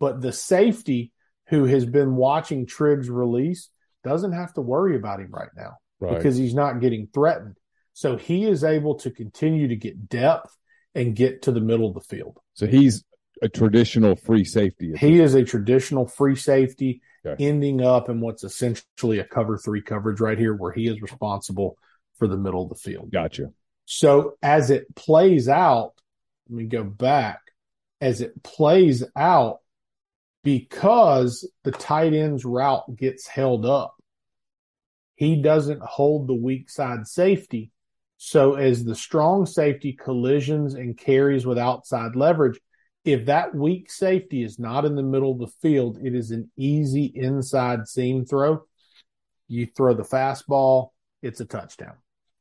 But 0.00 0.20
the 0.20 0.32
safety 0.32 1.12
who 1.48 1.64
has 1.66 1.84
been 1.86 2.16
watching 2.16 2.66
Trigg's 2.66 3.10
release 3.10 3.70
doesn't 4.02 4.32
have 4.32 4.52
to 4.54 4.60
worry 4.60 4.96
about 4.96 5.20
him 5.20 5.30
right 5.30 5.50
now 5.56 5.78
right. 6.00 6.16
because 6.16 6.36
he's 6.36 6.54
not 6.54 6.80
getting 6.80 7.08
threatened. 7.12 7.56
So 7.92 8.16
he 8.16 8.44
is 8.44 8.64
able 8.64 8.96
to 8.96 9.10
continue 9.10 9.68
to 9.68 9.76
get 9.76 10.08
depth 10.08 10.56
and 10.94 11.14
get 11.14 11.42
to 11.42 11.52
the 11.52 11.60
middle 11.60 11.88
of 11.88 11.94
the 11.94 12.00
field. 12.00 12.38
So 12.54 12.66
he's 12.66 13.04
a 13.42 13.48
traditional 13.48 14.16
free 14.16 14.44
safety. 14.44 14.92
He 14.98 15.20
is 15.20 15.34
a 15.34 15.44
traditional 15.44 16.06
free 16.06 16.36
safety 16.36 17.02
okay. 17.26 17.42
ending 17.44 17.80
up 17.80 18.08
in 18.08 18.20
what's 18.20 18.44
essentially 18.44 19.18
a 19.18 19.24
cover 19.24 19.58
three 19.58 19.82
coverage 19.82 20.20
right 20.20 20.38
here 20.38 20.54
where 20.54 20.72
he 20.72 20.86
is 20.86 21.00
responsible 21.00 21.76
for 22.18 22.28
the 22.28 22.36
middle 22.36 22.62
of 22.62 22.68
the 22.68 22.74
field. 22.76 23.10
Gotcha. 23.12 23.50
So 23.86 24.36
as 24.42 24.70
it 24.70 24.94
plays 24.94 25.48
out, 25.48 25.94
let 26.48 26.58
me 26.58 26.64
go 26.64 26.84
back. 26.84 27.40
As 28.00 28.20
it 28.20 28.42
plays 28.42 29.02
out, 29.16 29.60
because 30.44 31.50
the 31.64 31.72
tight 31.72 32.12
end's 32.12 32.44
route 32.44 32.84
gets 32.94 33.26
held 33.26 33.66
up, 33.66 33.96
he 35.16 35.42
doesn't 35.42 35.82
hold 35.82 36.28
the 36.28 36.34
weak 36.34 36.70
side 36.70 37.06
safety. 37.06 37.72
So 38.18 38.54
as 38.54 38.84
the 38.84 38.94
strong 38.94 39.46
safety 39.46 39.92
collisions 39.92 40.74
and 40.74 40.96
carries 40.96 41.46
with 41.46 41.58
outside 41.58 42.14
leverage, 42.14 42.60
if 43.04 43.26
that 43.26 43.54
weak 43.54 43.90
safety 43.90 44.42
is 44.42 44.58
not 44.58 44.84
in 44.84 44.94
the 44.94 45.02
middle 45.02 45.32
of 45.32 45.38
the 45.38 45.52
field, 45.60 45.98
it 46.02 46.14
is 46.14 46.30
an 46.30 46.50
easy 46.56 47.10
inside 47.14 47.88
seam 47.88 48.24
throw. 48.24 48.62
You 49.48 49.66
throw 49.66 49.94
the 49.94 50.04
fastball, 50.04 50.90
it's 51.22 51.40
a 51.40 51.44
touchdown. 51.44 51.96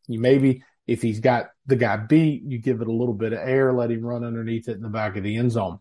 You 0.07 0.19
maybe 0.19 0.63
if 0.87 1.01
he's 1.01 1.19
got 1.19 1.47
the 1.65 1.75
guy 1.75 1.97
beat, 1.97 2.43
you 2.43 2.59
give 2.59 2.81
it 2.81 2.87
a 2.87 2.93
little 2.93 3.13
bit 3.13 3.33
of 3.33 3.39
air, 3.39 3.73
let 3.73 3.91
him 3.91 4.05
run 4.05 4.23
underneath 4.23 4.67
it 4.67 4.75
in 4.75 4.81
the 4.81 4.89
back 4.89 5.15
of 5.15 5.23
the 5.23 5.37
end 5.37 5.51
zone. 5.51 5.79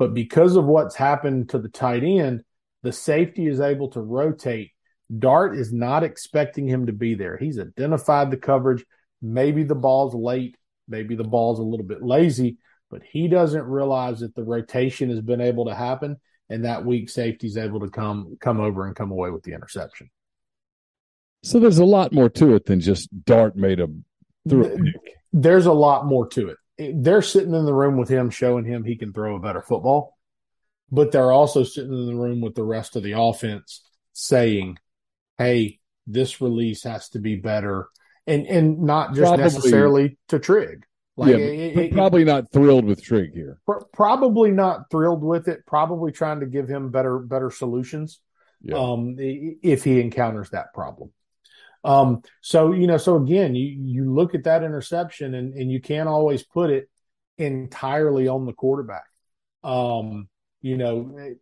But 0.00 0.14
because 0.14 0.56
of 0.56 0.64
what's 0.64 0.96
happened 0.96 1.50
to 1.50 1.58
the 1.58 1.68
tight 1.68 2.02
end, 2.02 2.40
the 2.82 2.90
safety 2.90 3.46
is 3.46 3.60
able 3.60 3.88
to 3.90 4.00
rotate. 4.00 4.70
Dart 5.18 5.54
is 5.54 5.74
not 5.74 6.04
expecting 6.04 6.66
him 6.66 6.86
to 6.86 6.92
be 6.94 7.14
there. 7.14 7.36
He's 7.36 7.58
identified 7.58 8.30
the 8.30 8.38
coverage. 8.38 8.82
Maybe 9.20 9.62
the 9.62 9.74
ball's 9.74 10.14
late. 10.14 10.56
Maybe 10.88 11.16
the 11.16 11.24
ball's 11.24 11.58
a 11.58 11.64
little 11.64 11.84
bit 11.84 12.02
lazy, 12.02 12.56
but 12.90 13.02
he 13.02 13.28
doesn't 13.28 13.62
realize 13.62 14.20
that 14.20 14.34
the 14.34 14.42
rotation 14.42 15.10
has 15.10 15.20
been 15.20 15.42
able 15.42 15.66
to 15.66 15.74
happen 15.74 16.16
and 16.48 16.64
that 16.64 16.86
weak 16.86 17.10
safety 17.10 17.48
is 17.48 17.58
able 17.58 17.80
to 17.80 17.90
come 17.90 18.38
come 18.40 18.58
over 18.58 18.86
and 18.86 18.96
come 18.96 19.10
away 19.10 19.28
with 19.28 19.42
the 19.42 19.52
interception. 19.52 20.08
So 21.42 21.60
there's 21.60 21.78
a 21.78 21.84
lot 21.84 22.14
more 22.14 22.30
to 22.30 22.54
it 22.54 22.64
than 22.64 22.80
just 22.80 23.10
Dart 23.26 23.54
made 23.54 23.80
a 23.80 23.88
through 24.48 24.78
There's 25.34 25.66
a 25.66 25.74
lot 25.74 26.06
more 26.06 26.26
to 26.28 26.48
it. 26.48 26.56
They're 26.94 27.22
sitting 27.22 27.54
in 27.54 27.64
the 27.64 27.74
room 27.74 27.96
with 27.96 28.08
him, 28.08 28.30
showing 28.30 28.64
him 28.64 28.84
he 28.84 28.96
can 28.96 29.12
throw 29.12 29.36
a 29.36 29.40
better 29.40 29.60
football, 29.60 30.16
but 30.90 31.12
they're 31.12 31.32
also 31.32 31.62
sitting 31.62 31.92
in 31.92 32.06
the 32.06 32.14
room 32.14 32.40
with 32.40 32.54
the 32.54 32.64
rest 32.64 32.96
of 32.96 33.02
the 33.02 33.12
offense 33.12 33.82
saying, 34.12 34.78
"Hey, 35.36 35.80
this 36.06 36.40
release 36.40 36.84
has 36.84 37.08
to 37.10 37.18
be 37.18 37.36
better," 37.36 37.88
and 38.26 38.46
and 38.46 38.80
not 38.80 39.14
just 39.14 39.22
probably, 39.22 39.44
necessarily 39.44 40.18
to 40.28 40.38
Trigg. 40.38 40.84
Like, 41.16 41.30
yeah, 41.32 41.36
it, 41.36 41.78
it, 41.78 41.92
probably 41.92 42.24
not 42.24 42.50
thrilled 42.50 42.86
with 42.86 43.02
Trigg 43.02 43.34
here. 43.34 43.60
Probably 43.92 44.50
not 44.50 44.90
thrilled 44.90 45.22
with 45.22 45.48
it. 45.48 45.66
Probably 45.66 46.12
trying 46.12 46.40
to 46.40 46.46
give 46.46 46.66
him 46.66 46.90
better 46.90 47.18
better 47.18 47.50
solutions. 47.50 48.20
Yeah. 48.62 48.76
Um, 48.76 49.16
if 49.18 49.84
he 49.84 50.00
encounters 50.00 50.50
that 50.50 50.72
problem. 50.72 51.12
Um, 51.82 52.22
so 52.40 52.72
you 52.72 52.86
know, 52.86 52.98
so 52.98 53.16
again, 53.16 53.54
you 53.54 53.66
you 53.66 54.14
look 54.14 54.34
at 54.34 54.44
that 54.44 54.62
interception, 54.62 55.34
and 55.34 55.54
and 55.54 55.70
you 55.70 55.80
can't 55.80 56.08
always 56.08 56.42
put 56.42 56.70
it 56.70 56.88
entirely 57.38 58.28
on 58.28 58.46
the 58.46 58.52
quarterback. 58.52 59.04
Um, 59.62 60.28
you 60.60 60.76
know, 60.76 61.34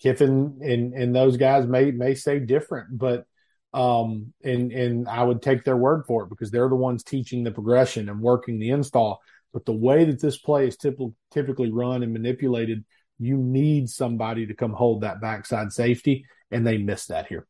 Kiffin 0.00 0.58
and 0.62 0.94
and 0.94 1.14
those 1.14 1.36
guys 1.36 1.66
may 1.66 1.90
may 1.90 2.14
say 2.14 2.38
different, 2.38 2.98
but 2.98 3.26
um, 3.72 4.32
and 4.44 4.72
and 4.72 5.08
I 5.08 5.22
would 5.22 5.42
take 5.42 5.64
their 5.64 5.76
word 5.76 6.04
for 6.06 6.24
it 6.24 6.30
because 6.30 6.50
they're 6.50 6.68
the 6.68 6.76
ones 6.76 7.02
teaching 7.02 7.42
the 7.42 7.50
progression 7.50 8.08
and 8.08 8.20
working 8.20 8.58
the 8.58 8.70
install. 8.70 9.20
But 9.52 9.64
the 9.64 9.72
way 9.72 10.04
that 10.04 10.20
this 10.20 10.38
play 10.38 10.68
is 10.68 10.76
typically 10.76 11.14
typically 11.30 11.70
run 11.70 12.02
and 12.02 12.12
manipulated, 12.12 12.84
you 13.18 13.36
need 13.36 13.88
somebody 13.88 14.46
to 14.46 14.54
come 14.54 14.72
hold 14.72 15.02
that 15.02 15.20
backside 15.20 15.72
safety, 15.72 16.26
and 16.50 16.66
they 16.66 16.78
missed 16.78 17.08
that 17.08 17.26
here. 17.26 17.46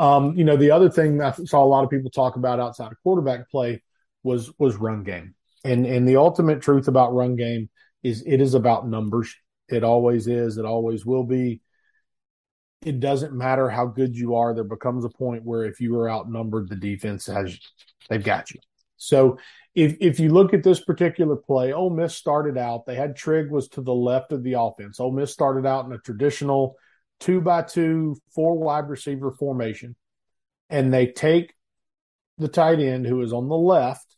Um, 0.00 0.34
you 0.34 0.44
know, 0.44 0.56
the 0.56 0.70
other 0.70 0.88
thing 0.88 1.20
I 1.20 1.30
saw 1.32 1.62
a 1.62 1.66
lot 1.66 1.84
of 1.84 1.90
people 1.90 2.10
talk 2.10 2.36
about 2.36 2.58
outside 2.58 2.90
of 2.90 3.02
quarterback 3.02 3.50
play 3.50 3.82
was 4.22 4.50
was 4.58 4.76
run 4.76 5.04
game. 5.04 5.34
And 5.62 5.84
and 5.84 6.08
the 6.08 6.16
ultimate 6.16 6.62
truth 6.62 6.88
about 6.88 7.12
run 7.12 7.36
game 7.36 7.68
is 8.02 8.22
it 8.26 8.40
is 8.40 8.54
about 8.54 8.88
numbers. 8.88 9.36
It 9.68 9.84
always 9.84 10.26
is. 10.26 10.56
It 10.56 10.64
always 10.64 11.04
will 11.04 11.24
be. 11.24 11.60
It 12.82 12.98
doesn't 12.98 13.34
matter 13.34 13.68
how 13.68 13.84
good 13.84 14.16
you 14.16 14.36
are. 14.36 14.54
There 14.54 14.64
becomes 14.64 15.04
a 15.04 15.10
point 15.10 15.44
where 15.44 15.64
if 15.64 15.82
you 15.82 15.94
are 15.98 16.10
outnumbered, 16.10 16.70
the 16.70 16.76
defense 16.76 17.26
has 17.26 17.60
they've 18.08 18.24
got 18.24 18.50
you. 18.50 18.60
So 18.96 19.36
if 19.74 19.98
if 20.00 20.18
you 20.18 20.30
look 20.30 20.54
at 20.54 20.62
this 20.62 20.82
particular 20.82 21.36
play, 21.36 21.74
Ole 21.74 21.90
Miss 21.90 22.14
started 22.14 22.56
out. 22.56 22.86
They 22.86 22.94
had 22.94 23.16
Trigg 23.16 23.50
was 23.50 23.68
to 23.70 23.82
the 23.82 23.92
left 23.92 24.32
of 24.32 24.44
the 24.44 24.54
offense. 24.54 24.98
Ole 24.98 25.12
Miss 25.12 25.30
started 25.30 25.66
out 25.66 25.84
in 25.84 25.92
a 25.92 25.98
traditional 25.98 26.76
two 27.20 27.40
by 27.40 27.62
two, 27.62 28.16
four 28.34 28.58
wide 28.58 28.88
receiver 28.88 29.30
formation, 29.30 29.94
and 30.68 30.92
they 30.92 31.06
take 31.06 31.54
the 32.38 32.48
tight 32.48 32.80
end 32.80 33.06
who 33.06 33.20
is 33.22 33.32
on 33.32 33.48
the 33.48 33.56
left, 33.56 34.16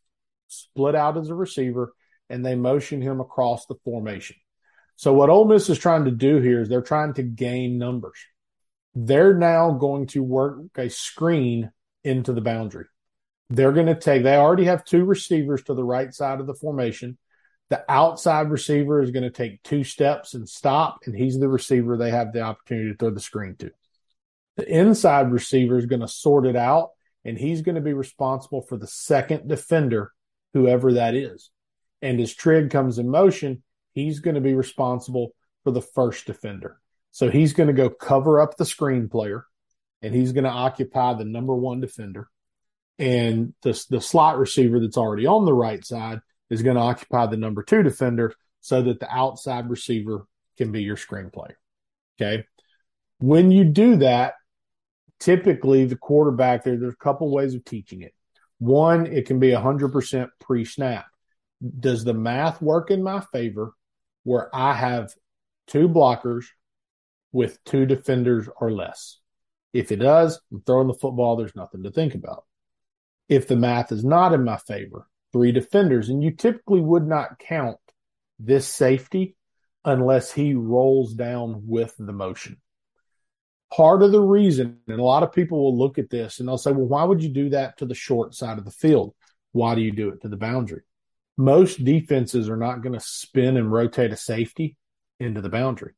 split 0.49 0.95
out 0.95 1.19
as 1.19 1.29
a 1.29 1.35
receiver, 1.35 1.93
and 2.31 2.47
they 2.47 2.55
motion 2.55 3.03
him 3.03 3.21
across 3.21 3.67
the 3.67 3.75
formation. 3.85 4.37
So 4.97 5.13
what 5.13 5.31
Ole 5.31 5.47
Miss 5.47 5.69
is 5.69 5.79
trying 5.79 6.05
to 6.05 6.11
do 6.11 6.41
here 6.41 6.63
is 6.63 6.69
they're 6.69 6.81
trying 6.81 7.15
to 7.15 7.23
gain 7.23 7.79
numbers. 7.79 8.19
They're 8.95 9.35
now 9.35 9.73
going 9.73 10.07
to 10.09 10.23
work 10.23 10.59
a 10.77 10.89
screen 10.89 11.71
into 12.05 12.33
the 12.33 12.41
boundary. 12.41 12.87
They're 13.51 13.73
going 13.73 13.87
to 13.87 13.99
take, 13.99 14.23
they 14.23 14.37
already 14.37 14.65
have 14.65 14.85
two 14.85 15.05
receivers 15.05 15.63
to 15.65 15.75
the 15.75 15.85
right 15.85 16.13
side 16.15 16.41
of 16.41 16.47
the 16.47 16.55
formation. 16.55 17.19
The 17.71 17.85
outside 17.91 18.51
receiver 18.51 19.03
is 19.03 19.11
going 19.11 19.23
to 19.23 19.31
take 19.31 19.63
two 19.63 19.85
steps 19.85 20.35
and 20.35 20.49
stop, 20.49 21.01
and 21.07 21.17
he's 21.17 21.39
the 21.39 21.49
receiver 21.49 21.97
they 21.97 22.11
have 22.11 22.33
the 22.33 22.43
opportunity 22.43 22.91
to 22.91 22.97
throw 22.97 23.11
the 23.11 23.21
screen 23.21 23.57
to. 23.61 23.71
The 24.57 24.69
inside 24.69 25.33
receiver 25.33 25.79
is 25.79 25.87
going 25.87 26.01
to 26.01 26.09
sort 26.09 26.47
it 26.47 26.57
out, 26.57 26.91
and 27.25 27.39
he's 27.39 27.63
going 27.63 27.77
to 27.77 27.81
be 27.81 27.95
responsible 27.95 28.63
for 28.63 28.77
the 28.77 28.87
second 28.87 29.49
defender, 29.49 30.13
whoever 30.53 30.95
that 30.95 31.15
is. 31.15 31.51
And 32.03 32.21
as 32.21 32.35
Trigg 32.35 32.71
comes 32.71 32.99
in 32.99 33.09
motion, 33.09 33.63
he's 33.95 34.21
going 34.21 34.35
to 34.35 34.41
be 34.41 34.55
responsible 34.55 35.33
for 35.65 35.71
the 35.71 35.81
first 35.81 36.27
defender. 36.27 36.79
So 37.13 37.31
he's 37.31 37.53
going 37.53 37.69
to 37.69 37.73
go 37.73 37.89
cover 37.89 38.41
up 38.41 38.57
the 38.57 38.67
screen 38.67 39.09
player, 39.09 39.47
and 40.03 40.15
he's 40.15 40.33
going 40.33 40.45
to 40.45 40.51
occupy 40.51 41.15
the 41.15 41.25
number 41.25 41.55
one 41.55 41.81
defender. 41.81 42.29
And 42.99 43.55
the, 43.63 43.83
the 43.89 44.01
slot 44.01 44.39
receiver 44.39 44.81
that's 44.81 44.99
already 44.99 45.27
on 45.27 45.45
the 45.45 45.55
right 45.55 45.85
side 45.85 46.21
is 46.53 46.63
going 46.63 46.77
to 46.77 46.83
occupy 46.83 47.25
the 47.27 47.37
number 47.37 47.63
two 47.63 47.83
defender 47.83 48.35
so 48.61 48.83
that 48.83 49.01
the 49.01 49.11
outside 49.11 49.71
receiver 49.71 50.27
can 50.59 50.71
be 50.71 50.83
your 50.83 50.99
screen 50.99 51.31
player. 51.31 51.59
Okay. 52.21 52.45
When 53.19 53.51
you 53.51 53.65
do 53.65 53.97
that, 53.97 54.35
typically 55.19 55.87
the 55.87 55.97
quarterback 55.97 56.63
there, 56.63 56.77
there's 56.77 56.93
a 56.93 57.05
couple 57.05 57.31
ways 57.31 57.55
of 57.55 57.65
teaching 57.65 58.03
it. 58.03 58.13
One, 58.59 59.07
it 59.07 59.27
can 59.27 59.41
be 59.41 59.49
100% 59.49 60.29
pre 60.41 60.67
snap. 60.67 61.07
Does 61.81 62.05
the 62.05 62.13
math 62.13 62.61
work 62.61 62.91
in 62.91 63.03
my 63.03 63.21
favor 63.33 63.73
where 64.25 64.55
I 64.55 64.75
have 64.75 65.15
two 65.69 65.89
blockers 65.89 66.45
with 67.33 67.65
two 67.65 67.87
defenders 67.87 68.47
or 68.61 68.71
less? 68.71 69.19
If 69.73 69.91
it 69.91 69.97
does, 69.97 70.39
I'm 70.53 70.61
throwing 70.67 70.89
the 70.89 70.95
football. 70.95 71.37
There's 71.37 71.57
nothing 71.57 71.85
to 71.85 71.91
think 71.91 72.15
about. 72.15 72.45
If 73.31 73.49
the 73.49 73.57
math 73.57 73.91
is 73.91 74.05
not 74.05 74.35
in 74.35 74.45
my 74.45 74.59
favor, 74.59 75.07
three 75.33 75.53
defenders. 75.53 76.09
And 76.09 76.23
you 76.23 76.31
typically 76.33 76.81
would 76.81 77.07
not 77.07 77.39
count 77.39 77.79
this 78.39 78.67
safety 78.67 79.37
unless 79.85 80.33
he 80.33 80.55
rolls 80.55 81.15
down 81.15 81.63
with 81.67 81.95
the 81.99 82.13
motion. 82.13 82.59
Part 83.75 84.03
of 84.03 84.13
the 84.13 84.21
reason, 84.21 84.79
and 84.87 85.01
a 85.01 85.05
lot 85.05 85.23
of 85.23 85.33
people 85.33 85.63
will 85.63 85.79
look 85.79 85.99
at 85.99 86.11
this 86.11 86.39
and 86.39 86.49
they'll 86.49 86.59
say, 86.59 86.73
well, 86.73 86.87
why 86.87 87.05
would 87.05 87.23
you 87.23 87.31
do 87.31 87.51
that 87.51 87.79
to 87.79 87.87
the 87.87 87.95
short 87.95 88.35
side 88.35 88.59
of 88.59 88.65
the 88.65 88.71
field? 88.71 89.15
Why 89.53 89.75
do 89.75 89.81
you 89.81 89.93
do 89.93 90.11
it 90.11 90.21
to 90.23 90.29
the 90.29 90.37
boundary? 90.37 90.83
Most 91.39 91.83
defenses 91.83 92.51
are 92.51 92.57
not 92.57 92.83
going 92.83 92.93
to 92.93 93.01
spin 93.01 93.57
and 93.57 93.73
rotate 93.73 94.13
a 94.13 94.17
safety 94.17 94.77
into 95.19 95.41
the 95.41 95.49
boundary 95.49 95.95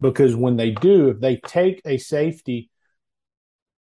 because 0.00 0.34
when 0.34 0.56
they 0.56 0.70
do, 0.70 1.08
if 1.08 1.20
they 1.20 1.36
take 1.36 1.80
a 1.84 1.98
safety 1.98 2.70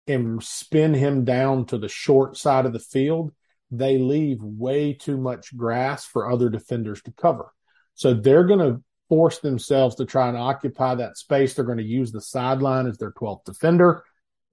and 0.08 0.44
spin 0.44 0.94
him 0.94 1.24
down 1.24 1.66
to 1.68 1.78
the 1.78 1.88
short 1.88 2.38
side 2.38 2.66
of 2.66 2.74
the 2.74 2.80
field, 2.80 3.32
they 3.72 3.98
leave 3.98 4.42
way 4.42 4.94
too 4.94 5.18
much 5.18 5.56
grass 5.56 6.06
for 6.06 6.30
other 6.30 6.50
defenders 6.50 7.02
to 7.04 7.12
cover. 7.12 7.54
So 7.94 8.14
they're 8.14 8.46
going 8.46 8.60
to 8.60 8.82
force 9.10 9.40
themselves 9.40 9.96
to 9.96 10.06
try 10.06 10.30
and 10.30 10.38
occupy 10.38 10.96
that 10.96 11.18
space. 11.18 11.54
They're 11.54 11.66
going 11.66 11.78
to 11.80 11.84
use 11.84 12.12
the 12.12 12.22
sideline 12.22 12.88
as 12.88 12.98
their 12.98 13.12
12th 13.12 13.44
defender, 13.46 14.04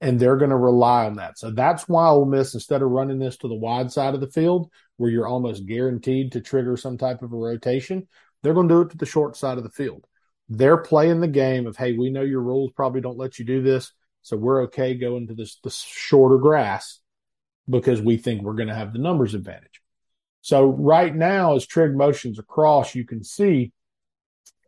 and 0.01 0.19
they're 0.19 0.37
going 0.37 0.51
to 0.51 0.57
rely 0.57 1.07
on 1.07 1.17
that. 1.17 1.39
So 1.39 1.51
that's 1.51 1.89
why 1.89 2.09
Ole 2.09 2.27
Miss, 2.27 2.55
instead 2.55 2.83
of 2.83 2.91
running 2.91 3.19
this 3.19 3.37
to 3.39 3.49
the 3.49 3.55
wide 3.55 3.91
side 3.91 4.14
of 4.14 4.21
the 4.21 4.31
field, 4.31 4.71
where 4.97 5.11
you're 5.11 5.29
almost 5.29 5.67
guaranteed 5.67 6.33
to 6.33 6.41
trigger 6.41 6.77
some 6.77 6.99
type 6.99 7.23
of 7.23 7.33
a 7.33 7.37
rotation, 7.37 8.09
they're 8.43 8.55
going 8.55 8.69
to 8.69 8.75
do 8.75 8.81
it 8.83 8.91
to 8.91 8.97
the 8.97 9.07
short 9.07 9.37
side 9.37 9.59
of 9.59 9.64
the 9.64 9.71
field. 9.71 10.07
They're 10.49 10.77
playing 10.77 11.21
the 11.21 11.29
game 11.29 11.67
of, 11.67 11.77
hey, 11.77 11.95
we 11.95 12.11
know 12.11 12.23
your 12.23 12.43
rules 12.43 12.71
probably 12.73 13.01
don't 13.01 13.19
let 13.19 13.39
you 13.39 13.45
do 13.45 13.62
this, 13.62 13.93
so 14.23 14.37
we're 14.37 14.64
okay 14.64 14.95
going 14.95 15.29
to 15.29 15.35
this 15.35 15.59
the 15.62 15.71
shorter 15.71 16.39
grass 16.39 17.01
because 17.69 18.01
we 18.01 18.17
think 18.17 18.43
we're 18.43 18.55
going 18.55 18.69
to 18.69 18.75
have 18.75 18.93
the 18.93 18.99
numbers 18.99 19.35
advantage. 19.35 19.83
So 20.41 20.67
right 20.67 21.14
now, 21.14 21.57
as 21.57 21.67
Trigg 21.67 21.97
motions 21.97 22.39
across, 22.39 22.95
you 22.95 23.05
can 23.05 23.25
see 23.25 23.73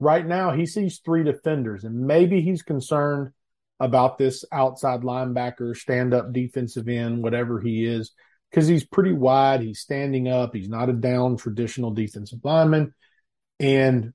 right 0.00 0.26
now 0.26 0.52
he 0.52 0.66
sees 0.66 0.98
three 0.98 1.22
defenders, 1.22 1.84
and 1.84 2.06
maybe 2.06 2.40
he's 2.40 2.62
concerned 2.62 3.32
about 3.80 4.18
this 4.18 4.44
outside 4.50 5.02
linebacker, 5.02 5.76
stand 5.76 6.12
up 6.12 6.32
defensive 6.32 6.88
end, 6.88 7.22
whatever 7.22 7.60
he 7.60 7.84
is, 7.84 8.12
because 8.50 8.66
he's 8.66 8.84
pretty 8.84 9.12
wide. 9.12 9.60
He's 9.60 9.78
standing 9.78 10.26
up. 10.26 10.54
He's 10.54 10.68
not 10.68 10.88
a 10.88 10.94
down 10.94 11.36
traditional 11.36 11.92
defensive 11.92 12.40
lineman. 12.42 12.92
And 13.60 14.12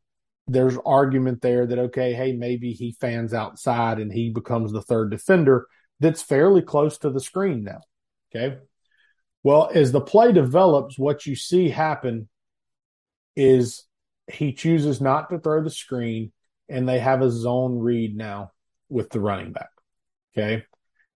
there's 0.47 0.77
argument 0.85 1.41
there 1.41 1.65
that, 1.65 1.79
okay, 1.79 2.13
hey, 2.13 2.33
maybe 2.33 2.73
he 2.73 2.91
fans 2.99 3.33
outside 3.33 3.99
and 3.99 4.11
he 4.11 4.29
becomes 4.31 4.73
the 4.73 4.81
third 4.81 5.11
defender 5.11 5.67
that's 6.01 6.21
fairly 6.21 6.61
close 6.61 6.97
to 6.97 7.09
the 7.09 7.21
screen 7.21 7.63
now. 7.63 7.81
Okay. 8.35 8.57
Well, 9.43 9.69
as 9.73 9.91
the 9.91 10.01
play 10.01 10.31
develops, 10.31 10.97
what 10.97 11.25
you 11.25 11.35
see 11.35 11.69
happen 11.69 12.29
is 13.35 13.83
he 14.31 14.53
chooses 14.53 15.01
not 15.01 15.29
to 15.29 15.39
throw 15.39 15.61
the 15.61 15.69
screen 15.69 16.31
and 16.69 16.87
they 16.87 16.99
have 16.99 17.21
a 17.21 17.29
zone 17.29 17.79
read 17.79 18.15
now 18.15 18.51
with 18.89 19.09
the 19.09 19.19
running 19.19 19.51
back. 19.51 19.69
Okay. 20.35 20.63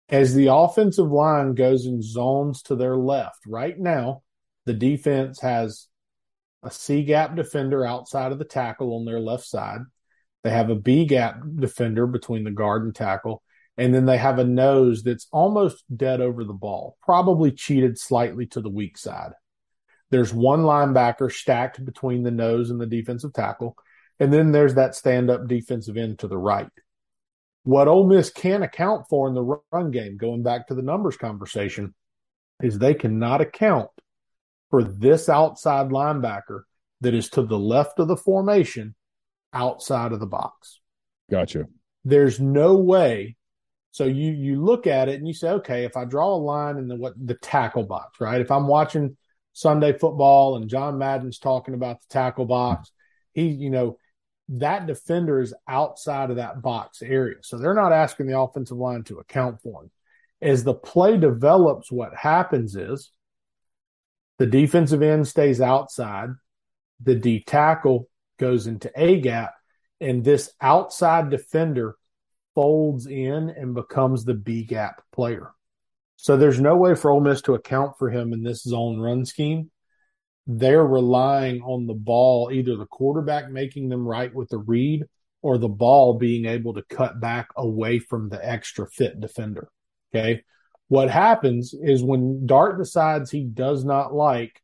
As 0.09 0.33
the 0.33 0.53
offensive 0.53 1.09
line 1.11 1.53
goes 1.53 1.85
in 1.85 2.01
zones 2.01 2.61
to 2.63 2.75
their 2.75 2.97
left, 2.97 3.39
right 3.45 3.77
now, 3.77 4.23
the 4.65 4.73
defense 4.73 5.39
has 5.41 5.87
a 6.63 6.71
C 6.71 7.03
gap 7.03 7.35
defender 7.35 7.85
outside 7.85 8.31
of 8.31 8.39
the 8.39 8.45
tackle 8.45 8.95
on 8.95 9.05
their 9.05 9.19
left 9.19 9.45
side. 9.45 9.81
They 10.43 10.49
have 10.49 10.69
a 10.69 10.75
B 10.75 11.05
gap 11.05 11.39
defender 11.55 12.07
between 12.07 12.43
the 12.43 12.51
guard 12.51 12.83
and 12.83 12.95
tackle. 12.95 13.41
And 13.77 13.93
then 13.93 14.05
they 14.05 14.17
have 14.17 14.39
a 14.39 14.43
nose 14.43 15.03
that's 15.03 15.27
almost 15.31 15.83
dead 15.95 16.19
over 16.19 16.43
the 16.43 16.53
ball, 16.53 16.97
probably 17.03 17.51
cheated 17.51 17.99
slightly 17.99 18.47
to 18.47 18.61
the 18.61 18.69
weak 18.69 18.97
side. 18.97 19.33
There's 20.09 20.33
one 20.33 20.61
linebacker 20.61 21.31
stacked 21.31 21.83
between 21.83 22.23
the 22.23 22.31
nose 22.31 22.69
and 22.69 22.81
the 22.81 22.87
defensive 22.87 23.33
tackle. 23.33 23.75
And 24.19 24.33
then 24.33 24.51
there's 24.51 24.75
that 24.75 24.95
stand 24.95 25.29
up 25.29 25.47
defensive 25.47 25.97
end 25.97 26.19
to 26.19 26.27
the 26.27 26.37
right. 26.37 26.69
What 27.63 27.87
Ole 27.87 28.07
Miss 28.07 28.29
can 28.31 28.63
account 28.63 29.07
for 29.09 29.27
in 29.27 29.35
the 29.35 29.59
run 29.71 29.91
game, 29.91 30.17
going 30.17 30.41
back 30.41 30.67
to 30.67 30.75
the 30.75 30.81
numbers 30.81 31.17
conversation, 31.17 31.93
is 32.63 32.79
they 32.79 32.93
cannot 32.93 33.41
account 33.41 33.89
for 34.71 34.83
this 34.83 35.29
outside 35.29 35.89
linebacker 35.89 36.61
that 37.01 37.13
is 37.13 37.29
to 37.29 37.43
the 37.43 37.59
left 37.59 37.99
of 37.99 38.07
the 38.07 38.17
formation 38.17 38.95
outside 39.53 40.11
of 40.11 40.19
the 40.19 40.25
box. 40.25 40.79
Gotcha. 41.29 41.65
There's 42.03 42.39
no 42.39 42.77
way 42.77 43.36
so 43.97 44.05
you 44.05 44.31
you 44.31 44.63
look 44.63 44.85
at 44.85 45.09
it 45.09 45.15
and 45.15 45.27
you 45.27 45.33
say, 45.33 45.49
okay, 45.49 45.83
if 45.83 45.97
I 45.97 46.05
draw 46.05 46.35
a 46.35 46.37
line 46.37 46.77
in 46.77 46.87
the 46.87 46.95
what 46.95 47.13
the 47.17 47.33
tackle 47.33 47.81
box, 47.81 48.21
right? 48.21 48.39
If 48.39 48.51
I'm 48.51 48.67
watching 48.67 49.17
Sunday 49.53 49.97
football 49.97 50.55
and 50.55 50.69
John 50.69 50.99
Madden's 50.99 51.39
talking 51.39 51.73
about 51.73 51.99
the 52.01 52.05
tackle 52.07 52.45
box, 52.45 52.91
he, 53.33 53.47
you 53.47 53.71
know, 53.71 53.97
that 54.49 54.85
defender 54.85 55.41
is 55.41 55.55
outside 55.67 56.29
of 56.29 56.35
that 56.35 56.61
box 56.61 57.01
area. 57.01 57.37
So 57.41 57.57
they're 57.57 57.73
not 57.73 57.91
asking 57.91 58.27
the 58.27 58.39
offensive 58.39 58.77
line 58.77 59.03
to 59.05 59.17
account 59.17 59.61
for 59.63 59.81
him. 59.81 59.91
As 60.43 60.63
the 60.63 60.75
play 60.75 61.17
develops, 61.17 61.91
what 61.91 62.13
happens 62.13 62.75
is 62.75 63.11
the 64.37 64.45
defensive 64.45 65.01
end 65.01 65.27
stays 65.27 65.59
outside, 65.59 66.29
the 67.01 67.15
D 67.15 67.43
tackle 67.43 68.07
goes 68.37 68.67
into 68.67 68.91
A 68.95 69.19
gap, 69.21 69.55
and 69.99 70.23
this 70.23 70.51
outside 70.61 71.31
defender 71.31 71.96
folds 72.57 73.05
in 73.05 73.51
and 73.51 73.75
becomes 73.75 74.25
the 74.25 74.33
B 74.33 74.63
gap 74.63 75.03
player. 75.11 75.51
So 76.15 76.37
there's 76.37 76.59
no 76.59 76.75
way 76.75 76.95
for 76.95 77.11
Ole 77.11 77.19
Miss 77.19 77.43
to 77.43 77.53
account 77.53 77.99
for 77.99 78.09
him 78.09 78.33
in 78.33 78.41
this 78.41 78.63
zone 78.63 78.99
run 78.99 79.25
scheme. 79.25 79.69
They're 80.47 80.83
relying 80.83 81.61
on 81.61 81.85
the 81.85 81.93
ball, 81.93 82.49
either 82.51 82.75
the 82.75 82.87
quarterback 82.87 83.51
making 83.51 83.89
them 83.89 84.07
right 84.07 84.33
with 84.33 84.49
the 84.49 84.57
read 84.57 85.03
or 85.43 85.59
the 85.59 85.67
ball 85.67 86.15
being 86.17 86.45
able 86.45 86.73
to 86.73 86.81
cut 86.89 87.21
back 87.21 87.49
away 87.55 87.99
from 87.99 88.29
the 88.29 88.43
extra 88.43 88.87
fit 88.87 89.19
defender. 89.19 89.69
Okay. 90.11 90.41
What 90.87 91.11
happens 91.11 91.75
is 91.79 92.03
when 92.03 92.47
Dart 92.47 92.79
decides 92.79 93.29
he 93.29 93.43
does 93.43 93.85
not 93.85 94.15
like, 94.15 94.63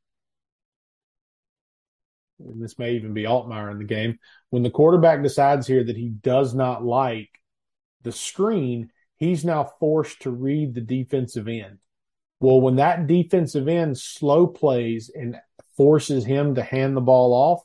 and 2.40 2.60
this 2.60 2.80
may 2.80 2.96
even 2.96 3.14
be 3.14 3.26
Altmyer 3.26 3.70
in 3.70 3.78
the 3.78 3.84
game, 3.84 4.18
when 4.50 4.64
the 4.64 4.72
quarterback 4.72 5.22
decides 5.22 5.68
here 5.68 5.84
that 5.84 5.96
he 5.96 6.10
does 6.10 6.56
not 6.56 6.84
like 6.84 7.30
the 8.04 8.12
screen, 8.12 8.92
he's 9.18 9.46
now 9.46 9.72
forced 9.80 10.22
to 10.22 10.32
read 10.32 10.74
the 10.74 10.82
defensive 10.82 11.48
end. 11.48 11.80
Well, 12.40 12.62
when 12.62 12.76
that 12.76 13.08
defensive 13.08 13.68
end 13.68 13.98
slow 13.98 14.48
plays 14.48 15.10
and 15.14 15.38
forces 15.78 16.26
him 16.26 16.56
to 16.56 16.64
hand 16.64 16.96
the 16.96 17.02
ball 17.02 17.34
off, 17.34 17.64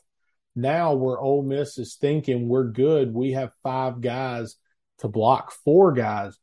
now 0.54 0.94
where 0.94 1.18
Ole 1.18 1.42
Miss 1.42 1.78
is 1.78 1.96
thinking 1.96 2.48
we're 2.48 2.64
good, 2.64 3.12
we 3.12 3.32
have 3.32 3.52
five 3.62 4.00
guys 4.00 4.56
to 4.98 5.08
block 5.08 5.52
four 5.52 5.92
guys 5.92 6.38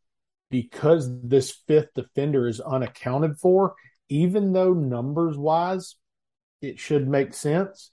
because 0.50 1.10
this 1.24 1.52
fifth 1.68 1.93
defender 1.96 2.48
is 2.48 2.60
unaccounted 2.60 3.38
for, 3.38 3.76
even 4.10 4.54
though 4.54 4.74
numbers 4.74 5.38
wise 5.38 5.96
it 6.62 6.80
should 6.80 7.08
make 7.08 7.34
sense, 7.34 7.91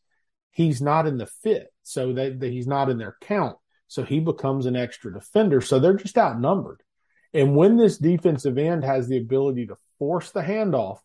he's 0.51 0.81
not 0.81 1.07
in 1.07 1.19
the 1.19 1.27
fit. 1.27 1.73
So 1.83 2.13
that, 2.15 2.43
he's 2.43 2.67
not 2.67 2.89
in 2.89 2.99
their 2.99 3.17
count. 3.21 3.57
So 3.93 4.05
he 4.05 4.21
becomes 4.21 4.65
an 4.65 4.75
extra 4.75 5.13
defender. 5.13 5.61
So 5.61 5.79
they're 5.79 5.93
just 5.93 6.17
outnumbered. 6.17 6.83
And 7.35 7.55
when 7.55 7.77
this 7.77 7.99
defensive 7.99 8.57
end 8.57 8.85
has 8.85 9.07
the 9.07 9.19
ability 9.19 9.67
to 9.67 9.77
force 9.99 10.31
the 10.31 10.41
handoff 10.41 11.01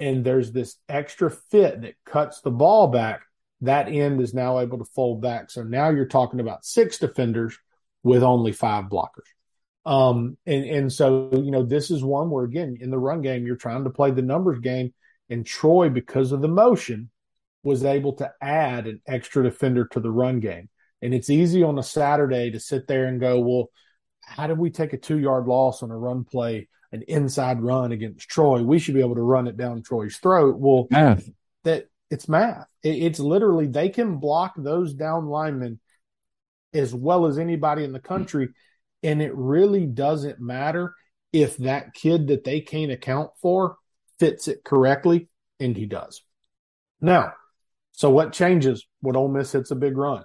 and 0.00 0.24
there's 0.24 0.50
this 0.50 0.76
extra 0.88 1.30
fit 1.30 1.82
that 1.82 1.96
cuts 2.06 2.40
the 2.40 2.50
ball 2.50 2.88
back, 2.88 3.20
that 3.60 3.88
end 3.88 4.22
is 4.22 4.32
now 4.32 4.60
able 4.60 4.78
to 4.78 4.86
fold 4.86 5.20
back. 5.20 5.50
So 5.50 5.62
now 5.62 5.90
you're 5.90 6.06
talking 6.06 6.40
about 6.40 6.64
six 6.64 6.96
defenders 6.96 7.58
with 8.02 8.22
only 8.22 8.52
five 8.52 8.86
blockers. 8.86 9.28
Um, 9.84 10.38
and, 10.46 10.64
and 10.64 10.92
so, 10.92 11.28
you 11.34 11.50
know, 11.50 11.64
this 11.64 11.90
is 11.90 12.02
one 12.02 12.30
where, 12.30 12.44
again, 12.44 12.78
in 12.80 12.88
the 12.88 12.98
run 12.98 13.20
game, 13.20 13.46
you're 13.46 13.56
trying 13.56 13.84
to 13.84 13.90
play 13.90 14.10
the 14.10 14.22
numbers 14.22 14.60
game. 14.60 14.94
And 15.28 15.44
Troy, 15.44 15.90
because 15.90 16.32
of 16.32 16.40
the 16.40 16.48
motion, 16.48 17.10
was 17.62 17.84
able 17.84 18.14
to 18.14 18.32
add 18.40 18.86
an 18.86 19.02
extra 19.06 19.42
defender 19.42 19.86
to 19.88 20.00
the 20.00 20.10
run 20.10 20.40
game. 20.40 20.70
And 21.02 21.14
it's 21.14 21.30
easy 21.30 21.62
on 21.62 21.78
a 21.78 21.82
Saturday 21.82 22.50
to 22.50 22.60
sit 22.60 22.86
there 22.86 23.06
and 23.06 23.20
go, 23.20 23.40
well, 23.40 23.70
how 24.20 24.46
did 24.46 24.58
we 24.58 24.70
take 24.70 24.92
a 24.92 24.98
two 24.98 25.18
yard 25.18 25.46
loss 25.46 25.82
on 25.82 25.90
a 25.90 25.96
run 25.96 26.24
play, 26.24 26.68
an 26.92 27.02
inside 27.06 27.60
run 27.60 27.92
against 27.92 28.28
Troy? 28.28 28.62
We 28.62 28.78
should 28.78 28.94
be 28.94 29.00
able 29.00 29.14
to 29.14 29.22
run 29.22 29.46
it 29.46 29.56
down 29.56 29.82
Troy's 29.82 30.16
throat. 30.16 30.56
Well, 30.58 30.86
math. 30.90 31.28
That 31.64 31.88
it's 32.10 32.28
math. 32.28 32.66
It, 32.82 33.02
it's 33.02 33.20
literally 33.20 33.66
they 33.66 33.88
can 33.88 34.16
block 34.16 34.54
those 34.56 34.94
down 34.94 35.26
linemen 35.26 35.80
as 36.74 36.94
well 36.94 37.26
as 37.26 37.38
anybody 37.38 37.84
in 37.84 37.92
the 37.92 38.00
country. 38.00 38.48
And 39.02 39.22
it 39.22 39.34
really 39.34 39.86
doesn't 39.86 40.40
matter 40.40 40.94
if 41.32 41.58
that 41.58 41.94
kid 41.94 42.28
that 42.28 42.44
they 42.44 42.60
can't 42.60 42.90
account 42.90 43.30
for 43.40 43.76
fits 44.18 44.48
it 44.48 44.64
correctly, 44.64 45.28
and 45.60 45.76
he 45.76 45.86
does. 45.86 46.22
Now, 47.00 47.34
so 47.92 48.10
what 48.10 48.32
changes 48.32 48.86
when 49.00 49.16
Ole 49.16 49.28
Miss 49.28 49.52
hits 49.52 49.70
a 49.70 49.76
big 49.76 49.96
run? 49.96 50.24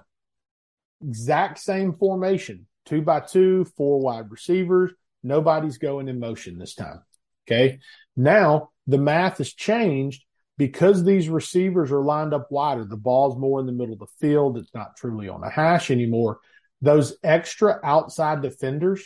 Exact 1.08 1.60
same 1.60 1.94
formation, 1.94 2.68
two 2.86 3.02
by 3.02 3.20
two, 3.22 3.66
four 3.78 4.00
wide 4.00 4.32
receivers. 4.32 4.92
Nobody's 5.24 5.78
going 5.78 6.08
in 6.08 6.20
motion 6.20 6.58
this 6.58 6.76
time. 6.76 7.02
Okay. 7.48 7.80
Now 8.16 8.70
the 8.88 8.98
math 8.98 9.38
has 9.38 9.54
changed 9.54 10.24
because 10.58 11.04
these 11.04 11.30
receivers 11.30 11.92
are 11.92 12.04
lined 12.04 12.34
up 12.34 12.52
wider, 12.52 12.86
the 12.86 12.98
ball's 12.98 13.38
more 13.38 13.60
in 13.60 13.66
the 13.66 13.72
middle 13.72 13.94
of 13.94 14.00
the 14.00 14.08
field. 14.20 14.58
It's 14.58 14.74
not 14.74 14.96
truly 14.98 15.28
on 15.28 15.44
a 15.44 15.50
hash 15.50 15.90
anymore. 15.90 16.40
Those 16.82 17.18
extra 17.24 17.80
outside 17.84 18.42
defenders 18.42 19.06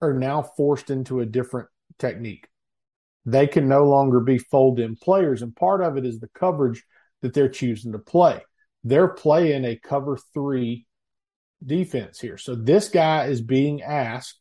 are 0.00 0.14
now 0.14 0.42
forced 0.42 0.90
into 0.90 1.20
a 1.20 1.26
different 1.26 1.68
technique. 1.98 2.48
They 3.26 3.46
can 3.46 3.68
no 3.68 3.84
longer 3.84 4.20
be 4.20 4.38
fold 4.38 4.80
in 4.80 4.96
players. 4.96 5.42
And 5.42 5.54
part 5.54 5.82
of 5.82 5.96
it 5.96 6.06
is 6.06 6.18
the 6.18 6.30
coverage 6.34 6.82
that 7.22 7.34
they're 7.34 7.48
choosing 7.48 7.92
to 7.92 7.98
play. 7.98 8.42
They're 8.82 9.08
playing 9.08 9.64
a 9.64 9.76
cover 9.76 10.18
three 10.32 10.86
defense 11.64 12.20
here. 12.20 12.38
So 12.38 12.54
this 12.54 12.88
guy 12.88 13.26
is 13.26 13.40
being 13.40 13.82
asked 13.82 14.38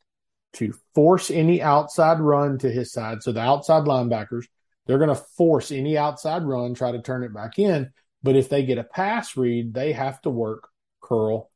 to 0.53 0.73
force 0.95 1.29
any 1.29 1.61
outside 1.61 2.19
run 2.19 2.57
to 2.59 2.71
his 2.71 2.91
side. 2.91 3.21
So 3.21 3.31
the 3.31 3.41
outside 3.41 3.83
linebackers 3.83 4.45
they're 4.89 4.97
going 4.97 5.09
to 5.09 5.23
force 5.37 5.71
any 5.71 5.99
outside 5.99 6.43
run, 6.43 6.73
try 6.73 6.91
to 6.91 6.99
turn 6.99 7.23
it 7.23 7.31
back 7.31 7.59
in. 7.59 7.91
But 8.23 8.35
if 8.35 8.49
they 8.49 8.65
get 8.65 8.79
a 8.79 8.83
pass 8.83 9.37
read, 9.37 9.71
they 9.71 9.91
have 9.91 10.19
to 10.23 10.31
work 10.31 10.67
curl 10.99 11.51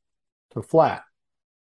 to 0.51 0.61
flat. 0.61 1.01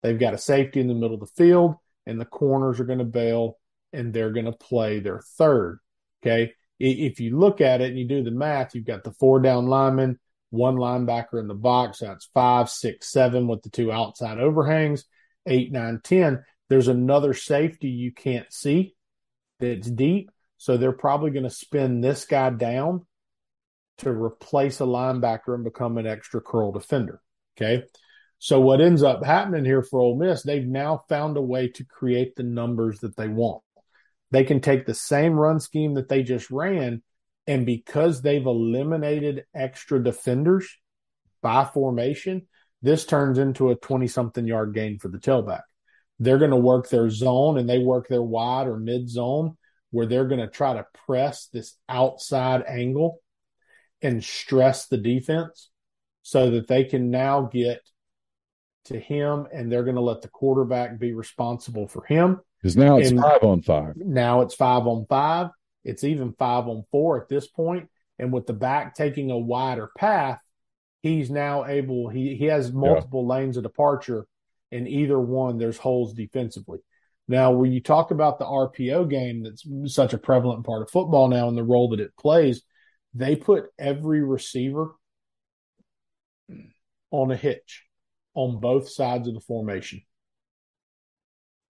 They've 0.03 0.19
got 0.19 0.33
a 0.33 0.39
safety 0.39 0.81
in 0.81 0.89
the 0.89 0.95
middle 0.95 1.13
of 1.13 1.21
the 1.21 1.27
field, 1.27 1.75
and 2.07 2.19
the 2.19 2.25
corners 2.25 2.81
are 2.81 2.87
going 2.87 3.01
to 3.01 3.05
bail 3.05 3.59
and 3.93 4.15
they're 4.15 4.33
going 4.33 4.47
to 4.47 4.53
play 4.53 5.01
their 5.01 5.21
third. 5.37 5.81
Okay. 6.23 6.55
If 6.81 7.21
you 7.21 7.39
look 7.39 7.61
at 7.61 7.83
it 7.83 7.91
and 7.91 7.99
you 7.99 8.09
do 8.09 8.23
the 8.23 8.31
math, 8.31 8.75
you've 8.75 8.87
got 8.87 9.05
the 9.05 9.13
four 9.13 9.39
down 9.39 9.67
linemen, 9.67 10.19
one 10.51 10.77
linebacker 10.77 11.41
in 11.41 11.49
the 11.49 11.55
box. 11.55 11.99
That's 11.99 12.29
five, 12.35 12.71
six, 12.71 13.11
seven 13.11 13.49
with 13.49 13.63
the 13.63 13.71
two 13.71 13.93
outside 13.93 14.39
overhangs, 14.39 15.05
eight, 15.47 15.73
nine, 15.73 16.01
ten. 16.03 16.45
There's 16.69 16.89
another 16.89 17.35
safety 17.35 17.89
you 17.89 18.13
can't 18.13 18.53
see 18.53 18.95
that's 19.59 19.91
deep 19.91 20.31
so 20.59 20.77
they're 20.77 20.93
probably 20.93 21.31
going 21.31 21.45
to 21.45 21.51
spin 21.51 22.01
this 22.01 22.27
guy 22.27 22.51
down 22.51 23.07
to 23.99 24.11
replace 24.11 24.81
a 24.81 24.85
linebacker 24.85 25.55
and 25.55 25.65
become 25.65 25.99
an 25.99 26.07
extra 26.07 26.41
curl 26.41 26.73
defender. 26.73 27.21
Okay. 27.57 27.85
So 28.41 28.61
what 28.61 28.81
ends 28.81 29.03
up 29.03 29.25
happening 29.25 29.65
here 29.65 29.83
for 29.83 30.01
Ole 30.01 30.17
Miss, 30.17 30.43
they've 30.43 30.67
now 30.67 31.03
found 31.09 31.37
a 31.37 31.43
way 31.43 31.69
to 31.69 31.85
create 31.85 32.37
the 32.37 32.43
numbers 32.43 33.01
that 33.01 33.17
they 33.17 33.29
want. 33.29 33.63
They 34.31 34.45
can 34.45 34.61
take 34.61 34.85
the 34.85 34.95
same 34.95 35.33
run 35.33 35.59
scheme 35.59 35.95
that 35.95 36.09
they 36.09 36.23
just 36.23 36.51
ran, 36.51 37.03
and 37.49 37.65
because 37.65 38.21
they've 38.21 38.47
eliminated 38.47 39.47
extra 39.55 40.05
defenders 40.05 40.69
by 41.41 41.65
formation, 41.65 42.47
this 42.83 43.07
turns 43.07 43.39
into 43.39 43.71
a 43.71 43.75
20 43.75 44.07
something 44.07 44.47
yard 44.47 44.75
gain 44.75 44.99
for 44.99 45.09
the 45.09 45.19
tailback. 45.19 45.63
They're 46.19 46.39
going 46.39 46.51
to 46.51 46.57
work 46.57 46.91
their 46.91 47.09
zone 47.09 47.57
and 47.57 47.69
they 47.69 47.79
work 47.79 48.07
their 48.07 48.23
wide 48.23 48.69
or 48.69 48.77
mid 48.77 49.09
zone 49.09 49.57
where 49.91 50.05
they're 50.05 50.27
going 50.27 50.43
to 50.43 50.47
try 50.47 50.75
to 50.75 50.87
press 51.07 51.49
this 51.51 51.75
outside 51.89 52.65
angle 52.69 53.21
and 54.03 54.23
stress 54.23 54.87
the 54.89 54.99
defense 54.99 55.71
so 56.23 56.51
that 56.51 56.69
they 56.69 56.85
can 56.85 57.11
now 57.11 57.49
get 57.51 57.81
to 58.85 59.01
him 59.01 59.47
and 59.51 59.73
they're 59.73 59.85
going 59.85 59.97
to 59.97 60.03
let 60.03 60.21
the 60.21 60.29
quarterback 60.29 60.99
be 60.99 61.15
responsible 61.15 61.89
for 61.89 62.05
him. 62.05 62.41
Because 62.61 62.77
now 62.77 62.99
it's 62.99 63.11
and 63.11 63.21
five 63.21 63.43
on 63.43 63.63
five. 63.63 63.95
Now 63.97 64.43
it's 64.43 64.55
five 64.55 64.87
on 64.87 65.07
five. 65.09 65.49
It's 65.85 66.05
even 66.05 66.35
five 66.39 66.67
on 66.67 66.85
four 66.91 67.21
at 67.21 67.29
this 67.29 67.47
point. 67.47 67.89
And 68.19 68.33
with 68.33 68.47
the 68.47 68.53
back 68.53 68.95
taking 68.95 69.31
a 69.31 69.39
wider 69.39 69.91
path, 69.97 70.41
he's 71.03 71.31
now 71.31 71.67
able, 71.67 72.09
he, 72.09 72.35
he 72.37 72.47
has 72.47 72.73
multiple 72.73 73.23
yeah. 73.23 73.37
lanes 73.37 73.57
of 73.57 73.63
departure. 73.63 74.27
In 74.71 74.87
either 74.87 75.19
one, 75.19 75.57
there's 75.57 75.79
holes 75.79 76.13
defensively. 76.13 76.81
Now, 77.27 77.53
when 77.53 77.73
you 77.73 77.81
talk 77.81 78.11
about 78.11 78.39
the 78.39 78.45
RPO 78.45 79.09
game, 79.09 79.43
that's 79.43 79.67
such 79.95 80.15
a 80.15 80.19
prevalent 80.19 80.65
part 80.65 80.83
of 80.83 80.91
football 80.91 81.29
now 81.29 81.49
and 81.49 81.57
the 81.57 81.63
role 81.63 81.91
that 81.91 82.01
it 82.01 82.17
plays, 82.19 82.63
they 83.15 83.37
put 83.37 83.67
every 83.79 84.23
receiver 84.23 84.95
on 87.11 87.31
a 87.31 87.37
hitch 87.37 87.85
on 88.35 88.61
both 88.61 88.89
sides 88.89 89.29
of 89.29 89.35
the 89.35 89.41
formation. 89.41 90.03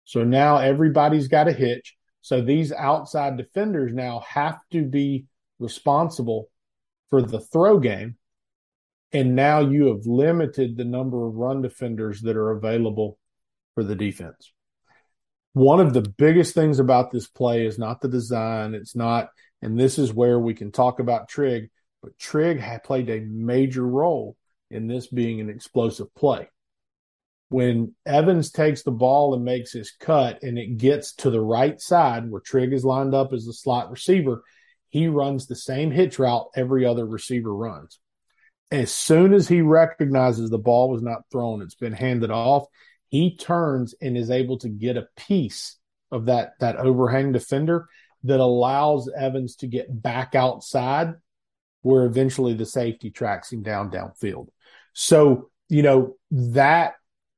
So 0.03 0.23
now 0.23 0.57
everybody's 0.57 1.27
got 1.27 1.47
a 1.47 1.53
hitch. 1.53 1.95
So 2.25 2.41
these 2.41 2.71
outside 2.71 3.37
defenders 3.37 3.93
now 3.93 4.23
have 4.27 4.57
to 4.71 4.83
be 4.83 5.25
responsible 5.59 6.49
for 7.09 7.21
the 7.21 7.39
throw 7.39 7.79
game. 7.79 8.17
And 9.11 9.35
now 9.35 9.59
you 9.59 9.87
have 9.87 10.05
limited 10.05 10.75
the 10.75 10.85
number 10.85 11.27
of 11.27 11.35
run 11.35 11.61
defenders 11.61 12.21
that 12.21 12.35
are 12.35 12.51
available 12.51 13.17
for 13.75 13.83
the 13.83 13.95
defense 13.95 14.51
one 15.55 15.79
of 15.79 15.93
the 15.93 16.01
biggest 16.01 16.53
things 16.53 16.79
about 16.79 17.11
this 17.11 17.27
play 17.27 17.65
is 17.65 17.79
not 17.79 18.01
the 18.01 18.09
design. 18.09 18.73
It's 18.73 18.93
not, 18.93 19.29
and 19.61 19.79
this 19.79 19.97
is 19.97 20.11
where 20.11 20.37
we 20.37 20.53
can 20.53 20.69
talk 20.69 20.99
about 20.99 21.29
Trigg, 21.29 21.69
but 22.03 22.19
Trigg 22.19 22.61
played 22.83 23.09
a 23.09 23.21
major 23.21 23.87
role 23.87 24.35
in 24.69 24.87
this 24.87 25.07
being 25.07 25.39
an 25.39 25.49
explosive 25.49 26.13
play. 26.13 26.49
When 27.55 27.95
Evans 28.05 28.51
takes 28.51 28.83
the 28.83 28.91
ball 28.91 29.33
and 29.33 29.45
makes 29.45 29.71
his 29.71 29.89
cut 29.97 30.43
and 30.43 30.59
it 30.59 30.75
gets 30.75 31.13
to 31.13 31.29
the 31.29 31.39
right 31.39 31.79
side 31.79 32.29
where 32.29 32.41
Trigg 32.41 32.73
is 32.73 32.83
lined 32.83 33.15
up 33.15 33.31
as 33.31 33.45
the 33.45 33.53
slot 33.53 33.89
receiver, 33.89 34.43
he 34.89 35.07
runs 35.07 35.47
the 35.47 35.55
same 35.55 35.89
hitch 35.89 36.19
route 36.19 36.47
every 36.53 36.85
other 36.85 37.05
receiver 37.05 37.55
runs. 37.55 37.97
As 38.71 38.91
soon 38.91 39.33
as 39.33 39.47
he 39.47 39.61
recognizes 39.61 40.49
the 40.49 40.57
ball 40.57 40.89
was 40.89 41.01
not 41.01 41.21
thrown, 41.31 41.61
it's 41.61 41.75
been 41.75 41.93
handed 41.93 42.29
off, 42.29 42.65
he 43.07 43.37
turns 43.37 43.95
and 44.01 44.17
is 44.17 44.29
able 44.29 44.57
to 44.57 44.67
get 44.67 44.97
a 44.97 45.07
piece 45.15 45.77
of 46.11 46.25
that 46.25 46.59
that 46.59 46.75
overhang 46.75 47.31
defender 47.31 47.87
that 48.25 48.41
allows 48.41 49.09
Evans 49.17 49.55
to 49.55 49.67
get 49.67 50.01
back 50.01 50.35
outside 50.35 51.13
where 51.83 52.03
eventually 52.03 52.53
the 52.53 52.65
safety 52.65 53.11
tracks 53.11 53.53
him 53.53 53.63
down 53.63 53.91
downfield. 53.91 54.49
So, 54.91 55.51
you 55.69 55.83
know, 55.83 56.17
that 56.31 56.95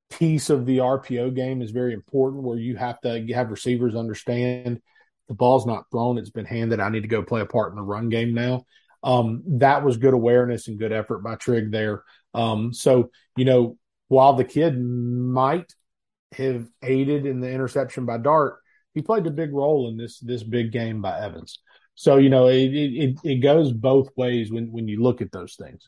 piece 0.10 0.50
of 0.50 0.66
the 0.66 0.78
RPO 0.80 1.36
game 1.36 1.62
is 1.62 1.72
very 1.72 1.94
important 1.94 2.44
where 2.44 2.58
you 2.58 2.76
have 2.76 3.00
to 3.02 3.26
have 3.34 3.52
receivers 3.52 3.96
understand 3.96 4.82
the 5.28 5.34
ball's 5.34 5.66
not 5.66 5.86
thrown, 5.92 6.18
it's 6.18 6.30
been 6.30 6.46
handed. 6.46 6.80
I 6.80 6.90
need 6.90 7.02
to 7.02 7.08
go 7.08 7.22
play 7.22 7.42
a 7.42 7.46
part 7.46 7.72
in 7.72 7.76
the 7.76 7.82
run 7.82 8.10
game 8.10 8.34
now. 8.34 8.66
Um, 9.04 9.44
that 9.60 9.84
was 9.84 9.98
good 9.98 10.14
awareness 10.14 10.68
and 10.68 10.80
good 10.80 10.92
effort 10.92 11.20
by 11.20 11.36
Trigg 11.36 11.72
there. 11.72 12.04
Um, 12.34 12.74
so, 12.74 13.12
you 13.36 13.46
know, 13.46 13.78
while 14.08 14.34
the 14.34 14.44
kid 14.44 14.80
might 14.80 15.74
have 16.34 16.68
aided 16.82 17.26
in 17.26 17.40
the 17.40 17.52
interception 17.52 18.06
by 18.06 18.18
Dart, 18.18 18.58
he 18.94 19.02
played 19.02 19.28
a 19.28 19.32
big 19.32 19.54
role 19.54 19.90
in 19.90 19.98
this 19.98 20.20
this 20.20 20.44
big 20.44 20.72
game 20.72 21.02
by 21.02 21.20
Evans. 21.20 21.60
So 21.96 22.18
you 22.18 22.30
know 22.30 22.48
it 22.48 22.74
it, 22.74 23.20
it 23.24 23.36
goes 23.38 23.72
both 23.72 24.10
ways 24.16 24.52
when 24.52 24.72
when 24.72 24.88
you 24.88 25.02
look 25.02 25.22
at 25.22 25.32
those 25.32 25.56
things. 25.56 25.88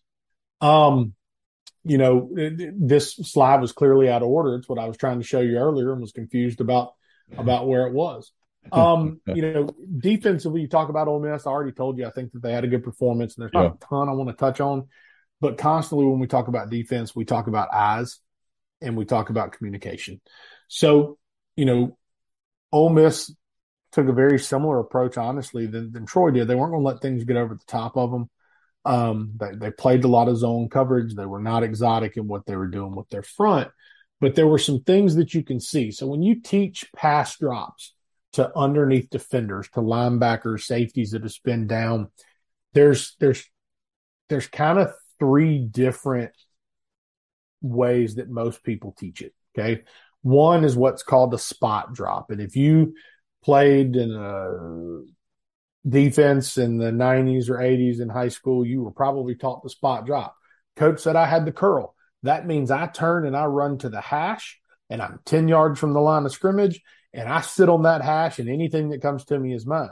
Um, 0.62 1.14
you 1.90 1.98
know 1.98 2.30
this 2.34 3.16
slide 3.16 3.62
was 3.62 3.72
clearly 3.72 4.10
out 4.10 4.22
of 4.22 4.30
order. 4.30 4.56
It's 4.56 4.70
what 4.70 4.80
I 4.80 4.88
was 4.88 4.98
trying 4.98 5.20
to 5.20 5.26
show 5.26 5.42
you 5.42 5.58
earlier 5.58 5.92
and 5.92 6.02
was 6.02 6.12
confused 6.12 6.62
about 6.62 6.94
about 7.38 7.68
where 7.68 7.88
it 7.88 7.94
was. 7.94 8.32
Um, 8.74 9.22
you 9.26 9.42
know, 9.42 9.70
defensively, 9.98 10.62
you 10.62 10.68
talk 10.68 10.90
about 10.90 11.08
Ole 11.08 11.22
Miss. 11.22 11.48
I 11.48 11.50
already 11.50 11.72
told 11.72 11.98
you 11.98 12.06
I 12.06 12.12
think 12.12 12.34
that 12.34 12.44
they 12.44 12.52
had 12.52 12.66
a 12.66 12.68
good 12.68 12.84
performance, 12.84 13.36
and 13.36 13.42
there's 13.42 13.54
not 13.54 13.64
yeah. 13.64 13.72
a 13.72 13.88
ton 13.88 14.10
I 14.10 14.12
want 14.12 14.30
to 14.30 14.36
touch 14.36 14.60
on. 14.60 14.90
But 15.42 15.58
constantly 15.58 16.06
when 16.06 16.20
we 16.20 16.28
talk 16.28 16.50
about 16.50 16.70
defense, 16.70 17.16
we 17.16 17.26
talk 17.26 17.48
about 17.48 17.74
eyes 17.74 18.20
and 18.82 18.98
we 18.98 19.06
talk 19.06 19.30
about 19.30 19.54
communication. 19.54 20.22
So, 20.68 21.18
you 21.56 21.66
know, 21.66 21.98
Ole 22.72 22.90
Miss 22.90 23.34
took 23.92 24.08
a 24.08 24.14
very 24.14 24.40
similar 24.40 24.80
approach, 24.80 25.18
honestly, 25.18 25.66
than, 25.66 25.92
than 25.92 26.06
Troy 26.06 26.32
did. 26.32 26.48
They 26.48 26.56
weren't 26.56 26.72
going 26.74 26.84
to 26.84 26.88
let 26.88 27.02
things 27.02 27.24
get 27.24 27.38
over 27.38 27.56
the 27.56 27.66
top 27.66 27.98
of 27.98 28.12
them. 28.12 28.30
Um, 28.90 29.34
they, 29.40 29.54
they 29.54 29.72
played 29.72 30.04
a 30.04 30.08
lot 30.08 30.30
of 30.30 30.38
zone 30.38 30.68
coverage. 30.68 31.14
They 31.14 31.28
were 31.28 31.40
not 31.40 31.62
exotic 31.62 32.18
in 32.18 32.28
what 32.28 32.48
they 32.48 32.56
were 32.56 32.68
doing 32.68 32.96
with 32.96 33.08
their 33.10 33.22
front, 33.22 33.70
but 34.20 34.34
there 34.34 34.48
were 34.48 34.58
some 34.58 34.82
things 34.82 35.14
that 35.16 35.36
you 35.36 35.44
can 35.44 35.60
see. 35.60 35.92
So 35.92 36.08
when 36.08 36.24
you 36.24 36.42
teach 36.42 36.92
pass 36.96 37.38
drops 37.38 37.94
to 38.34 38.52
underneath 38.58 39.12
defenders, 39.12 39.70
to 39.74 39.82
linebackers, 39.82 40.62
safeties 40.62 41.12
that 41.12 41.22
have 41.22 41.32
spin 41.32 41.68
down, 41.68 42.10
there's 42.74 43.16
there's 43.20 43.48
there's 44.28 44.48
kind 44.48 44.80
of 44.80 44.92
three 45.20 45.60
different 45.60 46.32
ways 47.62 48.16
that 48.16 48.28
most 48.28 48.64
people 48.64 48.96
teach 48.98 49.22
it. 49.22 49.36
Okay. 49.56 49.84
One 50.24 50.64
is 50.64 50.76
what's 50.76 51.04
called 51.04 51.36
a 51.36 51.38
spot 51.38 51.94
drop. 51.94 52.32
And 52.32 52.42
if 52.42 52.56
you 52.56 52.96
played 53.44 53.96
in 53.96 54.12
a 54.12 55.04
defense 55.88 56.58
in 56.58 56.78
the 56.78 56.92
90s 56.92 57.50
or 57.50 57.58
80s 57.58 58.02
in 58.02 58.10
high 58.10 58.28
school, 58.30 58.66
you 58.66 58.84
were 58.84 58.92
probably 58.92 59.36
taught 59.36 59.64
the 59.64 59.70
spot 59.70 60.06
drop. 60.06 60.36
Coach 60.76 61.00
said 61.00 61.16
I 61.16 61.26
had 61.26 61.46
the 61.46 61.52
curl. 61.52 61.96
That 62.24 62.46
means 62.46 62.72
I 62.72 62.88
turn 62.88 63.26
and 63.26 63.36
I 63.36 63.46
run 63.46 63.78
to 63.80 63.90
the 63.90 64.02
hash 64.02 64.60
and 64.90 65.02
I'm 65.02 65.20
10 65.26 65.48
yards 65.48 65.80
from 65.80 65.94
the 65.94 66.02
line 66.02 66.26
of 66.26 66.32
scrimmage 66.32 66.82
and 67.14 67.30
I 67.30 67.42
sit 67.42 67.70
on 67.70 67.84
that 67.84 68.02
hash 68.02 68.40
and 68.40 68.50
anything 68.50 68.90
that 68.90 69.02
comes 69.02 69.26
to 69.26 69.40
me 69.40 69.54
is 69.54 69.66
mine. 69.66 69.90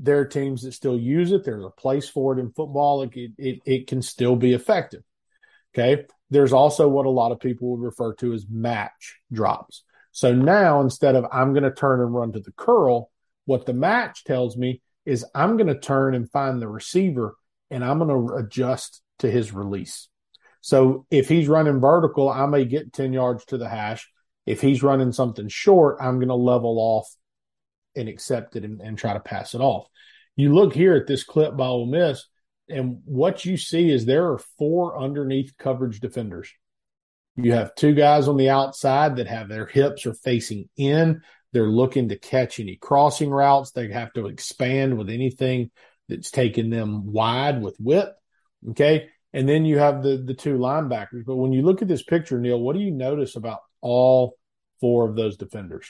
There 0.00 0.18
are 0.18 0.26
teams 0.26 0.62
that 0.62 0.72
still 0.72 0.98
use 0.98 1.32
it. 1.32 1.44
There's 1.44 1.64
a 1.64 1.70
place 1.70 2.08
for 2.08 2.36
it 2.36 2.40
in 2.40 2.52
football. 2.52 3.02
It, 3.02 3.10
it, 3.38 3.60
it 3.64 3.86
can 3.86 4.02
still 4.02 4.36
be 4.36 4.52
effective. 4.52 5.02
Okay. 5.74 6.04
There's 6.30 6.52
also 6.52 6.88
what 6.88 7.06
a 7.06 7.10
lot 7.10 7.32
of 7.32 7.40
people 7.40 7.70
would 7.70 7.84
refer 7.84 8.14
to 8.14 8.32
as 8.32 8.46
match 8.48 9.20
drops. 9.32 9.84
So 10.12 10.34
now 10.34 10.80
instead 10.80 11.16
of 11.16 11.26
I'm 11.32 11.52
going 11.52 11.64
to 11.64 11.72
turn 11.72 12.00
and 12.00 12.14
run 12.14 12.32
to 12.32 12.40
the 12.40 12.52
curl, 12.52 13.10
what 13.44 13.66
the 13.66 13.72
match 13.72 14.24
tells 14.24 14.56
me 14.56 14.80
is 15.04 15.24
I'm 15.34 15.56
going 15.56 15.68
to 15.68 15.78
turn 15.78 16.14
and 16.14 16.30
find 16.30 16.60
the 16.60 16.68
receiver 16.68 17.36
and 17.70 17.84
I'm 17.84 17.98
going 17.98 18.28
to 18.28 18.34
adjust 18.34 19.02
to 19.18 19.30
his 19.30 19.52
release. 19.52 20.08
So 20.60 21.06
if 21.10 21.28
he's 21.28 21.48
running 21.48 21.80
vertical, 21.80 22.28
I 22.28 22.46
may 22.46 22.64
get 22.64 22.92
10 22.92 23.12
yards 23.12 23.44
to 23.46 23.58
the 23.58 23.68
hash. 23.68 24.08
If 24.46 24.60
he's 24.60 24.82
running 24.82 25.12
something 25.12 25.48
short, 25.48 25.98
I'm 26.00 26.16
going 26.16 26.28
to 26.28 26.34
level 26.34 26.78
off 26.78 27.14
and 27.96 28.08
accept 28.08 28.56
it 28.56 28.64
and, 28.64 28.80
and, 28.80 28.98
try 28.98 29.12
to 29.12 29.20
pass 29.20 29.54
it 29.54 29.60
off. 29.60 29.86
You 30.36 30.54
look 30.54 30.74
here 30.74 30.94
at 30.94 31.06
this 31.06 31.22
clip 31.22 31.56
by 31.56 31.66
Ole 31.66 31.86
Miss, 31.86 32.26
and 32.68 33.02
what 33.04 33.44
you 33.44 33.56
see 33.56 33.90
is 33.90 34.04
there 34.04 34.32
are 34.32 34.40
four 34.58 35.00
underneath 35.00 35.54
coverage 35.58 36.00
defenders. 36.00 36.50
You 37.36 37.52
have 37.52 37.74
two 37.74 37.94
guys 37.94 38.26
on 38.26 38.36
the 38.36 38.50
outside 38.50 39.16
that 39.16 39.26
have 39.26 39.48
their 39.48 39.66
hips 39.66 40.06
are 40.06 40.14
facing 40.14 40.68
in. 40.76 41.22
They're 41.54 41.68
looking 41.68 42.08
to 42.08 42.18
catch 42.18 42.58
any 42.58 42.74
crossing 42.76 43.30
routes. 43.30 43.70
They 43.70 43.88
have 43.92 44.12
to 44.14 44.26
expand 44.26 44.98
with 44.98 45.08
anything 45.08 45.70
that's 46.08 46.32
taking 46.32 46.68
them 46.68 47.12
wide 47.12 47.62
with 47.62 47.76
width. 47.78 48.10
Okay. 48.70 49.08
And 49.32 49.48
then 49.48 49.64
you 49.64 49.78
have 49.78 50.02
the 50.02 50.16
the 50.16 50.34
two 50.34 50.58
linebackers. 50.58 51.24
But 51.24 51.36
when 51.36 51.52
you 51.52 51.62
look 51.62 51.80
at 51.80 51.88
this 51.88 52.02
picture, 52.02 52.40
Neil, 52.40 52.60
what 52.60 52.74
do 52.74 52.82
you 52.82 52.90
notice 52.90 53.36
about 53.36 53.60
all 53.80 54.36
four 54.80 55.08
of 55.08 55.14
those 55.14 55.36
defenders? 55.36 55.86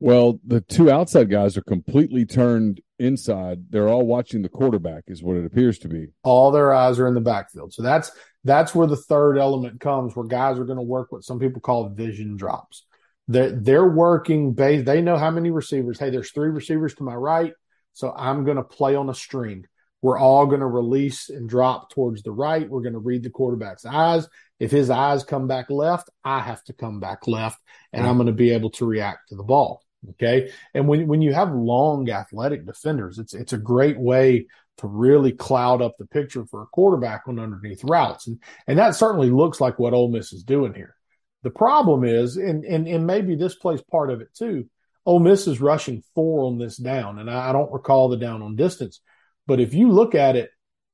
Well, 0.00 0.40
the 0.46 0.62
two 0.62 0.90
outside 0.90 1.28
guys 1.28 1.56
are 1.56 1.62
completely 1.62 2.24
turned 2.24 2.80
inside. 2.98 3.66
They're 3.70 3.88
all 3.88 4.06
watching 4.06 4.42
the 4.42 4.48
quarterback, 4.48 5.04
is 5.08 5.22
what 5.22 5.36
it 5.36 5.44
appears 5.44 5.78
to 5.80 5.88
be. 5.88 6.08
All 6.22 6.50
their 6.52 6.72
eyes 6.72 6.98
are 6.98 7.08
in 7.08 7.14
the 7.14 7.20
backfield. 7.20 7.74
So 7.74 7.82
that's 7.82 8.12
that's 8.44 8.74
where 8.74 8.86
the 8.86 8.96
third 8.96 9.36
element 9.36 9.80
comes, 9.80 10.16
where 10.16 10.26
guys 10.26 10.58
are 10.58 10.64
going 10.64 10.78
to 10.78 10.82
work 10.82 11.12
what 11.12 11.24
some 11.24 11.38
people 11.38 11.60
call 11.60 11.90
vision 11.90 12.36
drops. 12.36 12.86
They're 13.28 13.50
they're 13.52 13.88
working 13.88 14.54
base. 14.54 14.84
They 14.84 15.02
know 15.02 15.16
how 15.16 15.30
many 15.30 15.50
receivers. 15.50 15.98
Hey, 15.98 16.10
there's 16.10 16.32
three 16.32 16.48
receivers 16.48 16.94
to 16.94 17.04
my 17.04 17.14
right, 17.14 17.52
so 17.92 18.12
I'm 18.16 18.44
going 18.44 18.56
to 18.56 18.64
play 18.64 18.96
on 18.96 19.10
a 19.10 19.14
string. 19.14 19.66
We're 20.00 20.18
all 20.18 20.46
going 20.46 20.60
to 20.60 20.66
release 20.66 21.28
and 21.28 21.48
drop 21.48 21.90
towards 21.90 22.22
the 22.22 22.30
right. 22.30 22.68
We're 22.68 22.82
going 22.82 22.92
to 22.92 23.00
read 23.00 23.24
the 23.24 23.30
quarterback's 23.30 23.84
eyes. 23.84 24.28
If 24.60 24.70
his 24.70 24.90
eyes 24.90 25.24
come 25.24 25.48
back 25.48 25.70
left, 25.70 26.08
I 26.24 26.40
have 26.40 26.62
to 26.64 26.72
come 26.72 27.00
back 27.00 27.26
left, 27.26 27.60
and 27.92 28.06
I'm 28.06 28.16
going 28.16 28.28
to 28.28 28.32
be 28.32 28.50
able 28.50 28.70
to 28.70 28.86
react 28.86 29.28
to 29.28 29.36
the 29.36 29.42
ball. 29.42 29.82
Okay. 30.10 30.52
And 30.74 30.86
when, 30.86 31.08
when 31.08 31.22
you 31.22 31.34
have 31.34 31.52
long 31.52 32.08
athletic 32.10 32.64
defenders, 32.64 33.18
it's, 33.18 33.34
it's 33.34 33.52
a 33.52 33.58
great 33.58 33.98
way 33.98 34.46
to 34.78 34.86
really 34.86 35.32
cloud 35.32 35.82
up 35.82 35.96
the 35.98 36.06
picture 36.06 36.46
for 36.46 36.62
a 36.62 36.66
quarterback 36.66 37.22
on 37.26 37.40
underneath 37.40 37.82
routes. 37.82 38.28
And, 38.28 38.40
and 38.68 38.78
that 38.78 38.94
certainly 38.94 39.30
looks 39.30 39.60
like 39.60 39.78
what 39.78 39.94
Ole 39.94 40.08
Miss 40.10 40.32
is 40.32 40.44
doing 40.44 40.72
here. 40.72 40.94
The 41.42 41.50
problem 41.50 42.04
is, 42.04 42.36
and, 42.36 42.64
and, 42.64 42.88
and 42.88 43.06
maybe 43.06 43.36
this 43.36 43.54
plays 43.54 43.80
part 43.82 44.10
of 44.10 44.20
it 44.20 44.34
too. 44.34 44.68
Ole 45.06 45.20
Miss 45.20 45.46
is 45.46 45.60
rushing 45.60 46.02
four 46.14 46.44
on 46.44 46.58
this 46.58 46.76
down, 46.76 47.18
and 47.18 47.30
I, 47.30 47.50
I 47.50 47.52
don't 47.52 47.72
recall 47.72 48.08
the 48.08 48.16
down 48.16 48.42
on 48.42 48.56
distance. 48.56 49.00
But 49.46 49.60
if 49.60 49.72
you 49.72 49.90
look 49.90 50.14
at 50.14 50.36
it, 50.36 50.50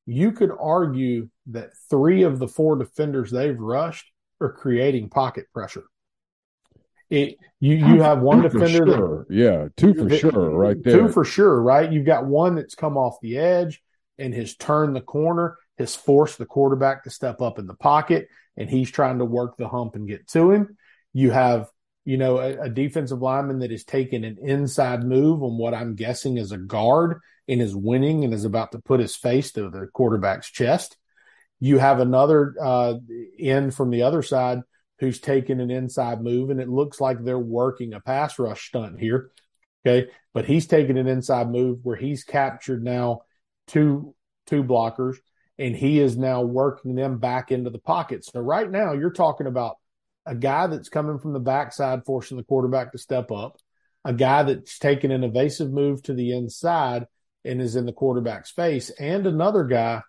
you 0.07 0.32
could 0.32 0.51
argue 0.59 1.28
that 1.49 1.70
three 1.90 2.22
of 2.22 2.38
the 2.38 2.49
four 2.49 2.76
defenders 2.76 3.30
they've 3.30 3.59
rushed 3.59 4.07
are 4.40 4.53
creating 4.53 5.09
pocket 5.09 5.47
pressure. 5.53 5.84
It, 7.11 7.36
you 7.61 7.76
you 7.76 8.03
have 8.03 8.20
one 8.20 8.42
defender 8.42 8.86
sure. 8.86 9.26
that 9.28 9.34
yeah 9.34 9.68
two 9.76 9.92
for 9.95 10.05
that, 10.05 10.18
sure 10.18 10.51
right 10.51 10.76
there 10.82 11.01
two 11.01 11.09
for 11.11 11.22
sure 11.22 11.61
right 11.61 11.92
you've 11.92 12.07
got 12.07 12.24
one 12.24 12.55
that's 12.55 12.74
come 12.74 12.97
off 12.97 13.20
the 13.20 13.36
edge 13.36 13.82
and 14.18 14.34
has 14.34 14.57
turned 14.57 14.97
the 14.97 15.03
corner 15.03 15.59
has 15.79 15.95
forced 15.95 16.39
the 16.39 16.47
quarterback 16.47 17.05
to 17.05 17.11
step 17.11 17.41
up 17.41 17.59
in 17.59 17.66
the 17.66 17.75
pocket 17.75 18.29
and 18.57 18.70
he's 18.70 18.91
trying 18.91 19.18
to 19.18 19.25
work 19.25 19.57
the 19.57 19.68
hump 19.68 19.97
and 19.97 20.09
get 20.09 20.27
to 20.29 20.51
him. 20.51 20.77
You 21.12 21.31
have 21.31 21.68
you 22.05 22.18
know 22.18 22.39
a, 22.39 22.62
a 22.62 22.68
defensive 22.68 23.22
lineman 23.22 23.61
that 23.61 23.72
is 23.72 23.85
taking 23.85 24.25
an 24.25 24.39
inside 24.43 25.03
move 25.03 25.43
on 25.43 25.57
what 25.57 25.75
I'm 25.75 25.95
guessing 25.95 26.37
is 26.37 26.53
a 26.53 26.59
guard 26.59 27.20
and 27.49 27.61
is 27.61 27.75
winning 27.75 28.25
and 28.25 28.33
is 28.33 28.45
about 28.45 28.72
to 28.72 28.79
put 28.79 29.01
his 29.01 29.16
face 29.16 29.53
to 29.53 29.70
the 29.70 29.89
quarterback's 29.93 30.51
chest. 30.51 30.97
You 31.61 31.79
have 31.79 32.01
another 32.01 32.55
uh, 32.61 32.95
end 33.39 33.75
from 33.75 33.91
the 33.91 34.03
other 34.03 34.22
side 34.22 34.61
who's 35.01 35.20
taking 35.20 35.61
an 35.61 35.70
inside 35.70 36.22
move, 36.22 36.51
and 36.51 36.61
it 36.61 36.68
looks 36.68 37.01
like 37.01 37.22
they're 37.22 37.39
working 37.39 37.95
a 37.95 38.01
pass 38.01 38.39
rush 38.39 38.68
stunt 38.68 39.01
here. 39.01 39.31
Okay, 39.87 40.11
but 40.33 40.47
he's 40.47 40.66
taking 40.66 40.99
an 40.99 41.07
inside 41.07 41.51
move 41.51 41.81
where 41.83 41.97
he's 41.97 42.25
captured 42.25 42.83
now 42.83 43.20
two 43.66 44.14
two 44.47 44.64
blockers, 44.64 45.16
and 45.59 45.77
he 45.77 46.01
is 46.01 46.17
now 46.17 46.43
working 46.43 46.95
them 46.95 47.19
back 47.19 47.53
into 47.53 47.71
the 47.71 47.79
pocket. 47.79 48.25
So 48.25 48.41
right 48.41 48.71
now, 48.71 48.93
you're 48.93 49.11
talking 49.11 49.47
about 49.47 49.77
a 50.27 50.35
guy 50.35 50.67
that's 50.67 50.89
coming 50.89 51.19
from 51.19 51.33
the 51.33 51.41
backside, 51.41 52.05
forcing 52.05 52.37
the 52.37 52.45
quarterback 52.45 52.93
to 52.93 52.99
step 52.99 53.31
up, 53.31 53.59
a 54.05 54.13
guy 54.13 54.43
that's 54.43 54.79
taking 54.79 55.13
an 55.13 55.25
evasive 55.25 55.71
move 55.71 56.03
to 56.05 56.15
the 56.15 56.33
inside 56.33 57.07
and 57.45 57.61
is 57.61 57.77
in 57.77 57.87
the 57.87 57.93
quarterback's 57.93 58.51
face, 58.51 58.91
and 58.91 59.27
another 59.27 59.65
guy 59.65 60.03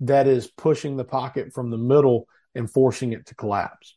that 0.00 0.26
is 0.26 0.46
pushing 0.46 0.96
the 0.96 1.04
pocket 1.04 1.52
from 1.52 1.70
the 1.70 1.78
middle 1.78 2.26
and 2.54 2.70
forcing 2.70 3.12
it 3.12 3.26
to 3.26 3.34
collapse. 3.34 3.96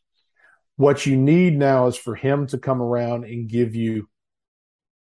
What 0.76 1.06
you 1.06 1.16
need 1.16 1.56
now 1.56 1.86
is 1.86 1.96
for 1.96 2.14
him 2.14 2.46
to 2.48 2.58
come 2.58 2.82
around 2.82 3.24
and 3.24 3.48
give 3.48 3.74
you 3.74 4.08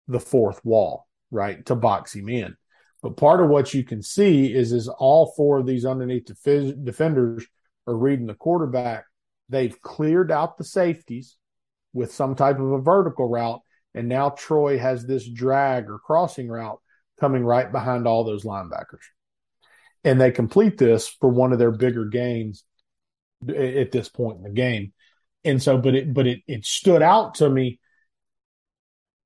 the 0.07 0.19
fourth 0.19 0.63
wall, 0.65 1.07
right, 1.31 1.65
to 1.67 1.75
box 1.75 2.13
him 2.13 2.29
in. 2.29 2.55
But 3.01 3.17
part 3.17 3.41
of 3.41 3.49
what 3.49 3.73
you 3.73 3.83
can 3.83 4.01
see 4.01 4.53
is 4.53 4.71
is 4.73 4.87
all 4.87 5.33
four 5.37 5.59
of 5.59 5.65
these 5.65 5.85
underneath 5.85 6.25
defenders 6.25 7.45
are 7.85 7.95
reading 7.95 8.25
the 8.25 8.33
quarterback. 8.33 9.05
They've 9.49 9.79
cleared 9.81 10.31
out 10.31 10.57
the 10.57 10.63
safeties 10.63 11.37
with 11.93 12.13
some 12.13 12.35
type 12.35 12.59
of 12.59 12.71
a 12.71 12.81
vertical 12.81 13.29
route, 13.29 13.61
and 13.93 14.09
now 14.09 14.29
Troy 14.31 14.77
has 14.77 15.05
this 15.05 15.27
drag 15.27 15.89
or 15.89 15.99
crossing 15.99 16.49
route 16.49 16.79
coming 17.19 17.43
right 17.43 17.71
behind 17.71 18.07
all 18.07 18.23
those 18.23 18.43
linebackers. 18.43 19.05
And 20.03 20.19
they 20.19 20.31
complete 20.31 20.77
this 20.77 21.07
for 21.07 21.29
one 21.29 21.53
of 21.53 21.59
their 21.59 21.71
bigger 21.71 22.05
gains 22.05 22.63
at 23.47 23.91
this 23.91 24.09
point 24.09 24.37
in 24.37 24.43
the 24.43 24.49
game. 24.49 24.93
And 25.43 25.61
so, 25.61 25.77
but 25.77 25.95
it, 25.95 26.13
but 26.13 26.27
it, 26.27 26.41
it 26.47 26.65
stood 26.65 27.01
out 27.01 27.35
to 27.35 27.49
me. 27.49 27.79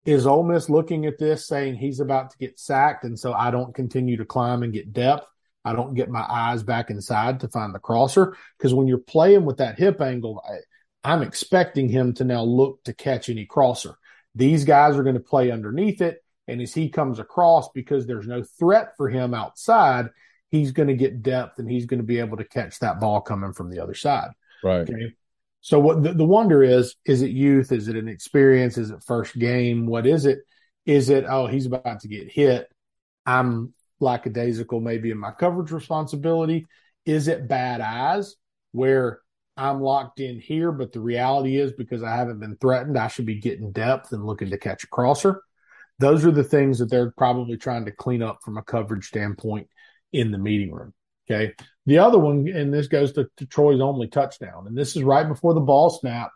Is 0.05 0.25
Ole 0.25 0.43
Miss 0.43 0.69
looking 0.69 1.05
at 1.05 1.19
this 1.19 1.47
saying 1.47 1.75
he's 1.75 1.99
about 1.99 2.31
to 2.31 2.37
get 2.37 2.59
sacked, 2.59 3.03
and 3.03 3.19
so 3.19 3.33
I 3.33 3.51
don't 3.51 3.75
continue 3.75 4.17
to 4.17 4.25
climb 4.25 4.63
and 4.63 4.73
get 4.73 4.93
depth? 4.93 5.27
I 5.63 5.73
don't 5.73 5.93
get 5.93 6.09
my 6.09 6.25
eyes 6.27 6.63
back 6.63 6.89
inside 6.89 7.41
to 7.41 7.47
find 7.47 7.73
the 7.73 7.79
crosser 7.79 8.35
because 8.57 8.73
when 8.73 8.87
you're 8.87 8.97
playing 8.97 9.45
with 9.45 9.57
that 9.57 9.77
hip 9.77 10.01
angle, 10.01 10.43
I, 10.43 11.11
I'm 11.11 11.21
expecting 11.21 11.87
him 11.87 12.13
to 12.15 12.23
now 12.23 12.41
look 12.41 12.83
to 12.85 12.93
catch 12.93 13.29
any 13.29 13.45
crosser. 13.45 13.95
These 14.33 14.65
guys 14.65 14.97
are 14.97 15.03
going 15.03 15.15
to 15.15 15.21
play 15.21 15.51
underneath 15.51 16.01
it, 16.01 16.23
and 16.47 16.61
as 16.61 16.73
he 16.73 16.89
comes 16.89 17.19
across, 17.19 17.69
because 17.69 18.07
there's 18.07 18.27
no 18.27 18.43
threat 18.43 18.93
for 18.97 19.07
him 19.07 19.35
outside, 19.35 20.09
he's 20.49 20.71
going 20.71 20.87
to 20.87 20.95
get 20.95 21.21
depth 21.21 21.59
and 21.59 21.69
he's 21.69 21.85
going 21.85 21.99
to 21.99 22.05
be 22.05 22.19
able 22.19 22.37
to 22.37 22.43
catch 22.43 22.79
that 22.79 22.99
ball 22.99 23.21
coming 23.21 23.53
from 23.53 23.69
the 23.69 23.79
other 23.79 23.93
side. 23.93 24.31
Right. 24.63 24.81
Okay. 24.81 25.15
So 25.61 25.79
what 25.79 26.03
the, 26.03 26.13
the 26.13 26.25
wonder 26.25 26.63
is, 26.63 26.95
is 27.05 27.21
it 27.21 27.31
youth? 27.31 27.71
Is 27.71 27.87
it 27.87 27.95
an 27.95 28.07
experience? 28.07 28.77
Is 28.77 28.89
it 28.89 29.03
first 29.05 29.37
game? 29.37 29.85
What 29.85 30.07
is 30.07 30.25
it? 30.25 30.39
Is 30.85 31.09
it, 31.09 31.25
oh, 31.27 31.47
he's 31.47 31.67
about 31.67 32.01
to 32.01 32.07
get 32.07 32.31
hit. 32.31 32.67
I'm 33.25 33.73
lackadaisical 33.99 34.79
maybe 34.79 35.11
in 35.11 35.17
my 35.19 35.31
coverage 35.31 35.71
responsibility. 35.71 36.65
Is 37.05 37.27
it 37.27 37.47
bad 37.47 37.81
eyes 37.81 38.35
where 38.71 39.21
I'm 39.55 39.81
locked 39.81 40.19
in 40.19 40.39
here, 40.39 40.71
but 40.71 40.91
the 40.91 40.99
reality 40.99 41.57
is 41.57 41.71
because 41.73 42.01
I 42.01 42.15
haven't 42.15 42.39
been 42.39 42.57
threatened, 42.57 42.97
I 42.97 43.07
should 43.07 43.27
be 43.27 43.39
getting 43.39 43.71
depth 43.71 44.11
and 44.11 44.25
looking 44.25 44.49
to 44.49 44.57
catch 44.57 44.83
a 44.83 44.87
crosser. 44.87 45.41
Those 45.99 46.25
are 46.25 46.31
the 46.31 46.43
things 46.43 46.79
that 46.79 46.89
they're 46.89 47.11
probably 47.11 47.57
trying 47.57 47.85
to 47.85 47.91
clean 47.91 48.23
up 48.23 48.39
from 48.43 48.57
a 48.57 48.63
coverage 48.63 49.07
standpoint 49.07 49.67
in 50.11 50.31
the 50.31 50.39
meeting 50.39 50.71
room. 50.71 50.93
Okay. 51.29 51.53
The 51.85 51.97
other 51.97 52.19
one, 52.19 52.47
and 52.47 52.73
this 52.73 52.87
goes 52.87 53.13
to, 53.13 53.27
to 53.37 53.45
Troy's 53.45 53.81
only 53.81 54.07
touchdown, 54.07 54.67
and 54.67 54.77
this 54.77 54.95
is 54.95 55.03
right 55.03 55.27
before 55.27 55.53
the 55.53 55.61
ball 55.61 55.89
snap. 55.89 56.31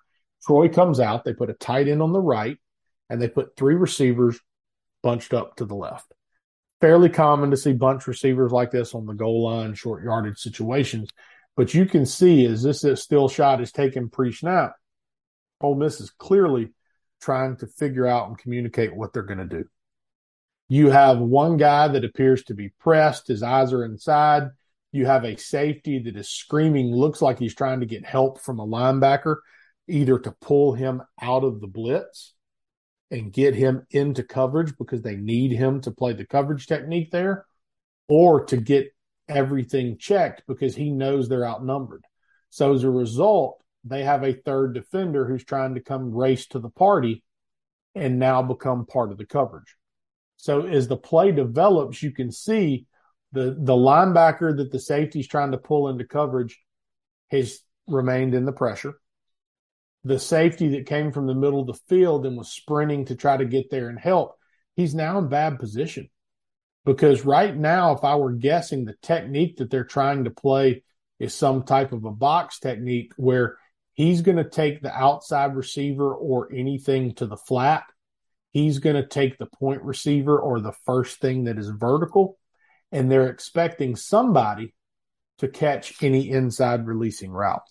Troy 0.45 0.69
comes 0.69 0.99
out. 0.99 1.23
They 1.23 1.33
put 1.33 1.49
a 1.49 1.53
tight 1.53 1.87
end 1.87 2.01
on 2.01 2.13
the 2.13 2.21
right, 2.21 2.57
and 3.09 3.21
they 3.21 3.27
put 3.27 3.55
three 3.55 3.75
receivers 3.75 4.39
bunched 5.03 5.33
up 5.33 5.55
to 5.57 5.65
the 5.65 5.75
left. 5.75 6.11
Fairly 6.81 7.09
common 7.09 7.51
to 7.51 7.57
see 7.57 7.73
bunch 7.73 8.07
receivers 8.07 8.51
like 8.51 8.71
this 8.71 8.95
on 8.95 9.05
the 9.05 9.13
goal 9.13 9.43
line, 9.43 9.75
short 9.75 10.03
yardage 10.03 10.39
situations. 10.39 11.09
But 11.55 11.73
you 11.73 11.85
can 11.85 12.05
see 12.05 12.45
as 12.45 12.63
this 12.63 12.83
still 13.01 13.29
shot 13.29 13.61
is 13.61 13.71
taken 13.71 14.09
pre 14.09 14.31
snap, 14.31 14.73
Ole 15.61 15.75
Miss 15.75 16.01
is 16.01 16.09
clearly 16.09 16.73
trying 17.21 17.55
to 17.57 17.67
figure 17.67 18.05
out 18.05 18.27
and 18.27 18.37
communicate 18.37 18.95
what 18.95 19.13
they're 19.13 19.23
going 19.23 19.39
to 19.39 19.45
do. 19.45 19.65
You 20.67 20.89
have 20.89 21.19
one 21.19 21.57
guy 21.57 21.87
that 21.87 22.03
appears 22.03 22.43
to 22.45 22.55
be 22.55 22.69
pressed, 22.79 23.27
his 23.27 23.43
eyes 23.43 23.71
are 23.71 23.85
inside. 23.85 24.49
You 24.95 25.05
have 25.07 25.25
a 25.25 25.35
safety 25.35 25.99
that 25.99 26.15
is 26.15 26.29
screaming, 26.29 26.87
looks 26.95 27.21
like 27.21 27.37
he's 27.37 27.53
trying 27.53 27.81
to 27.81 27.85
get 27.85 28.05
help 28.05 28.39
from 28.39 28.59
a 28.59 28.65
linebacker, 28.65 29.37
either 29.89 30.17
to 30.17 30.31
pull 30.39 30.73
him 30.73 31.01
out 31.21 31.43
of 31.43 31.59
the 31.59 31.67
blitz 31.67 32.33
and 33.11 33.33
get 33.33 33.55
him 33.55 33.85
into 33.91 34.23
coverage 34.23 34.73
because 34.77 35.01
they 35.01 35.17
need 35.17 35.51
him 35.51 35.81
to 35.81 35.91
play 35.91 36.13
the 36.13 36.25
coverage 36.25 36.65
technique 36.65 37.11
there, 37.11 37.45
or 38.07 38.45
to 38.45 38.55
get 38.55 38.87
everything 39.27 39.97
checked 39.97 40.43
because 40.47 40.75
he 40.75 40.91
knows 40.91 41.27
they're 41.27 41.45
outnumbered. 41.45 42.05
So 42.49 42.73
as 42.73 42.85
a 42.85 42.89
result, 42.89 43.61
they 43.83 44.03
have 44.03 44.23
a 44.23 44.31
third 44.31 44.73
defender 44.75 45.27
who's 45.27 45.43
trying 45.43 45.75
to 45.75 45.81
come 45.81 46.15
race 46.15 46.47
to 46.47 46.59
the 46.59 46.69
party 46.69 47.21
and 47.95 48.17
now 48.17 48.41
become 48.41 48.85
part 48.85 49.11
of 49.11 49.17
the 49.17 49.25
coverage. 49.25 49.75
So 50.37 50.65
as 50.65 50.87
the 50.87 50.95
play 50.95 51.33
develops, 51.33 52.01
you 52.01 52.11
can 52.11 52.31
see 52.31 52.85
the 53.31 53.55
the 53.57 53.73
linebacker 53.73 54.55
that 54.57 54.71
the 54.71 54.79
safety's 54.79 55.27
trying 55.27 55.51
to 55.51 55.57
pull 55.57 55.89
into 55.89 56.05
coverage 56.05 56.59
has 57.31 57.59
remained 57.87 58.33
in 58.33 58.45
the 58.45 58.51
pressure. 58.51 58.95
The 60.03 60.19
safety 60.19 60.69
that 60.69 60.85
came 60.85 61.11
from 61.11 61.27
the 61.27 61.35
middle 61.35 61.61
of 61.61 61.67
the 61.67 61.79
field 61.89 62.25
and 62.25 62.37
was 62.37 62.51
sprinting 62.51 63.05
to 63.05 63.15
try 63.15 63.37
to 63.37 63.45
get 63.45 63.71
there 63.71 63.89
and 63.89 63.99
help, 63.99 64.35
he's 64.75 64.93
now 64.93 65.17
in 65.17 65.29
bad 65.29 65.59
position. 65.59 66.09
Because 66.85 67.25
right 67.25 67.55
now, 67.55 67.93
if 67.93 68.03
I 68.03 68.15
were 68.15 68.33
guessing, 68.33 68.85
the 68.85 68.95
technique 69.01 69.57
that 69.57 69.71
they're 69.71 69.83
trying 69.83 70.25
to 70.25 70.29
play 70.29 70.83
is 71.19 71.33
some 71.33 71.63
type 71.63 71.91
of 71.91 72.05
a 72.05 72.11
box 72.11 72.59
technique 72.59 73.13
where 73.17 73.57
he's 73.93 74.21
going 74.21 74.37
to 74.37 74.47
take 74.47 74.81
the 74.81 74.93
outside 74.93 75.55
receiver 75.55 76.13
or 76.13 76.53
anything 76.53 77.15
to 77.15 77.25
the 77.25 77.37
flat. 77.37 77.83
He's 78.51 78.79
going 78.79 78.95
to 78.95 79.07
take 79.07 79.37
the 79.37 79.47
point 79.47 79.81
receiver 79.81 80.37
or 80.37 80.59
the 80.59 80.73
first 80.85 81.19
thing 81.19 81.45
that 81.45 81.57
is 81.57 81.69
vertical. 81.69 82.37
And 82.91 83.11
they're 83.11 83.29
expecting 83.29 83.95
somebody 83.95 84.73
to 85.39 85.47
catch 85.47 86.01
any 86.01 86.29
inside 86.29 86.87
releasing 86.87 87.31
route. 87.31 87.67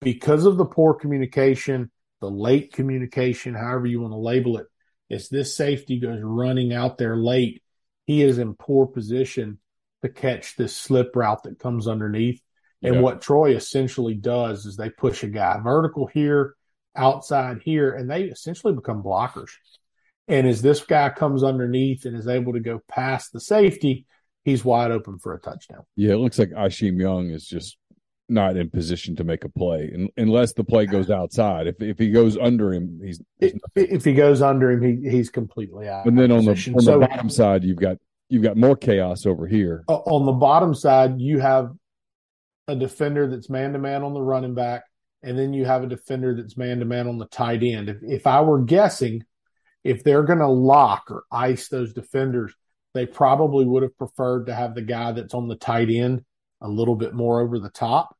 Because 0.00 0.44
of 0.44 0.56
the 0.56 0.66
poor 0.66 0.94
communication, 0.94 1.90
the 2.20 2.30
late 2.30 2.72
communication, 2.72 3.54
however 3.54 3.86
you 3.86 4.00
want 4.00 4.12
to 4.12 4.18
label 4.18 4.58
it, 4.58 4.66
as 5.10 5.28
this 5.28 5.56
safety 5.56 5.98
goes 5.98 6.20
running 6.22 6.72
out 6.72 6.98
there 6.98 7.16
late, 7.16 7.62
he 8.06 8.22
is 8.22 8.38
in 8.38 8.54
poor 8.54 8.86
position 8.86 9.58
to 10.02 10.08
catch 10.08 10.56
this 10.56 10.76
slip 10.76 11.16
route 11.16 11.42
that 11.44 11.58
comes 11.58 11.88
underneath. 11.88 12.40
And 12.82 13.00
what 13.00 13.22
Troy 13.22 13.54
essentially 13.54 14.12
does 14.12 14.66
is 14.66 14.76
they 14.76 14.90
push 14.90 15.22
a 15.22 15.28
guy 15.28 15.58
vertical 15.62 16.06
here, 16.06 16.54
outside 16.94 17.62
here, 17.64 17.94
and 17.94 18.10
they 18.10 18.24
essentially 18.24 18.74
become 18.74 19.02
blockers. 19.02 19.50
And 20.28 20.46
as 20.46 20.60
this 20.60 20.82
guy 20.82 21.08
comes 21.08 21.42
underneath 21.42 22.04
and 22.04 22.14
is 22.14 22.28
able 22.28 22.52
to 22.52 22.60
go 22.60 22.82
past 22.86 23.32
the 23.32 23.40
safety, 23.40 24.06
he's 24.44 24.64
wide 24.64 24.90
open 24.90 25.18
for 25.18 25.34
a 25.34 25.40
touchdown. 25.40 25.84
Yeah, 25.96 26.12
it 26.12 26.18
looks 26.18 26.38
like 26.38 26.50
Isheem 26.50 26.98
Young 26.98 27.30
is 27.30 27.46
just 27.46 27.76
not 28.28 28.56
in 28.56 28.70
position 28.70 29.14
to 29.16 29.24
make 29.24 29.44
a 29.44 29.48
play 29.50 30.08
unless 30.16 30.54
the 30.54 30.64
play 30.64 30.86
goes 30.86 31.10
outside. 31.10 31.66
If 31.66 31.80
if 31.80 31.98
he 31.98 32.10
goes 32.10 32.36
under 32.38 32.72
him, 32.72 33.00
he's 33.02 33.20
if 33.40 34.04
he 34.04 34.14
goes 34.14 34.40
under 34.42 34.70
him, 34.70 34.82
he 34.82 35.10
he's 35.10 35.30
completely 35.30 35.88
out. 35.88 36.06
And 36.06 36.18
then 36.18 36.30
on 36.30 36.44
the 36.44 36.52
on 36.52 36.80
so, 36.80 37.00
the 37.00 37.06
bottom 37.06 37.28
side, 37.28 37.64
you've 37.64 37.80
got 37.80 37.98
you've 38.28 38.42
got 38.42 38.56
more 38.56 38.76
chaos 38.76 39.26
over 39.26 39.46
here. 39.46 39.84
On 39.88 40.26
the 40.26 40.32
bottom 40.32 40.74
side, 40.74 41.20
you 41.20 41.40
have 41.40 41.72
a 42.66 42.74
defender 42.74 43.26
that's 43.28 43.50
man 43.50 43.72
to 43.72 43.78
man 43.78 44.02
on 44.02 44.14
the 44.14 44.22
running 44.22 44.54
back, 44.54 44.84
and 45.22 45.38
then 45.38 45.52
you 45.52 45.64
have 45.66 45.82
a 45.82 45.86
defender 45.86 46.34
that's 46.34 46.56
man 46.56 46.78
to 46.78 46.84
man 46.84 47.06
on 47.08 47.18
the 47.18 47.26
tight 47.26 47.62
end. 47.62 47.88
If, 47.88 47.98
if 48.02 48.26
I 48.26 48.40
were 48.40 48.62
guessing, 48.62 49.24
if 49.82 50.02
they're 50.02 50.22
going 50.22 50.38
to 50.38 50.48
lock 50.48 51.10
or 51.10 51.24
ice 51.30 51.68
those 51.68 51.92
defenders, 51.92 52.54
they 52.94 53.06
probably 53.06 53.64
would 53.64 53.82
have 53.82 53.98
preferred 53.98 54.46
to 54.46 54.54
have 54.54 54.74
the 54.74 54.82
guy 54.82 55.12
that's 55.12 55.34
on 55.34 55.48
the 55.48 55.56
tight 55.56 55.90
end 55.90 56.24
a 56.60 56.68
little 56.68 56.96
bit 56.96 57.14
more 57.14 57.40
over 57.40 57.58
the 57.58 57.70
top. 57.70 58.16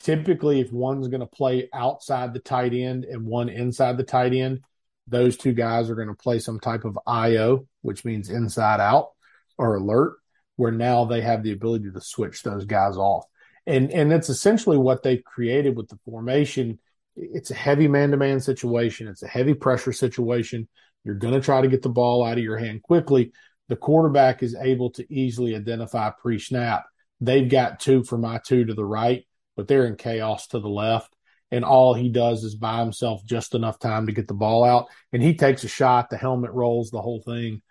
Typically, 0.00 0.60
if 0.60 0.72
one's 0.72 1.08
going 1.08 1.20
to 1.20 1.26
play 1.26 1.68
outside 1.72 2.32
the 2.32 2.40
tight 2.40 2.74
end 2.74 3.04
and 3.04 3.24
one 3.26 3.48
inside 3.48 3.96
the 3.96 4.04
tight 4.04 4.32
end, 4.32 4.60
those 5.06 5.36
two 5.36 5.52
guys 5.52 5.88
are 5.88 5.94
going 5.94 6.08
to 6.08 6.14
play 6.14 6.38
some 6.38 6.60
type 6.60 6.84
of 6.84 6.98
IO, 7.06 7.66
which 7.82 8.04
means 8.04 8.28
inside 8.28 8.80
out 8.80 9.10
or 9.56 9.76
alert, 9.76 10.16
where 10.56 10.70
now 10.70 11.04
they 11.04 11.22
have 11.22 11.42
the 11.42 11.52
ability 11.52 11.90
to 11.90 12.00
switch 12.00 12.42
those 12.42 12.64
guys 12.64 12.96
off 12.96 13.24
and 13.68 13.92
and 13.92 14.10
that's 14.10 14.30
essentially 14.30 14.78
what 14.78 15.02
they've 15.02 15.22
created 15.22 15.76
with 15.76 15.88
the 15.88 15.98
formation. 16.04 16.78
It's 17.16 17.50
a 17.50 17.54
heavy 17.54 17.86
man-to-man 17.86 18.40
situation. 18.40 19.08
It's 19.08 19.22
a 19.22 19.28
heavy 19.28 19.52
pressure 19.52 19.92
situation. 19.92 20.68
You're 21.04 21.16
going 21.16 21.34
to 21.34 21.40
try 21.40 21.60
to 21.60 21.68
get 21.68 21.82
the 21.82 21.90
ball 21.90 22.24
out 22.24 22.38
of 22.38 22.44
your 22.44 22.56
hand 22.56 22.82
quickly. 22.82 23.32
The 23.68 23.76
quarterback 23.76 24.42
is 24.42 24.54
able 24.54 24.90
to 24.92 25.12
easily 25.12 25.54
identify 25.54 26.10
pre-snap. 26.10 26.84
They've 27.20 27.48
got 27.48 27.80
two 27.80 28.04
for 28.04 28.16
my 28.16 28.40
two 28.44 28.64
to 28.64 28.74
the 28.74 28.84
right, 28.84 29.24
but 29.56 29.68
they're 29.68 29.86
in 29.86 29.96
chaos 29.96 30.46
to 30.48 30.60
the 30.60 30.68
left. 30.68 31.12
And 31.50 31.64
all 31.64 31.94
he 31.94 32.10
does 32.10 32.44
is 32.44 32.54
buy 32.54 32.80
himself 32.80 33.24
just 33.24 33.54
enough 33.54 33.78
time 33.78 34.06
to 34.06 34.12
get 34.12 34.28
the 34.28 34.34
ball 34.34 34.64
out. 34.64 34.86
And 35.12 35.22
he 35.22 35.34
takes 35.34 35.64
a 35.64 35.68
shot, 35.68 36.10
the 36.10 36.18
helmet 36.18 36.52
rolls, 36.52 36.90
the 36.90 37.00
whole 37.00 37.22
thing. 37.22 37.62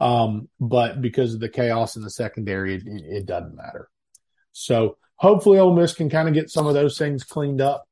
Um, 0.00 0.48
but 0.58 1.00
because 1.00 1.34
of 1.34 1.40
the 1.40 1.48
chaos 1.48 1.96
in 1.96 2.02
the 2.02 2.10
secondary, 2.10 2.74
it, 2.74 2.82
it 2.86 3.26
doesn't 3.26 3.56
matter. 3.56 3.88
So 4.52 4.96
hopefully 5.16 5.58
Ole 5.58 5.74
Miss 5.74 5.94
can 5.94 6.10
kind 6.10 6.28
of 6.28 6.34
get 6.34 6.50
some 6.50 6.66
of 6.66 6.74
those 6.74 6.98
things 6.98 7.24
cleaned 7.24 7.60
up. 7.60 7.85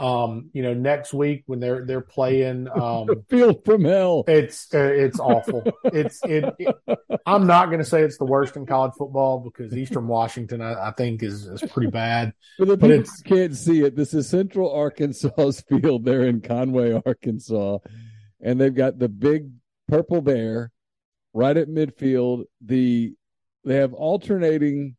Um, 0.00 0.50
you 0.52 0.62
know, 0.62 0.72
next 0.72 1.12
week 1.12 1.42
when 1.46 1.60
they're 1.60 1.84
they're 1.84 2.00
playing 2.00 2.68
um, 2.74 3.08
field 3.28 3.64
from 3.64 3.84
hell, 3.84 4.24
it's 4.26 4.72
uh, 4.74 4.78
it's 4.78 5.20
awful. 5.20 5.62
it's 5.84 6.20
it, 6.24 6.44
it 6.58 6.74
I'm 7.26 7.46
not 7.46 7.66
going 7.66 7.80
to 7.80 7.84
say 7.84 8.02
it's 8.02 8.18
the 8.18 8.24
worst 8.24 8.56
in 8.56 8.66
college 8.66 8.92
football 8.96 9.40
because 9.40 9.76
Eastern 9.76 10.06
Washington 10.06 10.62
I, 10.62 10.88
I 10.88 10.92
think 10.92 11.22
is 11.22 11.46
is 11.46 11.62
pretty 11.70 11.90
bad. 11.90 12.32
For 12.56 12.64
the 12.64 12.78
people 12.78 12.96
who 12.96 13.22
can't 13.24 13.56
see 13.56 13.82
it, 13.82 13.94
this 13.94 14.14
is 14.14 14.28
Central 14.28 14.72
Arkansas's 14.72 15.60
field. 15.68 16.04
They're 16.04 16.26
in 16.26 16.40
Conway, 16.40 17.00
Arkansas, 17.04 17.78
and 18.40 18.60
they've 18.60 18.74
got 18.74 18.98
the 18.98 19.08
big 19.08 19.50
purple 19.86 20.22
bear 20.22 20.72
right 21.34 21.56
at 21.56 21.68
midfield. 21.68 22.44
The 22.64 23.14
they 23.64 23.76
have 23.76 23.92
alternating 23.92 24.96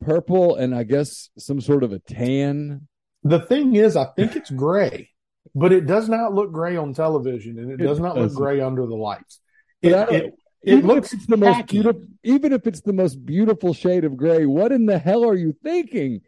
purple 0.00 0.56
and 0.56 0.74
I 0.74 0.82
guess 0.82 1.30
some 1.38 1.60
sort 1.60 1.84
of 1.84 1.92
a 1.92 1.98
tan. 1.98 2.88
The 3.28 3.40
thing 3.40 3.74
is, 3.76 3.96
I 3.96 4.06
think 4.06 4.36
it's 4.36 4.50
gray, 4.64 5.10
but 5.54 5.72
it 5.72 5.86
does 5.86 6.08
not 6.08 6.34
look 6.34 6.52
gray 6.52 6.76
on 6.76 6.94
television, 6.94 7.58
and 7.58 7.72
it, 7.72 7.80
it 7.80 7.86
does 7.86 8.00
not 8.00 8.16
look 8.16 8.34
gray 8.34 8.60
under 8.60 8.86
the 8.86 8.94
lights. 8.94 9.40
It, 9.82 9.92
it, 9.92 10.34
it 10.62 10.84
looks 10.84 11.12
it's 11.12 11.26
the 11.26 11.36
most 11.36 11.68
beautiful. 11.68 12.02
Even 12.24 12.52
if 12.52 12.66
it's 12.66 12.80
the 12.80 12.92
most 12.92 13.24
beautiful 13.24 13.72
shade 13.72 14.04
of 14.04 14.16
gray, 14.16 14.46
what 14.46 14.72
in 14.72 14.86
the 14.86 14.98
hell 14.98 15.24
are 15.24 15.34
you 15.34 15.54
thinking? 15.62 16.22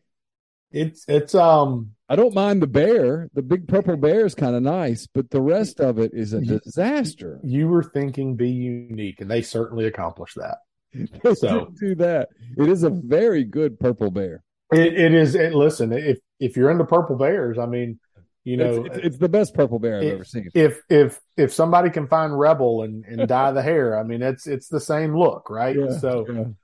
It's 0.71 1.05
it's 1.09 1.35
um. 1.35 1.93
I 2.09 2.17
don't 2.17 2.35
mind 2.35 2.63
the 2.63 2.67
bear. 2.67 3.29
The 3.35 3.43
big 3.43 3.69
purple 3.69 3.97
bear 3.97 4.25
is 4.25 4.35
kind 4.35 4.55
of 4.55 4.63
nice, 4.63 5.07
but 5.13 5.31
the 5.31 5.43
rest 5.43 5.81
of 5.81 5.99
it 5.99 6.13
is 6.15 6.33
a 6.33 6.41
disaster. 6.41 7.39
You 7.43 7.69
were 7.69 7.83
thinking 7.83 8.35
be 8.37 8.49
unique, 8.49 9.21
and 9.21 9.31
they 9.31 9.43
certainly 9.43 9.87
accomplished 9.87 10.37
that. 10.37 10.59
so 11.37 11.73
do 11.79 11.95
that. 11.97 12.29
It 12.57 12.69
is 12.69 12.83
a 12.83 12.91
very 12.91 13.45
good 13.45 13.79
purple 13.79 14.11
bear. 14.11 14.43
It, 14.73 14.99
it 14.99 15.15
is. 15.15 15.35
It, 15.35 15.55
listen, 15.55 15.93
if 15.93 16.19
if 16.39 16.57
you're 16.57 16.71
into 16.71 16.85
purple 16.85 17.17
bears, 17.17 17.59
I 17.59 17.67
mean, 17.67 17.99
you 18.45 18.57
know, 18.57 18.85
it's, 18.85 18.97
it's, 18.97 19.07
it's 19.07 19.19
the 19.19 19.29
best 19.29 19.55
purple 19.55 19.79
bear 19.79 19.99
I've 19.99 20.05
if, 20.05 20.15
ever 20.15 20.25
seen. 20.25 20.51
If 20.55 20.81
if 20.89 21.21
if 21.37 21.53
somebody 21.53 21.91
can 21.91 22.07
find 22.07 22.39
rebel 22.39 22.83
and, 22.83 23.05
and 23.05 23.29
dye 23.29 23.53
the 23.53 23.63
hair, 23.63 23.99
I 23.99 24.03
mean, 24.03 24.23
it's 24.23 24.47
it's 24.47 24.69
the 24.69 24.81
same 24.81 25.17
look, 25.17 25.51
right? 25.51 25.77
Yeah, 25.77 25.99
so 25.99 26.27
yeah. 26.29 26.41
a 26.41 26.55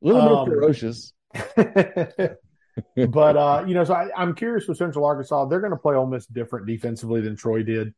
little 0.00 0.22
um, 0.22 0.28
more 0.28 0.46
ferocious. 0.46 1.12
but 1.34 3.36
uh, 3.36 3.64
you 3.66 3.74
know, 3.74 3.84
so 3.84 3.94
I, 3.94 4.22
am 4.22 4.34
curious 4.34 4.66
with 4.66 4.78
Central 4.78 5.04
Arkansas. 5.04 5.46
They're 5.46 5.60
going 5.60 5.72
to 5.72 5.78
play 5.78 5.96
almost 5.96 6.32
different 6.32 6.66
defensively 6.66 7.20
than 7.20 7.36
Troy 7.36 7.62
did. 7.62 7.94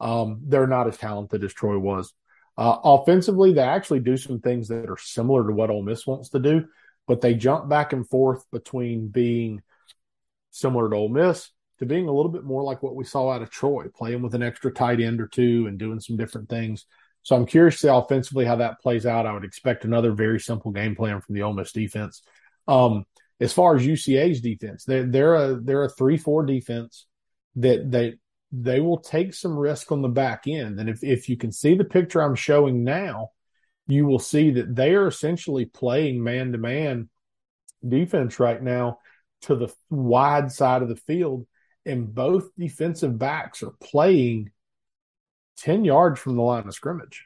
Um, 0.00 0.40
they're 0.44 0.66
not 0.66 0.88
as 0.88 0.96
talented 0.96 1.44
as 1.44 1.52
Troy 1.52 1.78
was. 1.78 2.12
Uh, 2.56 2.78
offensively, 2.82 3.52
they 3.52 3.62
actually 3.62 4.00
do 4.00 4.16
some 4.16 4.40
things 4.40 4.68
that 4.68 4.90
are 4.90 4.98
similar 4.98 5.46
to 5.46 5.52
what 5.52 5.70
Ole 5.70 5.82
Miss 5.82 6.06
wants 6.06 6.30
to 6.30 6.40
do, 6.40 6.66
but 7.08 7.20
they 7.20 7.34
jump 7.34 7.68
back 7.68 7.92
and 7.92 8.08
forth 8.08 8.44
between 8.52 9.08
being 9.08 9.62
similar 10.50 10.88
to 10.88 10.94
Ole 10.94 11.08
Miss 11.08 11.50
to 11.78 11.86
being 11.86 12.06
a 12.06 12.12
little 12.12 12.30
bit 12.30 12.44
more 12.44 12.62
like 12.62 12.82
what 12.82 12.94
we 12.94 13.04
saw 13.04 13.30
out 13.30 13.42
of 13.42 13.50
Troy, 13.50 13.86
playing 13.94 14.22
with 14.22 14.34
an 14.34 14.42
extra 14.42 14.72
tight 14.72 15.00
end 15.00 15.20
or 15.20 15.26
two 15.26 15.66
and 15.66 15.78
doing 15.78 16.00
some 16.00 16.16
different 16.16 16.48
things. 16.48 16.84
So 17.22 17.34
I'm 17.34 17.46
curious 17.46 17.76
to 17.76 17.80
see 17.80 17.88
offensively 17.88 18.44
how 18.44 18.56
that 18.56 18.80
plays 18.80 19.06
out. 19.06 19.26
I 19.26 19.32
would 19.32 19.44
expect 19.44 19.84
another 19.84 20.12
very 20.12 20.38
simple 20.38 20.70
game 20.70 20.94
plan 20.94 21.20
from 21.20 21.34
the 21.34 21.42
Ole 21.42 21.54
Miss 21.54 21.72
defense. 21.72 22.22
Um, 22.66 23.04
as 23.40 23.52
far 23.52 23.76
as 23.76 23.86
UCA's 23.86 24.40
defense, 24.40 24.84
they're 24.84 25.06
they're 25.06 25.34
a 25.34 25.60
they're 25.60 25.84
a 25.84 25.88
three 25.88 26.18
four 26.18 26.44
defense 26.44 27.06
that 27.56 27.90
that 27.92 28.18
they 28.50 28.80
will 28.80 28.98
take 28.98 29.34
some 29.34 29.56
risk 29.56 29.92
on 29.92 30.02
the 30.02 30.08
back 30.08 30.44
end. 30.46 30.80
And 30.80 30.88
if, 30.88 31.04
if 31.04 31.28
you 31.28 31.36
can 31.36 31.52
see 31.52 31.74
the 31.74 31.84
picture 31.84 32.20
I'm 32.20 32.34
showing 32.34 32.82
now, 32.82 33.30
you 33.88 34.06
will 34.06 34.18
see 34.18 34.52
that 34.52 34.74
they 34.74 34.94
are 34.94 35.06
essentially 35.06 35.64
playing 35.64 36.22
man 36.22 36.52
to 36.52 36.58
man 36.58 37.08
defense 37.86 38.38
right 38.38 38.62
now 38.62 38.98
to 39.42 39.54
the 39.54 39.72
wide 39.90 40.52
side 40.52 40.82
of 40.82 40.88
the 40.88 40.96
field. 40.96 41.46
And 41.86 42.14
both 42.14 42.48
defensive 42.58 43.18
backs 43.18 43.62
are 43.62 43.72
playing 43.82 44.50
10 45.58 45.84
yards 45.84 46.20
from 46.20 46.36
the 46.36 46.42
line 46.42 46.66
of 46.66 46.74
scrimmage. 46.74 47.24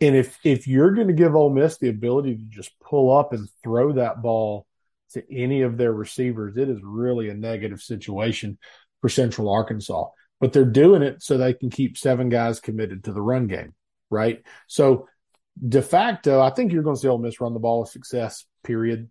And 0.00 0.16
if, 0.16 0.38
if 0.44 0.66
you're 0.66 0.94
going 0.94 1.08
to 1.08 1.12
give 1.12 1.36
Ole 1.36 1.50
Miss 1.50 1.78
the 1.78 1.88
ability 1.88 2.36
to 2.36 2.44
just 2.44 2.72
pull 2.80 3.16
up 3.16 3.32
and 3.32 3.48
throw 3.62 3.92
that 3.92 4.22
ball 4.22 4.66
to 5.12 5.22
any 5.32 5.62
of 5.62 5.76
their 5.76 5.92
receivers, 5.92 6.56
it 6.56 6.68
is 6.68 6.80
really 6.82 7.28
a 7.28 7.34
negative 7.34 7.80
situation 7.82 8.58
for 9.00 9.08
Central 9.08 9.50
Arkansas 9.50 10.06
but 10.42 10.52
they're 10.52 10.64
doing 10.64 11.02
it 11.02 11.22
so 11.22 11.38
they 11.38 11.54
can 11.54 11.70
keep 11.70 11.96
seven 11.96 12.28
guys 12.28 12.58
committed 12.58 13.04
to 13.04 13.12
the 13.12 13.22
run 13.22 13.46
game, 13.46 13.72
right? 14.10 14.42
So 14.66 15.06
de 15.56 15.82
facto, 15.82 16.40
I 16.40 16.50
think 16.50 16.72
you're 16.72 16.82
going 16.82 16.96
to 16.96 17.00
see 17.00 17.08
Ole 17.08 17.18
Miss 17.18 17.40
run 17.40 17.54
the 17.54 17.60
ball 17.60 17.80
with 17.80 17.90
success. 17.90 18.44
Period. 18.64 19.10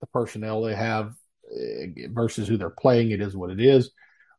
The 0.00 0.06
personnel 0.08 0.62
they 0.62 0.74
have 0.74 1.14
eh, 1.52 2.06
versus 2.10 2.46
who 2.46 2.56
they're 2.56 2.70
playing, 2.70 3.10
it 3.10 3.20
is 3.20 3.36
what 3.36 3.50
it 3.50 3.60
is. 3.60 3.90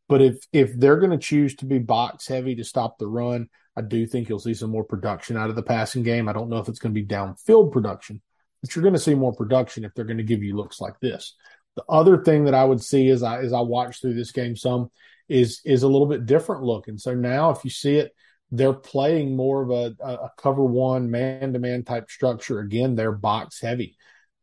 But 0.08 0.22
if 0.22 0.38
if 0.52 0.74
they're 0.78 1.00
going 1.00 1.12
to 1.12 1.18
choose 1.18 1.56
to 1.58 1.66
be 1.66 1.80
box 1.80 2.28
heavy 2.28 2.56
to 2.56 2.64
stop 2.64 2.98
the 2.98 3.08
run, 3.08 3.50
I 3.76 3.82
do 3.82 4.06
think 4.06 4.28
you'll 4.28 4.40
see 4.40 4.54
some 4.54 4.72
more 4.72 4.84
production 4.84 5.38
out 5.38 5.50
of 5.50 5.56
the 5.56 5.64
passing 5.64 6.04
game. 6.04 6.28
I 6.28 6.34
don't 6.34 6.50
know 6.50 6.58
if 6.58 6.68
it's 6.68 6.80
going 6.80 6.94
to 6.94 7.02
be 7.02 7.08
downfield 7.08 7.72
production, 7.72 8.22
but 8.62 8.76
you're 8.76 8.84
going 8.84 8.96
to 8.96 9.00
see 9.00 9.16
more 9.16 9.34
production 9.34 9.86
if 9.86 9.94
they're 9.94 10.06
going 10.06 10.18
to 10.18 10.24
give 10.24 10.44
you 10.44 10.56
looks 10.56 10.82
like 10.82 11.00
this. 11.00 11.36
The 11.76 11.84
other 11.88 12.24
thing 12.24 12.46
that 12.46 12.54
I 12.54 12.66
would 12.66 12.82
see 12.82 13.10
as 13.10 13.22
I 13.22 13.40
as 13.40 13.54
I 13.54 13.62
watch 13.62 14.02
through 14.02 14.16
this 14.16 14.32
game 14.32 14.56
some 14.56 14.90
is 15.28 15.62
is 15.64 15.84
a 15.84 15.88
little 15.88 16.08
bit 16.08 16.26
different 16.26 16.64
look. 16.64 16.88
And 16.88 17.00
so 17.00 17.14
now 17.14 17.52
if 17.52 17.64
you 17.64 17.70
see 17.70 17.98
it, 17.98 18.14
they're 18.52 18.74
playing 18.74 19.36
more 19.36 19.62
of 19.62 19.70
a, 19.70 19.96
a 20.04 20.32
cover 20.38 20.64
one 20.64 21.12
man 21.12 21.54
to 21.54 21.60
man 21.60 21.84
type 21.84 22.10
structure. 22.10 22.60
Again, 22.60 22.96
they're 22.96 23.12
box 23.12 23.62
heavy. 23.62 23.96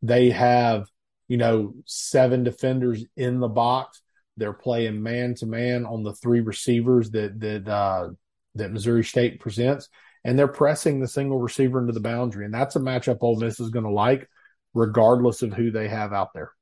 They 0.03 0.31
have, 0.31 0.89
you 1.29 1.37
know, 1.37 1.75
seven 1.87 2.45
defenders 2.45 3.05
in 3.17 3.41
the 3.41 3.49
box. 3.49 4.01
They're 4.37 4.53
playing 4.53 5.03
man 5.03 5.35
to 5.37 5.47
man 5.47 5.87
on 5.87 6.03
the 6.03 6.13
three 6.13 6.41
receivers 6.41 7.11
that 7.11 7.41
that 7.41 7.69
uh, 7.69 8.11
that 8.55 8.73
Missouri 8.73 9.03
State 9.03 9.41
presents, 9.41 9.89
and 10.25 10.39
they're 10.39 10.47
pressing 10.47 11.01
the 11.01 11.09
single 11.09 11.39
receiver 11.39 11.81
into 11.81 11.93
the 11.93 12.01
boundary, 12.01 12.45
and 12.45 12.55
that's 12.55 12.77
a 12.77 12.81
matchup 12.81 13.19
Ole 13.23 13.41
Miss 13.41 13.59
is 13.59 13.71
going 13.71 13.87
to 13.87 13.91
like, 13.91 14.29
regardless 14.75 15.43
of 15.43 15.53
who 15.53 15.71
they 15.71 15.89
have 15.89 16.13
out 16.13 16.33
there. 16.35 16.53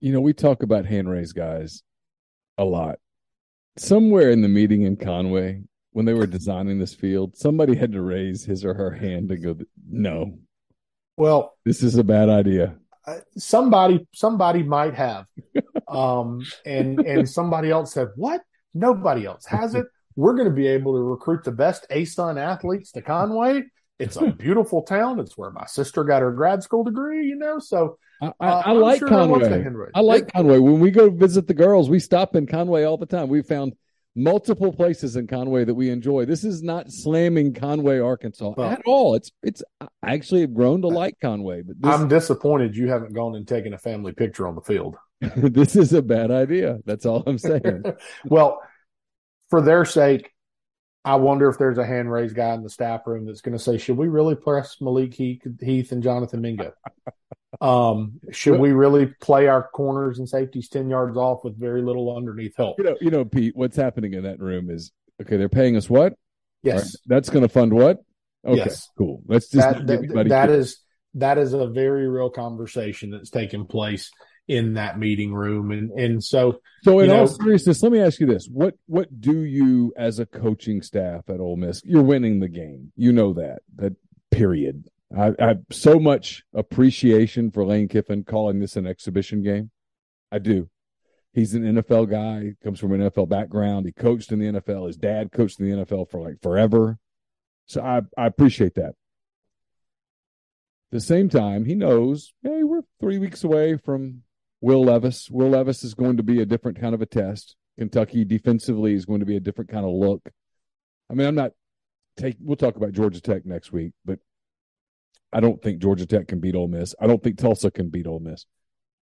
You 0.00 0.12
know, 0.12 0.20
we 0.20 0.34
talk 0.34 0.62
about 0.62 0.84
hand 0.84 1.08
raised 1.08 1.34
guys 1.34 1.82
a 2.58 2.64
lot. 2.64 2.98
Somewhere 3.78 4.30
in 4.30 4.42
the 4.42 4.48
meeting 4.48 4.82
in 4.82 4.96
Conway, 4.96 5.62
when 5.96 6.04
they 6.04 6.12
were 6.12 6.26
designing 6.26 6.78
this 6.78 6.92
field, 6.92 7.34
somebody 7.38 7.74
had 7.74 7.90
to 7.92 8.02
raise 8.02 8.44
his 8.44 8.66
or 8.66 8.74
her 8.74 8.90
hand 8.90 9.30
to 9.30 9.36
go, 9.38 9.56
no. 9.88 10.38
Well, 11.16 11.54
this 11.64 11.82
is 11.82 11.96
a 11.96 12.04
bad 12.04 12.28
idea. 12.28 12.76
Somebody, 13.38 14.06
somebody 14.12 14.62
might 14.62 14.92
have, 14.92 15.24
um, 15.88 16.44
and 16.66 17.00
and 17.00 17.26
somebody 17.26 17.70
else 17.70 17.94
said, 17.94 18.08
"What? 18.14 18.42
Nobody 18.74 19.24
else 19.24 19.46
has 19.46 19.74
it. 19.74 19.86
We're 20.16 20.34
going 20.34 20.48
to 20.48 20.54
be 20.54 20.66
able 20.66 20.96
to 20.96 21.00
recruit 21.00 21.44
the 21.44 21.52
best 21.52 21.86
ASUN 21.90 22.38
athletes 22.38 22.92
to 22.92 23.00
Conway. 23.00 23.62
It's 23.98 24.16
a 24.16 24.26
beautiful 24.38 24.82
town. 24.82 25.18
It's 25.18 25.38
where 25.38 25.50
my 25.50 25.64
sister 25.64 26.04
got 26.04 26.20
her 26.20 26.32
grad 26.32 26.62
school 26.62 26.84
degree. 26.84 27.26
You 27.26 27.36
know, 27.36 27.58
so 27.58 27.96
I, 28.20 28.32
I, 28.38 28.48
uh, 28.48 28.62
I 28.66 28.72
like 28.72 28.98
sure 28.98 29.08
Conway. 29.08 29.64
I 29.94 30.00
like 30.00 30.30
Conway. 30.30 30.58
When 30.58 30.78
we 30.78 30.90
go 30.90 31.08
visit 31.08 31.46
the 31.46 31.54
girls, 31.54 31.88
we 31.88 32.00
stop 32.00 32.36
in 32.36 32.46
Conway 32.46 32.84
all 32.84 32.98
the 32.98 33.06
time. 33.06 33.28
We 33.28 33.40
found 33.40 33.72
multiple 34.16 34.72
places 34.72 35.14
in 35.14 35.26
Conway 35.26 35.64
that 35.64 35.74
we 35.74 35.90
enjoy. 35.90 36.24
This 36.24 36.42
is 36.42 36.62
not 36.62 36.86
slamming 36.90 37.52
Conway, 37.52 37.98
Arkansas 37.98 38.54
well, 38.56 38.70
at 38.70 38.82
all. 38.86 39.14
It's 39.14 39.30
it's 39.42 39.62
I 39.80 39.86
actually 40.14 40.40
have 40.40 40.54
grown 40.54 40.82
to 40.82 40.88
like 40.88 41.20
Conway, 41.20 41.62
but 41.62 41.80
this, 41.80 41.94
I'm 41.94 42.08
disappointed 42.08 42.74
you 42.74 42.88
haven't 42.88 43.12
gone 43.12 43.36
and 43.36 43.46
taken 43.46 43.74
a 43.74 43.78
family 43.78 44.12
picture 44.12 44.48
on 44.48 44.54
the 44.54 44.62
field. 44.62 44.96
this 45.20 45.76
is 45.76 45.92
a 45.92 46.02
bad 46.02 46.30
idea. 46.30 46.78
That's 46.86 47.06
all 47.06 47.22
I'm 47.26 47.38
saying. 47.38 47.84
well, 48.24 48.60
for 49.50 49.60
their 49.60 49.84
sake, 49.84 50.32
I 51.04 51.16
wonder 51.16 51.48
if 51.48 51.58
there's 51.58 51.78
a 51.78 51.86
hand 51.86 52.10
raised 52.10 52.34
guy 52.34 52.54
in 52.54 52.62
the 52.62 52.70
staff 52.70 53.02
room 53.06 53.26
that's 53.26 53.42
going 53.42 53.56
to 53.56 53.62
say, 53.62 53.78
"Should 53.78 53.96
we 53.96 54.08
really 54.08 54.34
press 54.34 54.76
Malik 54.80 55.14
Heath 55.14 55.92
and 55.92 56.02
Jonathan 56.02 56.40
Mingo?" 56.40 56.72
Um, 57.60 58.20
should 58.32 58.58
we 58.58 58.72
really 58.72 59.06
play 59.20 59.46
our 59.46 59.68
corners 59.68 60.18
and 60.18 60.28
safeties 60.28 60.68
ten 60.68 60.88
yards 60.88 61.16
off 61.16 61.44
with 61.44 61.58
very 61.58 61.82
little 61.82 62.16
underneath 62.16 62.56
help? 62.56 62.78
You 62.78 62.84
know, 62.84 62.96
you 63.00 63.10
know, 63.10 63.24
Pete. 63.24 63.56
What's 63.56 63.76
happening 63.76 64.14
in 64.14 64.24
that 64.24 64.40
room 64.40 64.70
is 64.70 64.92
okay. 65.20 65.36
They're 65.36 65.48
paying 65.48 65.76
us 65.76 65.88
what? 65.88 66.14
Yes, 66.62 66.84
right, 66.84 66.94
that's 67.06 67.30
going 67.30 67.42
to 67.42 67.48
fund 67.48 67.72
what? 67.72 67.98
Okay, 68.44 68.58
yes. 68.58 68.88
cool. 68.96 69.22
Let's 69.26 69.48
just 69.48 69.86
that, 69.86 69.86
that, 69.86 70.28
that 70.28 70.50
is 70.50 70.78
that 71.14 71.38
is 71.38 71.52
a 71.52 71.66
very 71.66 72.08
real 72.08 72.30
conversation 72.30 73.10
that's 73.10 73.30
taking 73.30 73.66
place 73.66 74.10
in 74.48 74.74
that 74.74 74.98
meeting 74.98 75.34
room, 75.34 75.70
and 75.72 75.90
and 75.92 76.22
so 76.22 76.60
so 76.82 77.00
in 77.00 77.10
all 77.10 77.18
know, 77.18 77.26
seriousness, 77.26 77.82
let 77.82 77.92
me 77.92 78.00
ask 78.00 78.20
you 78.20 78.26
this: 78.26 78.48
what 78.50 78.74
what 78.86 79.20
do 79.20 79.44
you 79.44 79.92
as 79.96 80.18
a 80.18 80.26
coaching 80.26 80.82
staff 80.82 81.28
at 81.28 81.40
Ole 81.40 81.56
Miss? 81.56 81.82
You're 81.84 82.02
winning 82.02 82.40
the 82.40 82.48
game. 82.48 82.92
You 82.96 83.12
know 83.12 83.32
that. 83.34 83.62
That 83.76 83.94
period. 84.30 84.88
I, 85.16 85.32
I 85.38 85.48
have 85.48 85.60
so 85.70 85.98
much 85.98 86.44
appreciation 86.52 87.50
for 87.50 87.64
Lane 87.64 87.88
Kiffin 87.88 88.24
calling 88.24 88.60
this 88.60 88.76
an 88.76 88.86
exhibition 88.86 89.42
game. 89.42 89.70
I 90.30 90.38
do. 90.38 90.68
He's 91.32 91.54
an 91.54 91.62
NFL 91.62 92.10
guy, 92.10 92.54
comes 92.62 92.80
from 92.80 92.92
an 92.92 93.00
NFL 93.00 93.28
background. 93.28 93.86
He 93.86 93.92
coached 93.92 94.32
in 94.32 94.38
the 94.38 94.60
NFL. 94.60 94.86
His 94.86 94.96
dad 94.96 95.32
coached 95.32 95.60
in 95.60 95.70
the 95.70 95.84
NFL 95.84 96.10
for 96.10 96.20
like 96.20 96.40
forever. 96.42 96.98
So 97.66 97.82
I, 97.82 98.02
I 98.16 98.26
appreciate 98.26 98.74
that. 98.76 98.90
At 98.90 98.94
the 100.92 101.00
same 101.00 101.28
time, 101.28 101.64
he 101.64 101.74
knows, 101.74 102.32
hey, 102.42 102.62
we're 102.62 102.82
three 103.00 103.18
weeks 103.18 103.44
away 103.44 103.76
from 103.76 104.22
Will 104.60 104.84
Levis. 104.84 105.28
Will 105.30 105.50
Levis 105.50 105.84
is 105.84 105.94
going 105.94 106.16
to 106.16 106.22
be 106.22 106.40
a 106.40 106.46
different 106.46 106.80
kind 106.80 106.94
of 106.94 107.02
a 107.02 107.06
test. 107.06 107.56
Kentucky 107.78 108.24
defensively 108.24 108.94
is 108.94 109.04
going 109.04 109.20
to 109.20 109.26
be 109.26 109.36
a 109.36 109.40
different 109.40 109.70
kind 109.70 109.84
of 109.84 109.92
look. 109.92 110.30
I 111.10 111.14
mean, 111.14 111.26
I'm 111.26 111.34
not 111.34 111.52
take. 112.16 112.36
We'll 112.40 112.56
talk 112.56 112.76
about 112.76 112.92
Georgia 112.92 113.20
Tech 113.20 113.44
next 113.44 113.72
week, 113.72 113.92
but 114.04 114.20
I 115.36 115.40
don't 115.40 115.62
think 115.62 115.82
Georgia 115.82 116.06
Tech 116.06 116.28
can 116.28 116.40
beat 116.40 116.54
Ole 116.54 116.66
Miss. 116.66 116.94
I 116.98 117.06
don't 117.06 117.22
think 117.22 117.36
Tulsa 117.36 117.70
can 117.70 117.90
beat 117.90 118.06
Ole 118.06 118.20
Miss. 118.20 118.46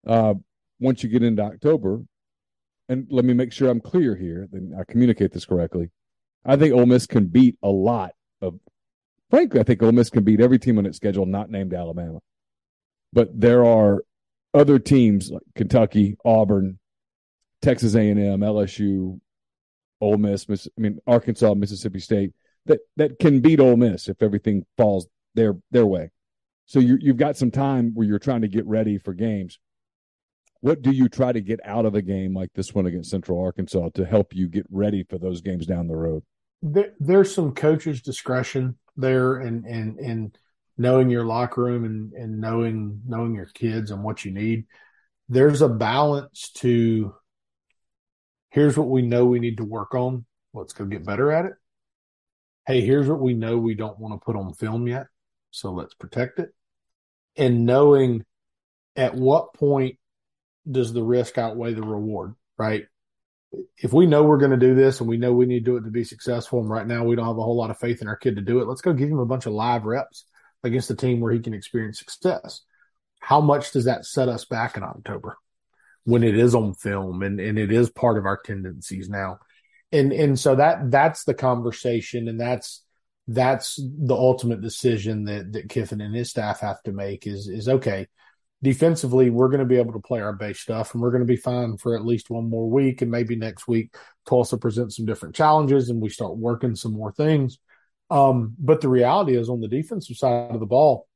Uh, 0.06 0.32
once 0.80 1.02
you 1.02 1.10
get 1.10 1.22
into 1.22 1.42
October, 1.42 2.00
and 2.88 3.06
let 3.10 3.26
me 3.26 3.34
make 3.34 3.52
sure 3.52 3.68
I'm 3.68 3.82
clear 3.82 4.16
here, 4.16 4.48
then 4.50 4.74
I 4.80 4.90
communicate 4.90 5.32
this 5.32 5.44
correctly. 5.44 5.90
I 6.42 6.56
think 6.56 6.72
Ole 6.72 6.86
Miss 6.86 7.06
can 7.06 7.26
beat 7.26 7.58
a 7.62 7.68
lot 7.68 8.12
of. 8.40 8.58
Frankly, 9.28 9.60
I 9.60 9.62
think 9.62 9.82
Ole 9.82 9.92
Miss 9.92 10.08
can 10.08 10.24
beat 10.24 10.40
every 10.40 10.58
team 10.58 10.78
on 10.78 10.86
its 10.86 10.96
schedule 10.96 11.26
not 11.26 11.50
named 11.50 11.74
Alabama. 11.74 12.20
But 13.12 13.38
there 13.38 13.66
are 13.66 14.02
other 14.54 14.78
teams 14.78 15.30
like 15.30 15.42
Kentucky, 15.54 16.16
Auburn, 16.24 16.78
Texas 17.60 17.94
A&M, 17.94 18.16
LSU, 18.16 19.20
Ole 20.00 20.16
Miss, 20.16 20.48
Miss, 20.48 20.66
I 20.78 20.80
mean 20.80 20.98
Arkansas, 21.06 21.52
Mississippi 21.52 22.00
State 22.00 22.32
that 22.64 22.80
that 22.96 23.18
can 23.18 23.40
beat 23.40 23.60
Ole 23.60 23.76
Miss 23.76 24.08
if 24.08 24.22
everything 24.22 24.64
falls 24.78 25.08
their 25.36 25.54
their 25.70 25.86
way. 25.86 26.10
So 26.64 26.80
you 26.80 26.98
you've 27.00 27.16
got 27.16 27.36
some 27.36 27.52
time 27.52 27.92
where 27.94 28.06
you're 28.06 28.18
trying 28.18 28.42
to 28.42 28.48
get 28.48 28.66
ready 28.66 28.98
for 28.98 29.14
games. 29.14 29.60
What 30.60 30.82
do 30.82 30.90
you 30.90 31.08
try 31.08 31.32
to 31.32 31.40
get 31.40 31.60
out 31.64 31.86
of 31.86 31.94
a 31.94 32.02
game 32.02 32.34
like 32.34 32.50
this 32.54 32.74
one 32.74 32.86
against 32.86 33.10
Central 33.10 33.40
Arkansas 33.40 33.90
to 33.94 34.04
help 34.04 34.34
you 34.34 34.48
get 34.48 34.66
ready 34.70 35.04
for 35.04 35.18
those 35.18 35.40
games 35.40 35.66
down 35.66 35.86
the 35.86 35.96
road? 35.96 36.24
There, 36.62 36.92
there's 36.98 37.32
some 37.32 37.54
coaches' 37.54 38.02
discretion 38.02 38.76
there, 38.96 39.36
and 39.36 39.64
and 39.64 39.98
and 40.00 40.38
knowing 40.76 41.08
your 41.08 41.24
locker 41.24 41.62
room 41.62 41.84
and 41.84 42.12
and 42.14 42.40
knowing 42.40 43.02
knowing 43.06 43.34
your 43.34 43.46
kids 43.46 43.92
and 43.92 44.02
what 44.02 44.24
you 44.24 44.32
need. 44.32 44.64
There's 45.28 45.62
a 45.62 45.68
balance 45.68 46.50
to. 46.56 47.14
Here's 48.50 48.76
what 48.76 48.88
we 48.88 49.02
know 49.02 49.26
we 49.26 49.38
need 49.38 49.58
to 49.58 49.64
work 49.64 49.94
on. 49.94 50.24
Let's 50.54 50.72
go 50.72 50.86
get 50.86 51.04
better 51.04 51.30
at 51.30 51.44
it. 51.44 51.52
Hey, 52.66 52.80
here's 52.80 53.06
what 53.06 53.20
we 53.20 53.34
know 53.34 53.58
we 53.58 53.74
don't 53.74 53.98
want 53.98 54.14
to 54.14 54.24
put 54.24 54.34
on 54.34 54.52
film 54.54 54.88
yet 54.88 55.06
so 55.56 55.72
let's 55.72 55.94
protect 55.94 56.38
it. 56.38 56.50
And 57.36 57.64
knowing 57.64 58.24
at 58.94 59.14
what 59.14 59.54
point 59.54 59.98
does 60.70 60.92
the 60.92 61.02
risk 61.02 61.38
outweigh 61.38 61.74
the 61.74 61.82
reward, 61.82 62.34
right? 62.58 62.86
If 63.78 63.92
we 63.92 64.06
know 64.06 64.22
we're 64.22 64.38
going 64.38 64.50
to 64.50 64.56
do 64.58 64.74
this 64.74 65.00
and 65.00 65.08
we 65.08 65.16
know 65.16 65.32
we 65.32 65.46
need 65.46 65.60
to 65.60 65.70
do 65.70 65.76
it 65.78 65.84
to 65.84 65.90
be 65.90 66.04
successful, 66.04 66.60
and 66.60 66.68
right 66.68 66.86
now 66.86 67.04
we 67.04 67.16
don't 67.16 67.26
have 67.26 67.38
a 67.38 67.42
whole 67.42 67.56
lot 67.56 67.70
of 67.70 67.78
faith 67.78 68.02
in 68.02 68.08
our 68.08 68.16
kid 68.16 68.36
to 68.36 68.42
do 68.42 68.60
it, 68.60 68.68
let's 68.68 68.82
go 68.82 68.92
give 68.92 69.08
him 69.08 69.18
a 69.18 69.26
bunch 69.26 69.46
of 69.46 69.54
live 69.54 69.84
reps 69.84 70.26
against 70.62 70.90
a 70.90 70.94
team 70.94 71.20
where 71.20 71.32
he 71.32 71.40
can 71.40 71.54
experience 71.54 71.98
success. 71.98 72.62
How 73.20 73.40
much 73.40 73.72
does 73.72 73.86
that 73.86 74.04
set 74.04 74.28
us 74.28 74.44
back 74.44 74.76
in 74.76 74.82
October 74.82 75.38
when 76.04 76.22
it 76.22 76.36
is 76.36 76.54
on 76.54 76.74
film 76.74 77.22
and, 77.22 77.40
and 77.40 77.58
it 77.58 77.72
is 77.72 77.88
part 77.88 78.18
of 78.18 78.26
our 78.26 78.38
tendencies 78.44 79.08
now? 79.08 79.38
And 79.90 80.12
and 80.12 80.38
so 80.38 80.56
that 80.56 80.90
that's 80.90 81.24
the 81.24 81.34
conversation 81.34 82.28
and 82.28 82.40
that's 82.40 82.82
that's 83.28 83.76
the 83.76 84.14
ultimate 84.14 84.60
decision 84.60 85.24
that 85.24 85.52
that 85.52 85.68
Kiffin 85.68 86.00
and 86.00 86.14
his 86.14 86.30
staff 86.30 86.60
have 86.60 86.82
to 86.84 86.92
make 86.92 87.26
is 87.26 87.48
is 87.48 87.68
okay. 87.68 88.06
Defensively, 88.62 89.28
we're 89.28 89.48
going 89.48 89.60
to 89.60 89.66
be 89.66 89.76
able 89.76 89.92
to 89.92 90.00
play 90.00 90.20
our 90.20 90.32
base 90.32 90.60
stuff, 90.60 90.94
and 90.94 91.02
we're 91.02 91.10
going 91.10 91.22
to 91.22 91.26
be 91.26 91.36
fine 91.36 91.76
for 91.76 91.94
at 91.94 92.06
least 92.06 92.30
one 92.30 92.48
more 92.48 92.70
week, 92.70 93.02
and 93.02 93.10
maybe 93.10 93.36
next 93.36 93.68
week 93.68 93.94
Tulsa 94.26 94.56
presents 94.56 94.96
some 94.96 95.06
different 95.06 95.34
challenges, 95.34 95.90
and 95.90 96.00
we 96.00 96.08
start 96.08 96.36
working 96.36 96.74
some 96.74 96.92
more 96.92 97.12
things. 97.12 97.58
Um, 98.08 98.54
but 98.58 98.80
the 98.80 98.88
reality 98.88 99.36
is, 99.36 99.48
on 99.48 99.60
the 99.60 99.68
defensive 99.68 100.16
side 100.16 100.52
of 100.52 100.60
the 100.60 100.66
ball, 100.66 101.06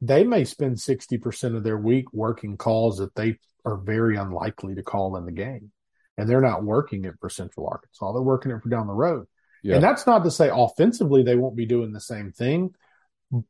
they 0.00 0.24
may 0.24 0.44
spend 0.44 0.78
sixty 0.78 1.18
percent 1.18 1.56
of 1.56 1.64
their 1.64 1.78
week 1.78 2.12
working 2.12 2.56
calls 2.56 2.98
that 2.98 3.14
they 3.14 3.38
are 3.64 3.76
very 3.76 4.16
unlikely 4.16 4.74
to 4.74 4.82
call 4.82 5.16
in 5.16 5.24
the 5.24 5.32
game, 5.32 5.72
and 6.16 6.28
they're 6.28 6.40
not 6.40 6.62
working 6.62 7.04
it 7.04 7.14
for 7.20 7.28
Central 7.30 7.66
Arkansas; 7.66 8.12
they're 8.12 8.22
working 8.22 8.52
it 8.52 8.62
for 8.62 8.68
down 8.68 8.86
the 8.86 8.92
road. 8.92 9.26
Yeah. 9.62 9.76
And 9.76 9.84
that's 9.84 10.06
not 10.06 10.24
to 10.24 10.30
say 10.30 10.50
offensively 10.52 11.22
they 11.22 11.36
won't 11.36 11.56
be 11.56 11.66
doing 11.66 11.92
the 11.92 12.00
same 12.00 12.32
thing. 12.32 12.74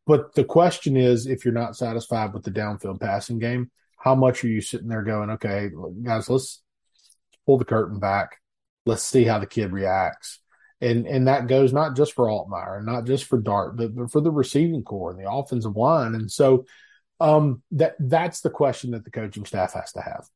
But 0.07 0.35
the 0.35 0.45
question 0.45 0.97
is 0.97 1.27
if 1.27 1.45
you're 1.45 1.55
not 1.55 1.77
satisfied 1.77 2.33
with 2.35 2.43
the 2.45 2.51
downfield 2.51 3.01
passing 3.01 3.39
game, 3.39 3.71
how 3.99 4.15
much 4.15 4.45
are 4.45 4.49
you 4.49 4.61
sitting 4.61 4.89
there 4.89 5.03
going, 5.03 5.31
okay, 5.31 5.71
guys, 6.03 6.29
let's 6.29 6.63
pull 7.47 7.59
the 7.59 7.65
curtain 7.65 7.99
back. 7.99 8.37
Let's 8.87 9.03
see 9.03 9.25
how 9.25 9.39
the 9.39 9.47
kid 9.47 9.73
reacts. 9.73 10.41
And 10.81 11.07
and 11.07 11.27
that 11.27 11.49
goes 11.49 11.73
not 11.73 11.97
just 11.97 12.13
for 12.13 12.27
Altmyer, 12.27 12.85
not 12.85 13.05
just 13.05 13.25
for 13.25 13.39
Dart, 13.39 13.77
but, 13.77 13.95
but 13.97 14.13
for 14.13 14.21
the 14.21 14.31
receiving 14.31 14.85
corps 14.85 15.11
and 15.11 15.19
the 15.19 15.31
offensive 15.31 15.77
line. 15.77 16.15
And 16.15 16.31
so 16.31 16.67
um, 17.21 17.63
that 17.73 17.97
that's 17.99 18.41
the 18.41 18.51
question 18.51 18.93
that 18.93 19.05
the 19.05 19.11
coaching 19.11 19.45
staff 19.45 19.73
has 19.75 19.93
to 19.93 20.01
have. 20.01 20.27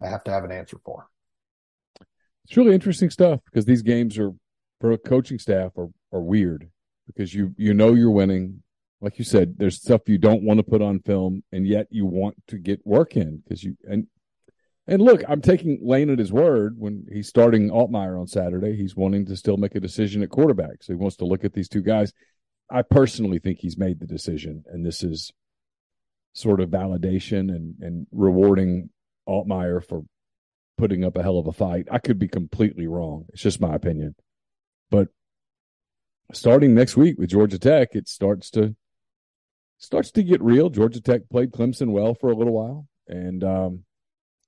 They 0.00 0.08
have 0.08 0.22
to 0.24 0.30
have 0.30 0.44
an 0.44 0.52
answer 0.52 0.78
for. 0.84 1.08
It's 2.44 2.56
really 2.56 2.74
interesting 2.74 3.10
stuff 3.10 3.40
because 3.44 3.64
these 3.64 3.82
games 3.82 4.18
are 4.18 4.32
for 4.80 4.92
a 4.92 4.98
coaching 4.98 5.38
staff 5.38 5.72
are 5.76 5.88
are 6.12 6.20
weird 6.20 6.68
because 7.06 7.34
you 7.34 7.54
you 7.56 7.74
know 7.74 7.94
you're 7.94 8.10
winning. 8.10 8.62
Like 9.00 9.18
you 9.18 9.24
said, 9.24 9.58
there's 9.58 9.76
stuff 9.76 10.08
you 10.08 10.18
don't 10.18 10.42
want 10.42 10.58
to 10.58 10.64
put 10.64 10.82
on 10.82 10.98
film, 11.00 11.44
and 11.52 11.66
yet 11.66 11.86
you 11.90 12.04
want 12.04 12.34
to 12.48 12.58
get 12.58 12.84
work 12.84 13.16
in 13.16 13.38
because 13.38 13.62
you 13.62 13.76
and 13.88 14.06
and 14.86 15.02
look, 15.02 15.22
I'm 15.28 15.42
taking 15.42 15.78
Lane 15.82 16.10
at 16.10 16.18
his 16.18 16.32
word 16.32 16.76
when 16.78 17.06
he's 17.12 17.28
starting 17.28 17.68
Altmyer 17.68 18.18
on 18.18 18.26
Saturday. 18.26 18.74
He's 18.74 18.96
wanting 18.96 19.26
to 19.26 19.36
still 19.36 19.58
make 19.58 19.74
a 19.74 19.80
decision 19.80 20.22
at 20.22 20.30
quarterback, 20.30 20.82
so 20.82 20.92
he 20.92 20.96
wants 20.96 21.16
to 21.16 21.26
look 21.26 21.44
at 21.44 21.52
these 21.52 21.68
two 21.68 21.82
guys. 21.82 22.12
I 22.70 22.82
personally 22.82 23.38
think 23.38 23.58
he's 23.58 23.78
made 23.78 24.00
the 24.00 24.06
decision, 24.06 24.64
and 24.66 24.84
this 24.84 25.02
is 25.02 25.32
sort 26.32 26.60
of 26.60 26.70
validation 26.70 27.54
and 27.54 27.74
and 27.80 28.06
rewarding 28.12 28.90
Altmyer 29.28 29.84
for 29.86 30.02
putting 30.78 31.04
up 31.04 31.16
a 31.16 31.22
hell 31.22 31.38
of 31.38 31.46
a 31.46 31.52
fight. 31.52 31.88
I 31.90 31.98
could 31.98 32.18
be 32.18 32.28
completely 32.28 32.86
wrong. 32.86 33.26
It's 33.32 33.42
just 33.42 33.60
my 33.60 33.74
opinion. 33.74 34.14
But 34.90 35.08
starting 36.32 36.74
next 36.74 36.96
week 36.96 37.18
with 37.18 37.30
Georgia 37.30 37.58
Tech, 37.58 37.90
it 37.92 38.08
starts 38.08 38.50
to 38.50 38.74
starts 39.78 40.10
to 40.12 40.22
get 40.22 40.42
real. 40.42 40.70
Georgia 40.70 41.00
Tech 41.00 41.28
played 41.30 41.52
Clemson 41.52 41.90
well 41.90 42.14
for 42.14 42.30
a 42.30 42.36
little 42.36 42.52
while, 42.52 42.86
and 43.06 43.44
um, 43.44 43.84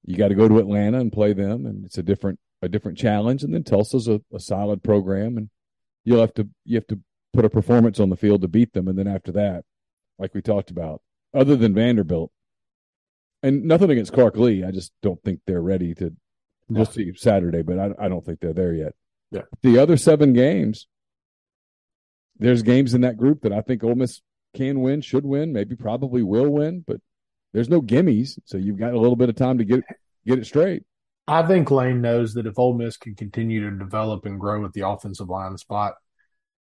you 0.05 0.17
got 0.17 0.29
to 0.29 0.35
go 0.35 0.49
to 0.49 0.59
Atlanta 0.59 0.99
and 0.99 1.13
play 1.13 1.33
them, 1.33 1.67
and 1.67 1.85
it's 1.85 1.99
a 1.99 2.03
different 2.03 2.39
a 2.63 2.69
different 2.69 2.99
challenge. 2.99 3.43
And 3.43 3.55
then 3.55 3.65
Tulsa's 3.65 4.09
a, 4.09 4.21
a 4.33 4.41
solid 4.41 4.83
program, 4.83 5.37
and 5.37 5.51
you'll 6.05 6.21
have 6.21 6.35
to 6.35 6.49
you 6.65 6.77
have 6.77 6.87
to 6.89 7.01
put 7.33 7.45
a 7.45 7.51
performance 7.51 8.01
on 8.01 8.11
the 8.11 8.17
field 8.17 8.43
to 8.43 8.49
beat 8.49 8.73
them. 8.73 8.89
And 8.89 8.99
then 8.99 9.07
after 9.07 9.33
that, 9.33 9.65
like 10.19 10.35
we 10.35 10.43
talked 10.43 10.71
about, 10.71 11.01
other 11.33 11.57
than 11.57 11.75
Vanderbilt, 11.75 12.33
and 13.43 13.65
nothing 13.65 13.91
against 13.91 14.13
Clark 14.13 14.37
Lea, 14.37 14.65
I 14.65 14.71
just 14.71 14.93
don't 15.03 15.23
think 15.23 15.41
they're 15.47 15.63
ready 15.63 15.95
to. 15.97 16.15
We'll 16.69 16.87
see 16.87 17.13
Saturday, 17.17 17.63
but 17.63 17.81
I, 17.81 18.05
I 18.05 18.09
don't 18.09 18.25
think 18.25 18.39
they're 18.39 18.53
there 18.53 18.73
yet. 18.73 18.95
Yeah. 19.31 19.43
The 19.63 19.79
other 19.79 19.97
seven 19.97 20.33
games, 20.33 20.87
there's 22.39 22.63
games 22.63 22.95
in 22.95 23.03
that 23.03 23.17
group 23.17 23.43
that 23.43 23.53
I 23.53 23.61
think 23.61 23.85
Ole 23.85 23.95
Miss 23.95 24.21
can 24.55 24.81
win, 24.81 25.01
should 25.01 25.25
win, 25.25 25.53
maybe 25.53 25.77
probably 25.77 26.23
will 26.23 26.51
win, 26.51 26.85
but 26.87 27.01
there's 27.53 27.69
no 27.69 27.81
gimmies, 27.81 28.39
so 28.45 28.59
you've 28.59 28.79
got 28.79 28.95
a 28.95 29.01
little 29.01 29.17
bit 29.17 29.29
of 29.29 29.37
time 29.37 29.59
to 29.59 29.65
get 29.65 29.83
get 30.27 30.39
it 30.39 30.47
straight. 30.47 30.85
I 31.27 31.47
think 31.47 31.71
Lane 31.71 32.01
knows 32.01 32.35
that 32.35 32.47
if 32.47 32.59
Ole 32.59 32.75
Miss 32.75 32.97
can 32.97 33.15
continue 33.15 33.69
to 33.69 33.77
develop 33.77 34.27
and 34.27 34.41
grow 34.41 34.65
at 34.65 34.73
the 34.73 34.89
offensive 34.89 35.29
line 35.29 35.57
spot, 35.59 35.95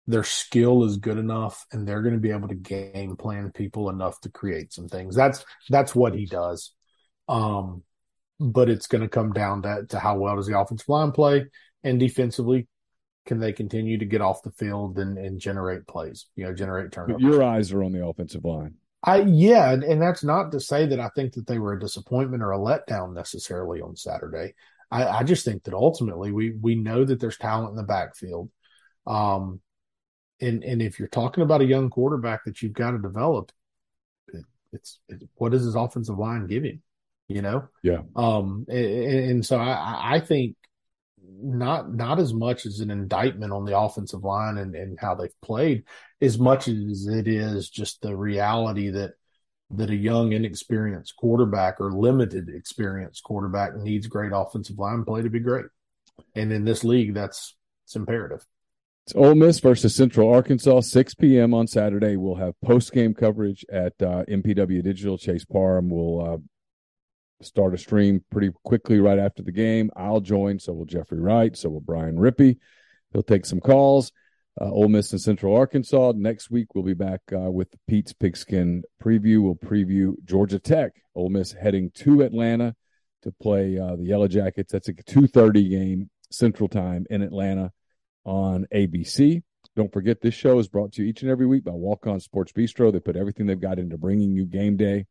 their 0.07 0.25
skill 0.25 0.85
is 0.85 0.97
good 0.97 1.19
enough, 1.19 1.67
and 1.73 1.87
they're 1.87 2.03
going 2.03 2.15
to 2.15 2.21
be 2.21 2.31
able 2.31 2.49
to 2.49 2.55
game 2.55 3.17
plan 3.17 3.53
people 3.53 3.91
enough 3.91 4.21
to 4.21 4.29
create 4.31 4.73
some 4.73 4.89
things. 4.89 5.15
That's 5.15 5.45
that's 5.69 5.95
what 5.95 6.15
he 6.15 6.27
does. 6.27 6.73
Um, 7.29 7.83
but 8.39 8.71
it's 8.71 8.87
going 8.87 9.03
to 9.03 9.09
come 9.09 9.33
down 9.33 9.63
to, 9.63 9.87
to 9.91 9.99
how 9.99 10.19
well 10.19 10.37
does 10.37 10.47
the 10.47 10.59
offensive 10.59 10.89
line 10.89 11.13
play, 11.13 11.47
and 11.83 11.99
defensively, 12.01 12.69
can 13.27 13.39
they 13.39 13.53
continue 13.53 13.99
to 13.99 14.05
get 14.05 14.21
off 14.21 14.43
the 14.43 14.53
field 14.53 14.99
and, 14.99 15.19
and 15.19 15.41
generate 15.41 15.87
plays? 15.87 16.27
You 16.37 16.45
know, 16.45 16.55
generate 16.55 16.93
turnovers. 16.93 17.23
Your 17.23 17.43
eyes 17.43 17.73
are 17.73 17.83
on 17.83 17.93
the 17.93 18.05
offensive 18.05 18.45
line. 18.45 18.75
I 19.03 19.23
yeah, 19.23 19.71
and, 19.71 19.83
and 19.83 20.03
that's 20.03 20.23
not 20.23 20.53
to 20.53 20.61
say 20.61 20.87
that 20.87 21.01
I 21.01 21.09
think 21.15 21.35
that 21.35 21.47
they 21.47 21.59
were 21.59 21.73
a 21.73 21.81
disappointment 21.81 22.43
or 22.43 22.53
a 22.53 22.59
letdown 22.59 23.15
necessarily 23.15 23.81
on 23.81 23.97
Saturday. 23.97 24.55
I, 24.91 25.07
I 25.07 25.23
just 25.23 25.45
think 25.45 25.65
that 25.65 25.75
ultimately 25.75 26.33
we 26.33 26.53
we 26.61 26.75
know 26.75 27.05
that 27.05 27.21
there's 27.21 27.39
talent 27.39 27.71
in 27.71 27.77
the 27.77 27.83
backfield. 27.83 28.51
Um 29.07 29.61
and 30.41 30.65
and 30.65 30.83
if 30.83 30.99
you're 30.99 31.09
talking 31.09 31.43
about 31.43 31.61
a 31.61 31.67
young 31.67 31.91
quarterback 31.91 32.45
that 32.45 32.63
you've 32.63 32.73
got 32.73 32.93
to 32.93 32.99
develop, 32.99 33.53
it, 34.29 34.45
it's 34.73 34.99
it, 35.09 35.23
what 35.35 35.53
does 35.53 35.65
his 35.65 35.75
offensive 35.75 36.19
line 36.19 36.47
give 36.47 36.65
him? 36.65 36.83
You 37.29 37.43
know, 37.43 37.69
yeah. 37.83 38.01
Um, 38.17 38.67
and, 38.69 38.85
and 38.85 39.47
so 39.47 39.59
I 39.59 40.17
I 40.17 40.21
think 40.21 40.57
not 41.43 41.93
not 41.93 42.19
as 42.19 42.33
much 42.35 42.67
as 42.67 42.81
an 42.81 42.91
indictment 42.91 43.53
on 43.53 43.65
the 43.65 43.79
offensive 43.79 44.25
line 44.25 44.59
and, 44.59 44.75
and 44.75 44.99
how 44.99 45.15
they've 45.15 45.41
played, 45.43 45.85
as 46.21 46.39
much 46.39 46.69
as 46.69 47.07
it 47.07 47.29
is 47.29 47.69
just 47.69 48.03
the 48.03 48.17
reality 48.17 48.91
that 48.91 49.13
that 49.73 49.91
a 49.91 49.97
young, 49.97 50.33
inexperienced 50.33 51.15
quarterback 51.17 51.81
or 51.81 51.93
limited 51.93 52.49
experience 52.49 53.21
quarterback 53.21 53.77
needs 53.77 54.07
great 54.09 54.33
offensive 54.35 54.79
line 54.79 55.05
play 55.05 55.23
to 55.23 55.31
be 55.31 55.39
great. 55.39 55.67
And 56.35 56.53
in 56.53 56.65
this 56.65 56.83
league, 56.83 57.15
that's 57.15 57.55
it's 57.85 57.97
imperative. 57.97 58.45
It's 59.07 59.15
Ole 59.15 59.35
Miss 59.35 59.61
versus 59.61 59.95
Central 59.95 60.33
Arkansas, 60.33 60.81
6 60.83 61.15
p.m. 61.15 61.55
on 61.55 61.67
Saturday. 61.67 62.17
We'll 62.17 62.37
have 62.37 62.55
post 62.61 62.93
game 62.93 63.15
coverage 63.15 63.65
at 63.73 63.95
uh, 64.03 64.25
MPW 64.29 64.83
Digital. 64.83 65.19
Chase 65.19 65.45
Parham 65.45 65.89
will 65.89 66.35
uh, 66.35 66.37
start 67.43 67.75
a 67.75 67.79
stream 67.79 68.25
pretty 68.31 68.51
quickly 68.65 69.01
right 69.01 69.19
after 69.19 69.43
the 69.43 69.53
game. 69.53 69.91
I'll 69.97 70.21
join. 70.21 70.59
So 70.59 70.73
will 70.73 70.85
Jeffrey 70.85 71.21
Wright. 71.21 71.57
So 71.57 71.71
will 71.71 71.81
Brian 71.81 72.17
Rippey. 72.17 72.59
He'll 73.13 73.23
take 73.23 73.47
some 73.47 73.61
calls. 73.61 74.13
Uh, 74.61 74.71
Ole 74.71 74.89
Miss 74.89 75.13
and 75.13 75.21
Central 75.21 75.57
Arkansas. 75.57 76.13
Next 76.17 76.51
week, 76.51 76.75
we'll 76.75 76.85
be 76.85 76.95
back 76.95 77.21
uh, 77.33 77.51
with 77.51 77.69
Pete's 77.89 78.13
Pigskin 78.13 78.83
preview. 79.03 79.43
We'll 79.43 79.55
preview 79.55 80.15
Georgia 80.25 80.59
Tech. 80.59 80.93
Ole 81.15 81.31
Miss 81.31 81.53
heading 81.53 81.91
to 81.97 82.23
Atlanta 82.23 82.75
to 83.23 83.33
play 83.33 83.79
uh, 83.79 83.97
the 83.97 84.05
Yellow 84.05 84.29
Jackets. 84.29 84.73
That's 84.73 84.89
a 84.89 84.93
2.30 84.93 85.71
game 85.71 86.11
Central 86.31 86.69
Time 86.69 87.07
in 87.11 87.23
Atlanta 87.23 87.73
on 88.25 88.67
ABC. 88.75 89.43
Don't 89.77 89.93
forget, 89.93 90.21
this 90.21 90.35
show 90.35 90.59
is 90.59 90.69
brought 90.69 90.93
to 90.93 91.03
you 91.03 91.09
each 91.09 91.23
and 91.23 91.31
every 91.31 91.47
week 91.47 91.65
by 91.65 91.73
Walk 91.73 92.07
On 92.07 92.19
Sports 92.19 92.53
Bistreaux. 92.53 92.93
They 92.93 93.01
put 93.01 93.17
everything 93.17 93.47
they've 93.47 93.61
got 93.61 93.79
into 93.79 93.97
bringing 93.97 94.35
you 94.35 94.45
game 94.45 94.77
day 94.77 95.07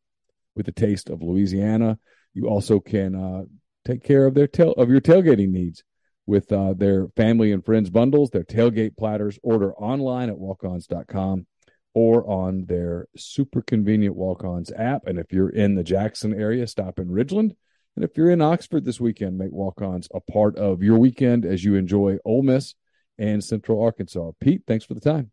with 0.56 0.68
a 0.68 0.74
taste 0.74 1.10
of 1.10 1.22
Louisiana. 1.22 1.98
You 2.34 2.48
also 2.48 2.80
can 2.80 3.16
uh, 3.16 3.44
take 3.86 4.04
care 4.04 4.26
of 4.26 4.34
their 4.34 4.48
tail 4.48 4.74
of 4.74 4.90
your 4.90 5.02
tailgating 5.02 5.50
needs 5.50 5.84
with 6.26 6.52
uh, 6.52 6.74
their 6.74 7.08
family 7.16 7.52
and 7.52 7.66
friends 7.66 7.90
bundles, 7.90 8.30
their 8.30 8.44
tailgate 8.44 8.96
platters. 8.98 9.40
Order 9.42 9.74
online 9.74 10.30
at 10.30 10.38
walkons.com 10.38 11.48
or 11.94 12.30
on 12.30 12.66
their 12.66 13.08
super 13.18 13.62
convenient 13.62 14.16
Walk-Ons 14.16 14.72
app. 14.78 15.08
And 15.08 15.18
if 15.18 15.34
you're 15.34 15.50
in 15.50 15.76
the 15.76 15.84
Jackson 15.84 16.40
area, 16.40 16.68
stop 16.68 17.00
in 17.00 17.08
Ridgeland. 17.08 17.56
And 17.96 18.06
if 18.06 18.16
you're 18.16 18.30
in 18.30 18.42
Oxford 18.42 18.86
this 18.86 19.00
weekend, 19.00 19.38
make 19.38 19.52
Walk-Ons 19.52 20.08
a 20.14 20.20
part 20.20 20.56
of 20.56 20.84
your 20.84 21.00
weekend 21.00 21.46
as 21.46 21.64
you 21.64 21.76
enjoy 21.76 22.18
Ole 22.24 22.44
Miss 22.44 22.76
and 23.18 23.44
Central 23.44 23.82
Arkansas. 23.82 24.32
Pete, 24.40 24.62
thanks 24.68 24.86
for 24.86 24.94
the 24.94 25.02
time. 25.02 25.32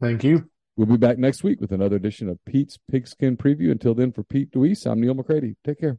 Thank 0.00 0.24
you. 0.24 0.48
We'll 0.76 0.86
be 0.86 0.96
back 0.96 1.18
next 1.18 1.44
week 1.44 1.60
with 1.60 1.72
another 1.72 1.96
edition 1.96 2.28
of 2.28 2.38
Pete's 2.46 2.78
Pigskin 2.90 3.36
Preview. 3.36 3.70
Until 3.70 3.94
then, 3.94 4.12
for 4.12 4.22
Pete 4.22 4.50
Deweese, 4.50 4.90
I'm 4.90 5.00
Neil 5.00 5.14
McCready. 5.14 5.56
Take 5.64 5.80
care. 5.80 5.98